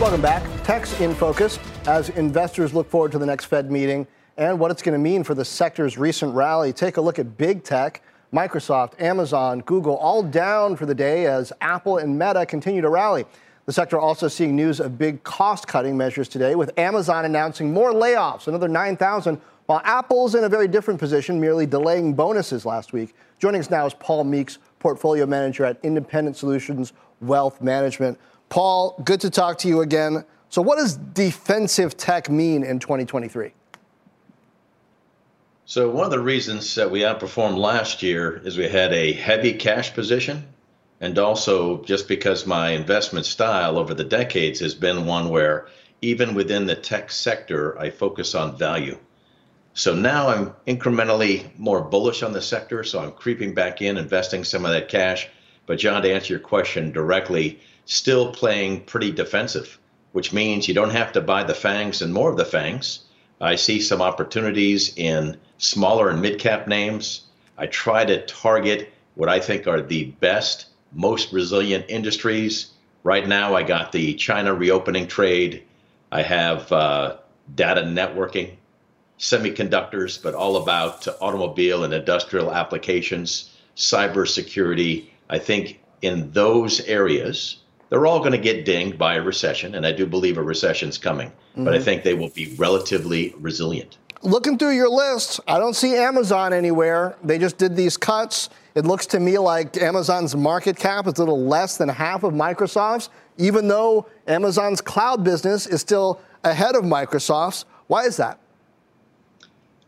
Welcome 0.00 0.22
back. 0.22 0.42
Tech's 0.64 0.98
in 0.98 1.14
focus 1.14 1.58
as 1.86 2.08
investors 2.08 2.72
look 2.72 2.88
forward 2.88 3.12
to 3.12 3.18
the 3.18 3.26
next 3.26 3.44
Fed 3.44 3.70
meeting 3.70 4.06
and 4.38 4.58
what 4.58 4.70
it's 4.70 4.80
going 4.80 4.94
to 4.94 4.98
mean 4.98 5.22
for 5.22 5.34
the 5.34 5.44
sector's 5.44 5.98
recent 5.98 6.34
rally. 6.34 6.72
Take 6.72 6.96
a 6.96 7.02
look 7.02 7.18
at 7.18 7.36
big 7.36 7.64
tech. 7.64 8.02
Microsoft, 8.32 8.98
Amazon, 8.98 9.60
Google, 9.60 9.98
all 9.98 10.22
down 10.22 10.74
for 10.74 10.86
the 10.86 10.94
day 10.94 11.26
as 11.26 11.52
Apple 11.60 11.98
and 11.98 12.18
Meta 12.18 12.46
continue 12.46 12.80
to 12.80 12.88
rally. 12.88 13.26
The 13.66 13.74
sector 13.74 14.00
also 14.00 14.26
seeing 14.26 14.56
news 14.56 14.80
of 14.80 14.96
big 14.96 15.22
cost 15.22 15.68
cutting 15.68 15.98
measures 15.98 16.28
today, 16.28 16.54
with 16.54 16.78
Amazon 16.78 17.26
announcing 17.26 17.70
more 17.70 17.92
layoffs, 17.92 18.48
another 18.48 18.68
9,000, 18.68 19.38
while 19.66 19.82
Apple's 19.84 20.34
in 20.34 20.44
a 20.44 20.48
very 20.48 20.66
different 20.66 20.98
position, 20.98 21.38
merely 21.38 21.66
delaying 21.66 22.14
bonuses 22.14 22.64
last 22.64 22.94
week. 22.94 23.14
Joining 23.38 23.60
us 23.60 23.68
now 23.68 23.84
is 23.84 23.92
Paul 23.92 24.24
Meeks, 24.24 24.56
portfolio 24.78 25.26
manager 25.26 25.66
at 25.66 25.78
Independent 25.82 26.38
Solutions 26.38 26.94
Wealth 27.20 27.60
Management. 27.60 28.18
Paul, 28.50 29.00
good 29.04 29.20
to 29.22 29.30
talk 29.30 29.58
to 29.58 29.68
you 29.68 29.80
again. 29.80 30.24
So, 30.50 30.60
what 30.60 30.76
does 30.76 30.96
defensive 30.96 31.96
tech 31.96 32.28
mean 32.28 32.64
in 32.64 32.78
2023? 32.78 33.52
So 35.70 35.88
one 35.88 36.04
of 36.04 36.10
the 36.10 36.18
reasons 36.18 36.74
that 36.74 36.90
we 36.90 37.02
outperformed 37.02 37.56
last 37.56 38.02
year 38.02 38.42
is 38.44 38.58
we 38.58 38.68
had 38.68 38.92
a 38.92 39.12
heavy 39.12 39.52
cash 39.52 39.94
position 39.94 40.48
and 41.00 41.16
also 41.16 41.84
just 41.84 42.08
because 42.08 42.44
my 42.44 42.70
investment 42.70 43.24
style 43.24 43.78
over 43.78 43.94
the 43.94 44.02
decades 44.02 44.58
has 44.58 44.74
been 44.74 45.06
one 45.06 45.28
where 45.28 45.68
even 46.02 46.34
within 46.34 46.66
the 46.66 46.74
tech 46.74 47.12
sector 47.12 47.78
I 47.78 47.90
focus 47.90 48.34
on 48.34 48.58
value. 48.58 48.98
So 49.72 49.94
now 49.94 50.30
I'm 50.30 50.54
incrementally 50.66 51.56
more 51.56 51.82
bullish 51.82 52.24
on 52.24 52.32
the 52.32 52.42
sector, 52.42 52.82
so 52.82 52.98
I'm 52.98 53.12
creeping 53.12 53.54
back 53.54 53.80
in 53.80 53.96
investing 53.96 54.42
some 54.42 54.64
of 54.64 54.72
that 54.72 54.88
cash. 54.88 55.28
But 55.66 55.78
Jon 55.78 56.02
to 56.02 56.12
answer 56.12 56.32
your 56.32 56.40
question 56.40 56.90
directly, 56.90 57.60
still 57.90 58.30
playing 58.30 58.80
pretty 58.84 59.10
defensive, 59.10 59.76
which 60.12 60.32
means 60.32 60.68
you 60.68 60.74
don't 60.74 60.92
have 60.92 61.10
to 61.12 61.20
buy 61.20 61.42
the 61.42 61.52
FANGs 61.52 62.00
and 62.00 62.14
more 62.14 62.30
of 62.30 62.36
the 62.36 62.44
FANGs. 62.44 63.00
I 63.40 63.56
see 63.56 63.80
some 63.80 64.00
opportunities 64.00 64.96
in 64.96 65.36
smaller 65.58 66.08
and 66.08 66.22
mid 66.22 66.38
cap 66.38 66.68
names. 66.68 67.22
I 67.58 67.66
try 67.66 68.04
to 68.04 68.24
target 68.26 68.92
what 69.16 69.28
I 69.28 69.40
think 69.40 69.66
are 69.66 69.82
the 69.82 70.04
best, 70.04 70.66
most 70.92 71.32
resilient 71.32 71.86
industries. 71.88 72.70
Right 73.02 73.26
now, 73.26 73.56
I 73.56 73.64
got 73.64 73.90
the 73.90 74.14
China 74.14 74.54
reopening 74.54 75.08
trade. 75.08 75.64
I 76.12 76.22
have 76.22 76.70
uh, 76.70 77.16
data 77.56 77.80
networking, 77.80 78.52
semiconductors, 79.18 80.22
but 80.22 80.34
all 80.34 80.56
about 80.58 81.08
automobile 81.20 81.82
and 81.82 81.92
industrial 81.92 82.52
applications, 82.52 83.50
cybersecurity. 83.76 85.06
I 85.28 85.38
think 85.38 85.80
in 86.02 86.30
those 86.30 86.80
areas, 86.82 87.56
they're 87.90 88.06
all 88.06 88.20
going 88.20 88.32
to 88.32 88.38
get 88.38 88.64
dinged 88.64 88.96
by 88.96 89.16
a 89.16 89.22
recession, 89.22 89.74
and 89.74 89.86
I 89.86 89.92
do 89.92 90.06
believe 90.06 90.38
a 90.38 90.42
recession 90.42 90.88
is 90.88 90.96
coming, 90.96 91.28
mm-hmm. 91.28 91.64
but 91.64 91.74
I 91.74 91.76
mm-hmm. 91.76 91.84
think 91.84 92.02
they 92.04 92.14
will 92.14 92.30
be 92.30 92.54
relatively 92.56 93.34
resilient 93.38 93.98
looking 94.22 94.58
through 94.58 94.74
your 94.74 94.88
list, 94.88 95.40
I 95.46 95.58
don't 95.58 95.74
see 95.74 95.94
Amazon 95.96 96.52
anywhere. 96.52 97.16
They 97.22 97.38
just 97.38 97.58
did 97.58 97.76
these 97.76 97.96
cuts. 97.96 98.50
It 98.74 98.84
looks 98.84 99.06
to 99.06 99.20
me 99.20 99.38
like 99.38 99.76
Amazon's 99.78 100.36
market 100.36 100.76
cap 100.76 101.06
is 101.06 101.14
a 101.14 101.18
little 101.20 101.42
less 101.42 101.76
than 101.76 101.88
half 101.88 102.22
of 102.22 102.32
Microsoft's, 102.32 103.10
even 103.38 103.68
though 103.68 104.06
Amazon's 104.26 104.80
cloud 104.80 105.24
business 105.24 105.66
is 105.66 105.80
still 105.80 106.20
ahead 106.44 106.76
of 106.76 106.84
Microsoft's. 106.84 107.64
Why 107.86 108.04
is 108.04 108.16
that? 108.18 108.38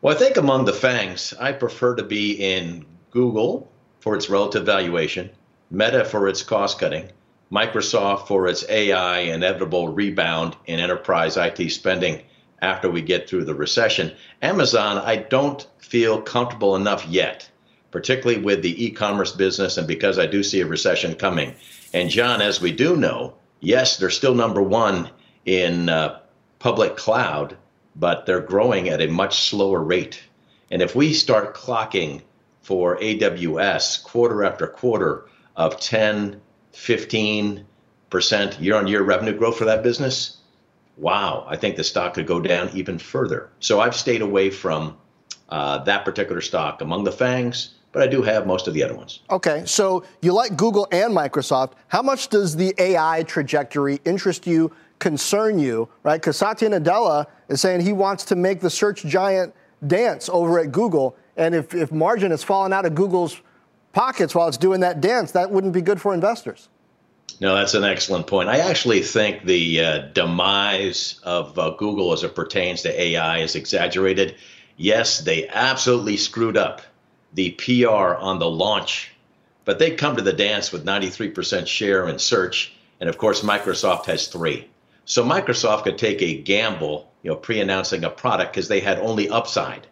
Well, 0.01 0.15
I 0.15 0.19
think 0.19 0.37
among 0.37 0.65
the 0.65 0.73
FANGs, 0.73 1.35
I 1.39 1.53
prefer 1.53 1.95
to 1.95 2.03
be 2.03 2.33
in 2.33 2.85
Google 3.11 3.71
for 4.01 4.17
its 4.17 4.29
relative 4.29 4.67
valuation, 4.67 5.31
Meta 5.71 6.05
for 6.05 6.27
its 6.27 6.43
cost 6.43 6.81
cutting, 6.81 7.09
Microsoft 7.53 8.27
for 8.29 8.49
its 8.49 8.65
AI 8.71 9.19
inevitable 9.19 9.89
rebound 9.89 10.57
in 10.65 10.81
enterprise 10.81 11.37
IT 11.37 11.71
spending 11.71 12.23
after 12.63 12.91
we 12.91 13.03
get 13.03 13.29
through 13.29 13.45
the 13.45 13.55
recession. 13.55 14.11
Amazon, 14.41 14.97
I 14.97 15.17
don't 15.17 15.67
feel 15.79 16.23
comfortable 16.23 16.77
enough 16.77 17.07
yet, 17.07 17.51
particularly 17.91 18.41
with 18.41 18.63
the 18.63 18.83
e 18.83 18.91
commerce 18.91 19.33
business 19.33 19.77
and 19.77 19.87
because 19.87 20.19
I 20.19 20.25
do 20.25 20.43
see 20.43 20.61
a 20.61 20.67
recession 20.67 21.15
coming. 21.15 21.55
And 21.93 22.09
Jon, 22.09 22.41
as 22.41 22.61
we 22.61 22.73
do 22.73 22.97
know, 22.97 23.35
yes, 23.61 23.99
they're 23.99 24.09
still 24.09 24.35
number 24.35 24.63
one 24.63 25.11
in 25.45 25.91
uh, 25.91 26.21
public 26.59 26.97
cloud, 26.97 27.57
but 27.95 28.25
they're 28.25 28.41
growing 28.41 28.89
at 28.89 29.03
a 29.03 29.09
much 29.09 29.43
slower 29.43 29.83
rate. 29.83 30.23
And 30.71 30.81
if 30.81 30.97
we 30.97 31.13
start 31.13 31.55
clocking 31.55 32.23
for 32.63 32.97
AWS 32.99 34.05
quarter 34.05 34.43
after 34.43 34.67
quarter 34.67 35.27
of 35.55 35.79
10, 35.79 36.41
15% 36.73 37.65
year 38.61 38.75
on 38.75 38.87
year 38.87 39.03
revenue 39.03 39.37
growth 39.37 39.57
for 39.57 39.65
that 39.65 39.83
business, 39.83 40.39
wow, 40.97 41.45
I 41.49 41.57
think 41.57 41.77
the 41.77 41.85
stock 41.85 42.15
could 42.15 42.27
go 42.27 42.41
down 42.41 42.71
even 42.75 42.99
further. 42.99 43.51
So 43.61 43.81
I've 43.81 43.97
stayed 43.97 44.23
away 44.23 44.51
from 44.51 44.97
uh, 45.49 45.79
that 45.85 46.05
particular 46.05 46.41
stock 46.41 46.81
among 46.81 47.05
the 47.05 47.13
FANGs, 47.13 47.71
but 47.93 48.03
I 48.03 48.07
do 48.07 48.23
have 48.23 48.47
most 48.47 48.69
of 48.69 48.75
the 48.75 48.83
other 48.83 48.95
ones. 48.95 49.21
Okay, 49.31 49.63
so 49.67 50.05
you 50.23 50.33
like 50.33 50.57
Google 50.57 50.89
and 50.93 51.15
Microsoft. 51.15 51.73
How 51.89 52.03
much 52.03 52.29
does 52.29 52.57
the 52.57 52.75
AI 52.79 53.23
trajectory 53.25 54.01
interest 54.05 54.47
you, 54.47 54.73
concern 54.99 55.59
you, 55.59 55.89
right? 56.05 56.21
Because 56.21 56.37
Satya 56.37 56.71
Nadella 56.71 57.27
is 57.49 57.61
saying 57.61 57.81
he 57.81 57.93
wants 57.93 58.25
to 58.27 58.37
make 58.37 58.61
the 58.61 58.71
search 58.71 59.05
giant 59.05 59.55
dance 59.87 60.29
over 60.29 60.59
at 60.61 60.73
Google. 60.73 61.17
And 61.37 61.55
if, 61.55 61.75
if 61.75 61.91
margin 61.93 62.31
has 62.31 62.43
fallen 62.43 62.73
out 62.73 62.87
of 62.87 62.95
Google's 62.95 63.41
pockets 63.93 64.35
while 64.35 64.49
it's 64.49 64.57
doing 64.57 64.81
that 64.81 65.01
dance, 65.01 65.33
that 65.33 65.51
wouldn't 65.51 65.73
be 65.73 65.83
good 65.83 66.01
for 66.01 66.15
investors. 66.15 66.69
No, 67.41 67.55
that's 67.55 67.75
an 67.75 67.85
excellent 67.85 68.27
point. 68.27 68.49
I 68.49 68.59
actually 68.59 69.03
think 69.03 69.45
the 69.45 69.81
uh, 69.81 69.99
demise 70.13 71.19
of 71.25 71.59
uh, 71.59 71.71
Google 71.71 72.13
as 72.13 72.23
it 72.23 72.35
pertains 72.35 72.83
to 72.83 73.01
AI 73.01 73.39
is 73.39 73.57
exaggerated. 73.57 74.37
Yes, 74.77 75.21
they 75.21 75.49
absolutely 75.49 76.17
screwed 76.17 76.57
up 76.57 76.83
the 77.35 77.51
PR 77.53 78.15
on 78.15 78.39
the 78.39 78.49
launch, 78.49 79.11
but 79.65 79.79
they 79.79 79.93
come 79.93 80.17
to 80.17 80.23
the 80.23 80.33
dance 80.33 80.71
with 80.71 80.85
93% 80.85 81.67
share 81.67 82.09
in 82.09 82.19
search, 82.19 82.75
and 83.01 83.09
of 83.09 83.19
course, 83.19 83.41
Microsoft 83.41 84.07
has 84.07 84.29
three. 84.29 84.69
So 85.05 85.25
Microsoft 85.25 85.85
could 85.85 85.99
take 85.99 86.23
a 86.23 86.41
gamble, 86.41 87.11
you 87.23 87.31
know, 87.31 87.37
pre-announcing 87.37 88.05
a 88.05 88.11
product 88.11 88.53
because 88.53 88.69
they 88.69 88.81
had 88.81 88.99
only 88.99 89.29
upside. 89.29 89.87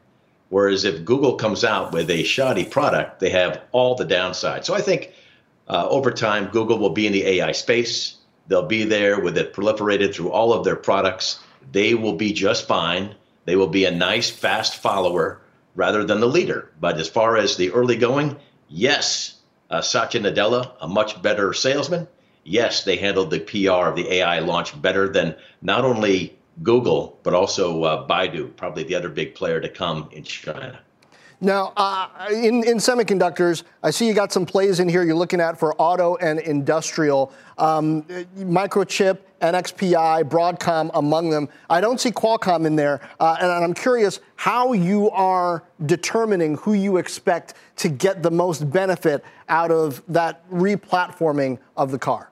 Whereas 0.51 0.85
if 0.85 1.05
Google 1.05 1.37
comes 1.37 1.65
out 1.65 1.93
with 1.93 2.11
a 2.11 2.25
shoddy 2.25 2.65
product, 2.65 3.21
they 3.21 3.31
have 3.31 3.63
all 3.73 3.95
the 3.95 4.05
downside. 4.05 4.67
So 4.67 4.75
I 4.75 4.81
think 4.81 5.13
uh, 5.69 5.89
over 5.89 6.11
time, 6.11 6.51
Google 6.51 6.79
will 6.79 6.91
be 6.91 7.07
in 7.07 7.13
the 7.13 7.25
AI 7.25 7.53
space. 7.53 8.17
They'll 8.49 8.67
be 8.67 8.83
there 8.83 9.21
with 9.21 9.39
it 9.39 9.55
proliferated 9.55 10.13
through 10.13 10.33
all 10.33 10.53
of 10.53 10.65
their 10.65 10.77
products. 10.77 11.39
They 11.71 11.95
will 11.95 12.17
be 12.17 12.33
just 12.33 12.67
fine. 12.67 13.15
They 13.45 13.55
will 13.55 13.69
be 13.69 13.85
a 13.85 13.93
nice, 13.93 14.29
fast 14.29 14.77
follower 14.77 15.41
rather 15.77 16.05
than 16.05 16.19
the 16.19 16.27
leader. 16.27 16.73
But 16.81 16.99
as 16.99 17.09
far 17.09 17.37
as 17.37 17.57
the 17.57 17.71
early 17.71 17.97
going, 17.97 18.37
yes, 18.69 19.37
uh, 19.71 19.81
Satya 19.83 20.21
Nadella, 20.21 20.73
a 20.81 20.89
much 20.89 21.23
better 21.23 21.53
salesman. 21.53 22.09
yes, 22.43 22.83
they 22.83 22.97
handled 22.97 23.31
the 23.31 23.39
PR 23.39 23.89
of 23.89 23.95
the 23.95 24.15
AI 24.15 24.41
launch 24.41 24.81
better 24.83 25.09
than 25.09 25.37
not 25.63 25.85
only 25.85 26.37
Google, 26.63 27.19
but 27.23 27.35
also 27.35 27.85
uh, 27.85 28.07
Baidu, 28.07 28.55
probably 28.57 28.83
the 28.85 28.95
other 28.95 29.09
big 29.09 29.35
player 29.35 29.61
to 29.61 29.69
come 29.69 30.09
in 30.13 30.23
China. 30.25 30.81
Now, 31.43 31.73
uh, 31.75 32.09
in, 32.31 32.63
in 32.65 32.77
semiconductors, 32.77 33.63
I 33.83 33.91
see 33.91 34.07
you 34.07 34.13
got 34.13 34.31
some 34.31 34.45
plays 34.45 34.79
in 34.79 34.91
here 34.91 35.03
you're 35.03 35.15
looking 35.15 35.41
at 35.41 35.59
for 35.59 35.75
auto 35.81 36.17
and 36.17 36.39
industrial. 36.39 37.33
Um, 37.57 38.03
microchip, 38.37 39.21
NXPI, 39.41 40.25
Broadcom 40.25 40.91
among 40.93 41.31
them. 41.31 41.49
I 41.71 41.81
don't 41.81 41.99
see 41.99 42.11
Qualcomm 42.11 42.67
in 42.67 42.77
there. 42.77 43.01
Uh, 43.19 43.39
and 43.41 43.51
I'm 43.51 43.73
curious 43.73 44.21
how 44.37 44.75
you 44.75 45.11
are 45.13 45.65
determining 45.87 46.59
who 46.59 46.75
you 46.75 46.99
expect 46.99 47.55
to 47.77 47.89
get 47.89 48.23
the 48.23 48.31
most 48.31 48.71
benefit 48.71 49.25
out 49.49 49.71
of 49.71 50.03
that 50.09 50.49
replatforming 50.51 51.59
of 51.75 51.91
the 51.91 51.99
car. 51.99 52.31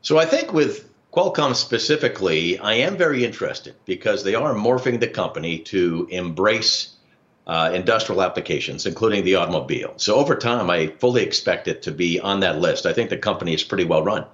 So 0.00 0.16
I 0.16 0.24
think 0.24 0.54
with 0.54 0.93
Qualcomm 1.14 1.54
specifically, 1.54 2.58
I 2.58 2.74
am 2.74 2.96
very 2.96 3.24
interested 3.24 3.76
because 3.84 4.24
they 4.24 4.34
are 4.34 4.52
morphing 4.52 4.98
the 4.98 5.06
company 5.06 5.60
to 5.60 6.08
embrace 6.10 6.96
uh, 7.46 7.70
industrial 7.72 8.20
applications, 8.20 8.84
including 8.84 9.22
the 9.22 9.36
automobile. 9.36 9.94
So 9.96 10.16
over 10.16 10.34
time, 10.34 10.70
I 10.70 10.88
fully 10.88 11.22
expect 11.22 11.68
it 11.68 11.82
to 11.82 11.92
be 11.92 12.18
on 12.18 12.40
that 12.40 12.58
list. 12.58 12.84
I 12.84 12.92
think 12.92 13.10
the 13.10 13.16
company 13.16 13.54
is 13.54 13.62
pretty 13.62 13.84
well 13.84 14.02
run. 14.02 14.24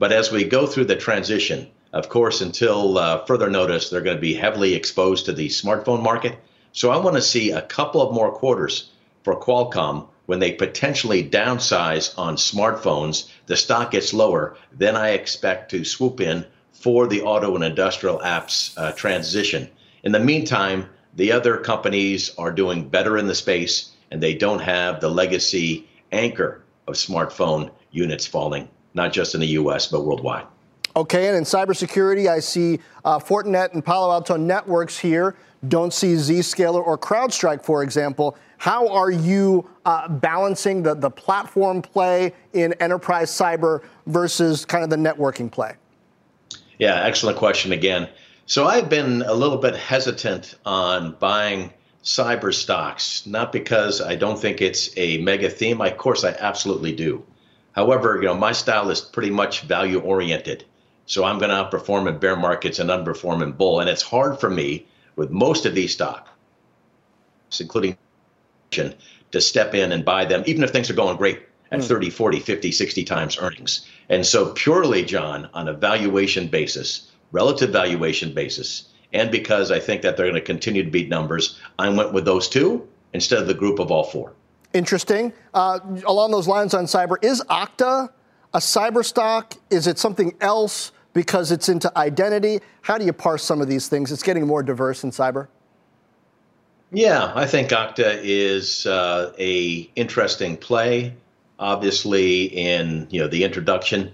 But 0.00 0.10
as 0.10 0.32
we 0.32 0.42
go 0.42 0.66
through 0.66 0.86
the 0.86 0.96
transition, 0.96 1.68
of 1.92 2.08
course, 2.08 2.40
until 2.40 2.98
uh, 2.98 3.24
further 3.26 3.48
notice, 3.48 3.88
they're 3.88 4.00
going 4.00 4.16
to 4.16 4.20
be 4.20 4.34
heavily 4.34 4.74
exposed 4.74 5.26
to 5.26 5.32
the 5.32 5.50
smartphone 5.50 6.02
market. 6.02 6.36
So 6.72 6.90
I 6.90 6.96
want 6.96 7.14
to 7.14 7.22
see 7.22 7.52
a 7.52 7.62
couple 7.62 8.02
of 8.02 8.12
more 8.12 8.32
quarters 8.32 8.90
for 9.22 9.38
Qualcomm 9.38 10.08
when 10.26 10.38
they 10.38 10.52
potentially 10.52 11.28
downsize 11.28 12.16
on 12.18 12.36
smartphones, 12.36 13.28
the 13.46 13.56
stock 13.56 13.90
gets 13.90 14.14
lower, 14.14 14.56
then 14.72 14.96
I 14.96 15.10
expect 15.10 15.70
to 15.70 15.84
swoop 15.84 16.20
in 16.20 16.46
for 16.72 17.06
the 17.06 17.22
auto 17.22 17.54
and 17.54 17.64
industrial 17.64 18.18
apps 18.20 18.76
uh, 18.76 18.92
transition. 18.92 19.68
In 20.02 20.12
the 20.12 20.20
meantime, 20.20 20.88
the 21.16 21.32
other 21.32 21.56
companies 21.58 22.34
are 22.36 22.50
doing 22.50 22.88
better 22.88 23.16
in 23.18 23.26
the 23.26 23.34
space, 23.34 23.92
and 24.10 24.22
they 24.22 24.34
don't 24.34 24.60
have 24.60 25.00
the 25.00 25.08
legacy 25.08 25.86
anchor 26.12 26.62
of 26.86 26.94
smartphone 26.94 27.70
units 27.90 28.26
falling, 28.26 28.68
not 28.94 29.12
just 29.12 29.34
in 29.34 29.40
the 29.40 29.46
US, 29.48 29.86
but 29.86 30.04
worldwide. 30.04 30.46
Okay, 30.96 31.26
and 31.26 31.36
in 31.36 31.42
cybersecurity, 31.42 32.28
I 32.28 32.38
see 32.38 32.78
uh, 33.04 33.18
Fortinet 33.18 33.72
and 33.72 33.84
Palo 33.84 34.12
Alto 34.12 34.36
Networks 34.36 34.96
here. 34.96 35.34
Don't 35.66 35.92
see 35.92 36.14
Zscaler 36.14 36.84
or 36.86 36.96
CrowdStrike, 36.96 37.64
for 37.64 37.82
example. 37.82 38.36
How 38.64 38.88
are 38.88 39.10
you 39.10 39.68
uh, 39.84 40.08
balancing 40.08 40.82
the, 40.82 40.94
the 40.94 41.10
platform 41.10 41.82
play 41.82 42.32
in 42.54 42.72
enterprise 42.80 43.30
cyber 43.30 43.82
versus 44.06 44.64
kind 44.64 44.82
of 44.82 44.88
the 44.88 44.96
networking 44.96 45.52
play? 45.52 45.74
Yeah, 46.78 47.02
excellent 47.02 47.36
question 47.36 47.72
again. 47.72 48.08
So 48.46 48.64
I've 48.64 48.88
been 48.88 49.20
a 49.20 49.34
little 49.34 49.58
bit 49.58 49.76
hesitant 49.76 50.54
on 50.64 51.14
buying 51.20 51.74
cyber 52.04 52.54
stocks, 52.54 53.26
not 53.26 53.52
because 53.52 54.00
I 54.00 54.14
don't 54.14 54.38
think 54.38 54.62
it's 54.62 54.88
a 54.96 55.18
mega 55.18 55.50
theme. 55.50 55.82
Of 55.82 55.98
course, 55.98 56.24
I 56.24 56.30
absolutely 56.30 56.92
do. 56.92 57.22
However, 57.72 58.16
you 58.16 58.28
know, 58.28 58.34
my 58.34 58.52
style 58.52 58.88
is 58.88 59.02
pretty 59.02 59.28
much 59.28 59.60
value 59.60 60.00
oriented. 60.00 60.64
So 61.04 61.24
I'm 61.24 61.38
going 61.38 61.50
to 61.50 61.56
outperform 61.56 62.08
in 62.08 62.16
bear 62.16 62.34
markets 62.34 62.78
and 62.78 62.88
underperform 62.88 63.42
in 63.42 63.52
bull. 63.52 63.80
And 63.80 63.90
it's 63.90 64.00
hard 64.00 64.40
for 64.40 64.48
me 64.48 64.86
with 65.16 65.30
most 65.30 65.66
of 65.66 65.74
these 65.74 65.92
stocks, 65.92 66.30
including 67.60 67.98
to 69.32 69.40
step 69.40 69.74
in 69.74 69.92
and 69.92 70.04
buy 70.04 70.24
them, 70.24 70.42
even 70.46 70.62
if 70.62 70.70
things 70.70 70.90
are 70.90 70.94
going 70.94 71.16
great 71.16 71.40
at 71.70 71.80
mm. 71.80 71.88
30, 71.88 72.10
40, 72.10 72.40
50, 72.40 72.72
60 72.72 73.04
times 73.04 73.38
earnings. 73.38 73.86
And 74.08 74.24
so, 74.24 74.52
purely, 74.52 75.04
Jon, 75.04 75.48
on 75.54 75.68
a 75.68 75.72
valuation 75.72 76.48
basis, 76.48 77.10
relative 77.32 77.70
valuation 77.70 78.32
basis, 78.34 78.88
and 79.12 79.30
because 79.30 79.70
I 79.70 79.80
think 79.80 80.02
that 80.02 80.16
they're 80.16 80.26
going 80.26 80.34
to 80.34 80.40
continue 80.40 80.84
to 80.84 80.90
beat 80.90 81.08
numbers, 81.08 81.60
I 81.78 81.88
went 81.88 82.12
with 82.12 82.24
those 82.24 82.48
two 82.48 82.86
instead 83.12 83.38
of 83.38 83.46
the 83.46 83.54
group 83.54 83.78
of 83.78 83.90
all 83.90 84.04
four. 84.04 84.32
Interesting. 84.72 85.32
Uh, 85.54 85.78
along 86.04 86.32
those 86.32 86.48
lines 86.48 86.74
on 86.74 86.86
cyber, 86.86 87.16
is 87.22 87.40
Okta 87.48 88.10
a 88.52 88.58
cyber 88.58 89.04
stock? 89.04 89.54
Is 89.70 89.86
it 89.86 89.98
something 89.98 90.34
else 90.40 90.90
because 91.12 91.52
it's 91.52 91.68
into 91.68 91.96
identity? 91.96 92.60
How 92.82 92.98
do 92.98 93.04
you 93.04 93.12
parse 93.12 93.44
some 93.44 93.60
of 93.60 93.68
these 93.68 93.88
things? 93.88 94.10
It's 94.10 94.24
getting 94.24 94.46
more 94.46 94.64
diverse 94.64 95.04
in 95.04 95.12
cyber. 95.12 95.46
Yeah, 96.94 97.32
I 97.34 97.46
think 97.46 97.70
Okta 97.70 98.20
is 98.22 98.86
uh, 98.86 99.32
a 99.38 99.90
interesting 99.96 100.56
play. 100.56 101.14
Obviously, 101.58 102.44
in 102.44 103.06
you 103.10 103.20
know 103.20 103.28
the 103.28 103.44
introduction, 103.44 104.12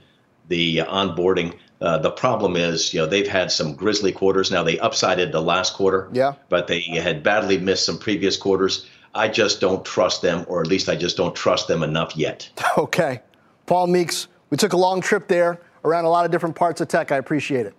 the 0.49 0.79
onboarding, 0.79 1.59
uh, 1.81 1.99
the 1.99 2.11
problem 2.11 2.57
is, 2.57 2.93
you 2.93 3.01
know, 3.01 3.07
they've 3.07 3.29
had 3.29 3.51
some 3.51 3.75
grisly 3.75 4.13
quarters. 4.13 4.51
Now 4.51 4.63
they 4.63 4.77
upsided 4.77 5.33
the 5.33 5.41
last 5.41 5.75
quarter, 5.75 6.09
yeah, 6.13 6.35
but 6.49 6.67
they 6.67 6.81
had 6.81 7.23
badly 7.23 7.59
missed 7.59 7.87
some 7.87 7.99
previous 7.99 8.37
quarters. 8.37 8.87
I 9.15 9.29
just 9.29 9.61
don't 9.61 9.85
trust 9.85 10.23
them, 10.23 10.45
or 10.49 10.61
at 10.61 10.67
least 10.67 10.89
I 10.89 10.97
just 10.97 11.17
don't 11.17 11.35
trust 11.35 11.69
them 11.69 11.83
enough 11.83 12.17
yet. 12.17 12.49
Okay, 12.79 13.21
Paul 13.67 13.89
Meeks, 13.89 14.29
we 14.51 14.57
took 14.57 14.73
a 14.73 14.77
long 14.77 15.01
trip 15.01 15.29
there 15.29 15.61
around 15.85 16.05
a 16.05 16.11
lot 16.11 16.25
of 16.25 16.31
different 16.31 16.55
parts 16.55 16.81
of 16.81 16.89
tech. 16.89 17.11
I 17.13 17.17
appreciate 17.17 17.67
it. 17.67 17.75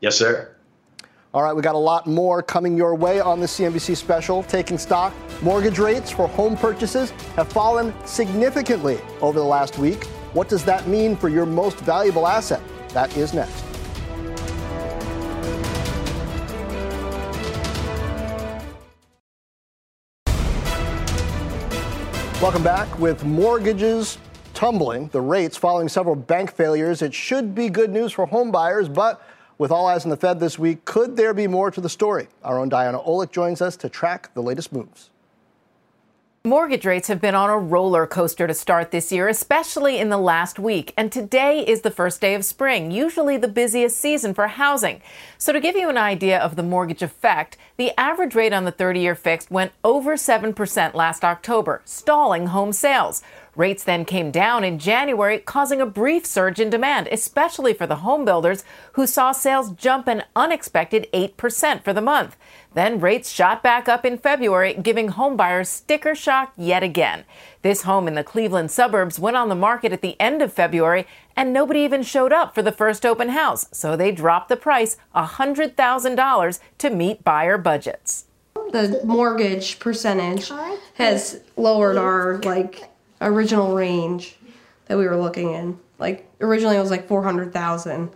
Yes, 0.00 0.16
sir. 0.16 0.54
All 1.34 1.42
right, 1.42 1.56
we 1.56 1.62
got 1.62 1.74
a 1.74 1.78
lot 1.78 2.06
more 2.06 2.42
coming 2.42 2.76
your 2.76 2.94
way 2.94 3.18
on 3.18 3.40
the 3.40 3.46
CNBC 3.46 3.96
special. 3.96 4.42
Taking 4.42 4.76
stock, 4.76 5.14
mortgage 5.40 5.78
rates 5.78 6.10
for 6.10 6.28
home 6.28 6.58
purchases 6.58 7.08
have 7.36 7.50
fallen 7.50 7.94
significantly 8.04 9.00
over 9.22 9.38
the 9.38 9.44
last 9.44 9.78
week. 9.78 10.04
What 10.34 10.50
does 10.50 10.62
that 10.66 10.88
mean 10.88 11.16
for 11.16 11.30
your 11.30 11.46
most 11.46 11.78
valuable 11.78 12.26
asset? 12.26 12.60
That 12.90 13.16
is 13.16 13.32
next. 13.32 13.64
Welcome 22.42 22.62
back. 22.62 22.98
With 22.98 23.24
mortgages 23.24 24.18
tumbling, 24.52 25.08
the 25.08 25.20
rates 25.22 25.56
following 25.56 25.88
several 25.88 26.14
bank 26.14 26.52
failures, 26.52 27.00
it 27.00 27.14
should 27.14 27.54
be 27.54 27.70
good 27.70 27.90
news 27.90 28.12
for 28.12 28.26
home 28.26 28.50
buyers, 28.50 28.86
but 28.86 29.22
with 29.58 29.70
all 29.70 29.86
eyes 29.86 30.04
on 30.04 30.10
the 30.10 30.16
Fed 30.16 30.40
this 30.40 30.58
week, 30.58 30.84
could 30.84 31.16
there 31.16 31.34
be 31.34 31.46
more 31.46 31.70
to 31.70 31.80
the 31.80 31.88
story? 31.88 32.28
Our 32.42 32.58
own 32.58 32.68
Diana 32.68 32.98
Olick 32.98 33.30
joins 33.30 33.62
us 33.62 33.76
to 33.76 33.88
track 33.88 34.32
the 34.34 34.42
latest 34.42 34.72
moves. 34.72 35.10
Mortgage 36.44 36.84
rates 36.84 37.06
have 37.06 37.20
been 37.20 37.36
on 37.36 37.50
a 37.50 37.56
roller 37.56 38.04
coaster 38.04 38.48
to 38.48 38.54
start 38.54 38.90
this 38.90 39.12
year, 39.12 39.28
especially 39.28 39.98
in 39.98 40.08
the 40.08 40.18
last 40.18 40.58
week. 40.58 40.92
And 40.96 41.12
today 41.12 41.64
is 41.64 41.82
the 41.82 41.90
first 41.92 42.20
day 42.20 42.34
of 42.34 42.44
spring, 42.44 42.90
usually 42.90 43.36
the 43.36 43.46
busiest 43.46 43.96
season 43.96 44.34
for 44.34 44.48
housing. 44.48 45.02
So, 45.38 45.52
to 45.52 45.60
give 45.60 45.76
you 45.76 45.88
an 45.88 45.96
idea 45.96 46.40
of 46.40 46.56
the 46.56 46.64
mortgage 46.64 47.00
effect, 47.00 47.56
the 47.76 47.92
average 47.96 48.34
rate 48.34 48.52
on 48.52 48.64
the 48.64 48.72
30 48.72 48.98
year 48.98 49.14
fixed 49.14 49.52
went 49.52 49.70
over 49.84 50.16
7% 50.16 50.94
last 50.94 51.22
October, 51.22 51.80
stalling 51.84 52.48
home 52.48 52.72
sales. 52.72 53.22
Rates 53.54 53.84
then 53.84 54.06
came 54.06 54.30
down 54.30 54.64
in 54.64 54.78
January, 54.78 55.38
causing 55.38 55.80
a 55.80 55.86
brief 55.86 56.24
surge 56.24 56.58
in 56.58 56.70
demand, 56.70 57.06
especially 57.12 57.74
for 57.74 57.86
the 57.86 57.96
home 57.96 58.24
builders 58.24 58.64
who 58.92 59.06
saw 59.06 59.30
sales 59.30 59.72
jump 59.72 60.08
an 60.08 60.22
unexpected 60.34 61.06
8% 61.12 61.84
for 61.84 61.92
the 61.92 62.00
month. 62.00 62.36
Then 62.72 62.98
rates 62.98 63.30
shot 63.30 63.62
back 63.62 63.90
up 63.90 64.06
in 64.06 64.16
February, 64.16 64.72
giving 64.72 65.10
homebuyers 65.10 65.66
sticker 65.66 66.14
shock 66.14 66.54
yet 66.56 66.82
again. 66.82 67.24
This 67.60 67.82
home 67.82 68.08
in 68.08 68.14
the 68.14 68.24
Cleveland 68.24 68.70
suburbs 68.70 69.18
went 69.18 69.36
on 69.36 69.50
the 69.50 69.54
market 69.54 69.92
at 69.92 70.00
the 70.00 70.18
end 70.18 70.40
of 70.40 70.54
February, 70.54 71.06
and 71.36 71.52
nobody 71.52 71.80
even 71.80 72.02
showed 72.02 72.32
up 72.32 72.54
for 72.54 72.62
the 72.62 72.72
first 72.72 73.04
open 73.04 73.28
house, 73.30 73.66
so 73.70 73.96
they 73.96 74.12
dropped 74.12 74.48
the 74.48 74.56
price 74.56 74.96
$100,000 75.14 76.60
to 76.78 76.90
meet 76.90 77.22
buyer 77.22 77.58
budgets. 77.58 78.24
The 78.72 79.02
mortgage 79.04 79.78
percentage 79.78 80.50
has 80.94 81.42
lowered 81.56 81.98
our 81.98 82.38
like 82.38 82.84
original 83.22 83.74
range 83.74 84.36
that 84.86 84.98
we 84.98 85.06
were 85.06 85.16
looking 85.16 85.52
in. 85.52 85.78
Like 85.98 86.28
originally 86.40 86.76
it 86.76 86.80
was 86.80 86.90
like 86.90 87.08
400,000. 87.08 88.10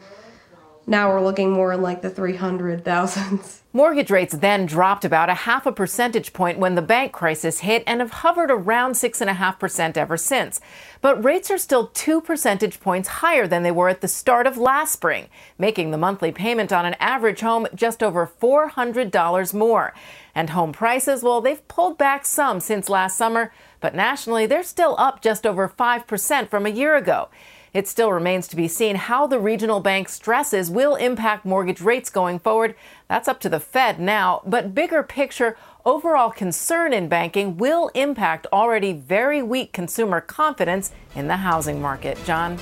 Now 0.88 1.08
we're 1.08 1.22
looking 1.22 1.50
more 1.50 1.72
in 1.72 1.82
like 1.82 2.02
the 2.02 2.10
300,000s. 2.10 3.60
Mortgage 3.72 4.10
rates 4.10 4.34
then 4.34 4.64
dropped 4.64 5.04
about 5.04 5.28
a 5.28 5.34
half 5.34 5.66
a 5.66 5.72
percentage 5.72 6.32
point 6.32 6.58
when 6.58 6.76
the 6.76 6.82
bank 6.82 7.12
crisis 7.12 7.60
hit 7.60 7.82
and 7.86 8.00
have 8.00 8.10
hovered 8.10 8.50
around 8.50 8.92
6.5% 8.92 9.96
ever 9.98 10.16
since. 10.16 10.60
But 11.02 11.22
rates 11.22 11.50
are 11.50 11.58
still 11.58 11.88
two 11.88 12.22
percentage 12.22 12.80
points 12.80 13.08
higher 13.08 13.46
than 13.46 13.64
they 13.64 13.70
were 13.70 13.90
at 13.90 14.00
the 14.00 14.08
start 14.08 14.46
of 14.46 14.56
last 14.56 14.94
spring, 14.94 15.28
making 15.58 15.90
the 15.90 15.98
monthly 15.98 16.32
payment 16.32 16.72
on 16.72 16.86
an 16.86 16.94
average 17.00 17.40
home 17.40 17.66
just 17.74 18.02
over 18.02 18.26
$400 18.26 19.52
more. 19.52 19.92
And 20.34 20.50
home 20.50 20.72
prices, 20.72 21.22
well, 21.22 21.42
they've 21.42 21.68
pulled 21.68 21.98
back 21.98 22.24
some 22.24 22.60
since 22.60 22.88
last 22.88 23.18
summer, 23.18 23.52
but 23.86 23.94
nationally 23.94 24.46
they're 24.46 24.64
still 24.64 24.96
up 24.98 25.22
just 25.22 25.46
over 25.46 25.68
5% 25.68 26.48
from 26.48 26.66
a 26.66 26.70
year 26.70 26.96
ago. 26.96 27.28
It 27.72 27.86
still 27.86 28.10
remains 28.10 28.48
to 28.48 28.56
be 28.56 28.66
seen 28.66 28.96
how 28.96 29.28
the 29.28 29.38
regional 29.38 29.78
bank 29.78 30.08
stresses 30.08 30.72
will 30.72 30.96
impact 30.96 31.44
mortgage 31.44 31.80
rates 31.80 32.10
going 32.10 32.40
forward. 32.40 32.74
That's 33.06 33.28
up 33.28 33.38
to 33.42 33.48
the 33.48 33.60
Fed 33.60 34.00
now. 34.00 34.42
But 34.44 34.74
bigger 34.74 35.04
picture, 35.04 35.56
overall 35.84 36.30
concern 36.30 36.92
in 36.92 37.08
banking 37.08 37.58
will 37.58 37.92
impact 37.94 38.48
already 38.52 38.92
very 38.92 39.40
weak 39.40 39.72
consumer 39.72 40.20
confidence 40.20 40.90
in 41.14 41.28
the 41.28 41.36
housing 41.36 41.80
market. 41.80 42.18
Jon? 42.24 42.58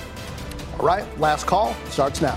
All 0.78 0.84
right, 0.84 1.06
last 1.18 1.46
call 1.46 1.72
starts 1.88 2.20
now. 2.20 2.36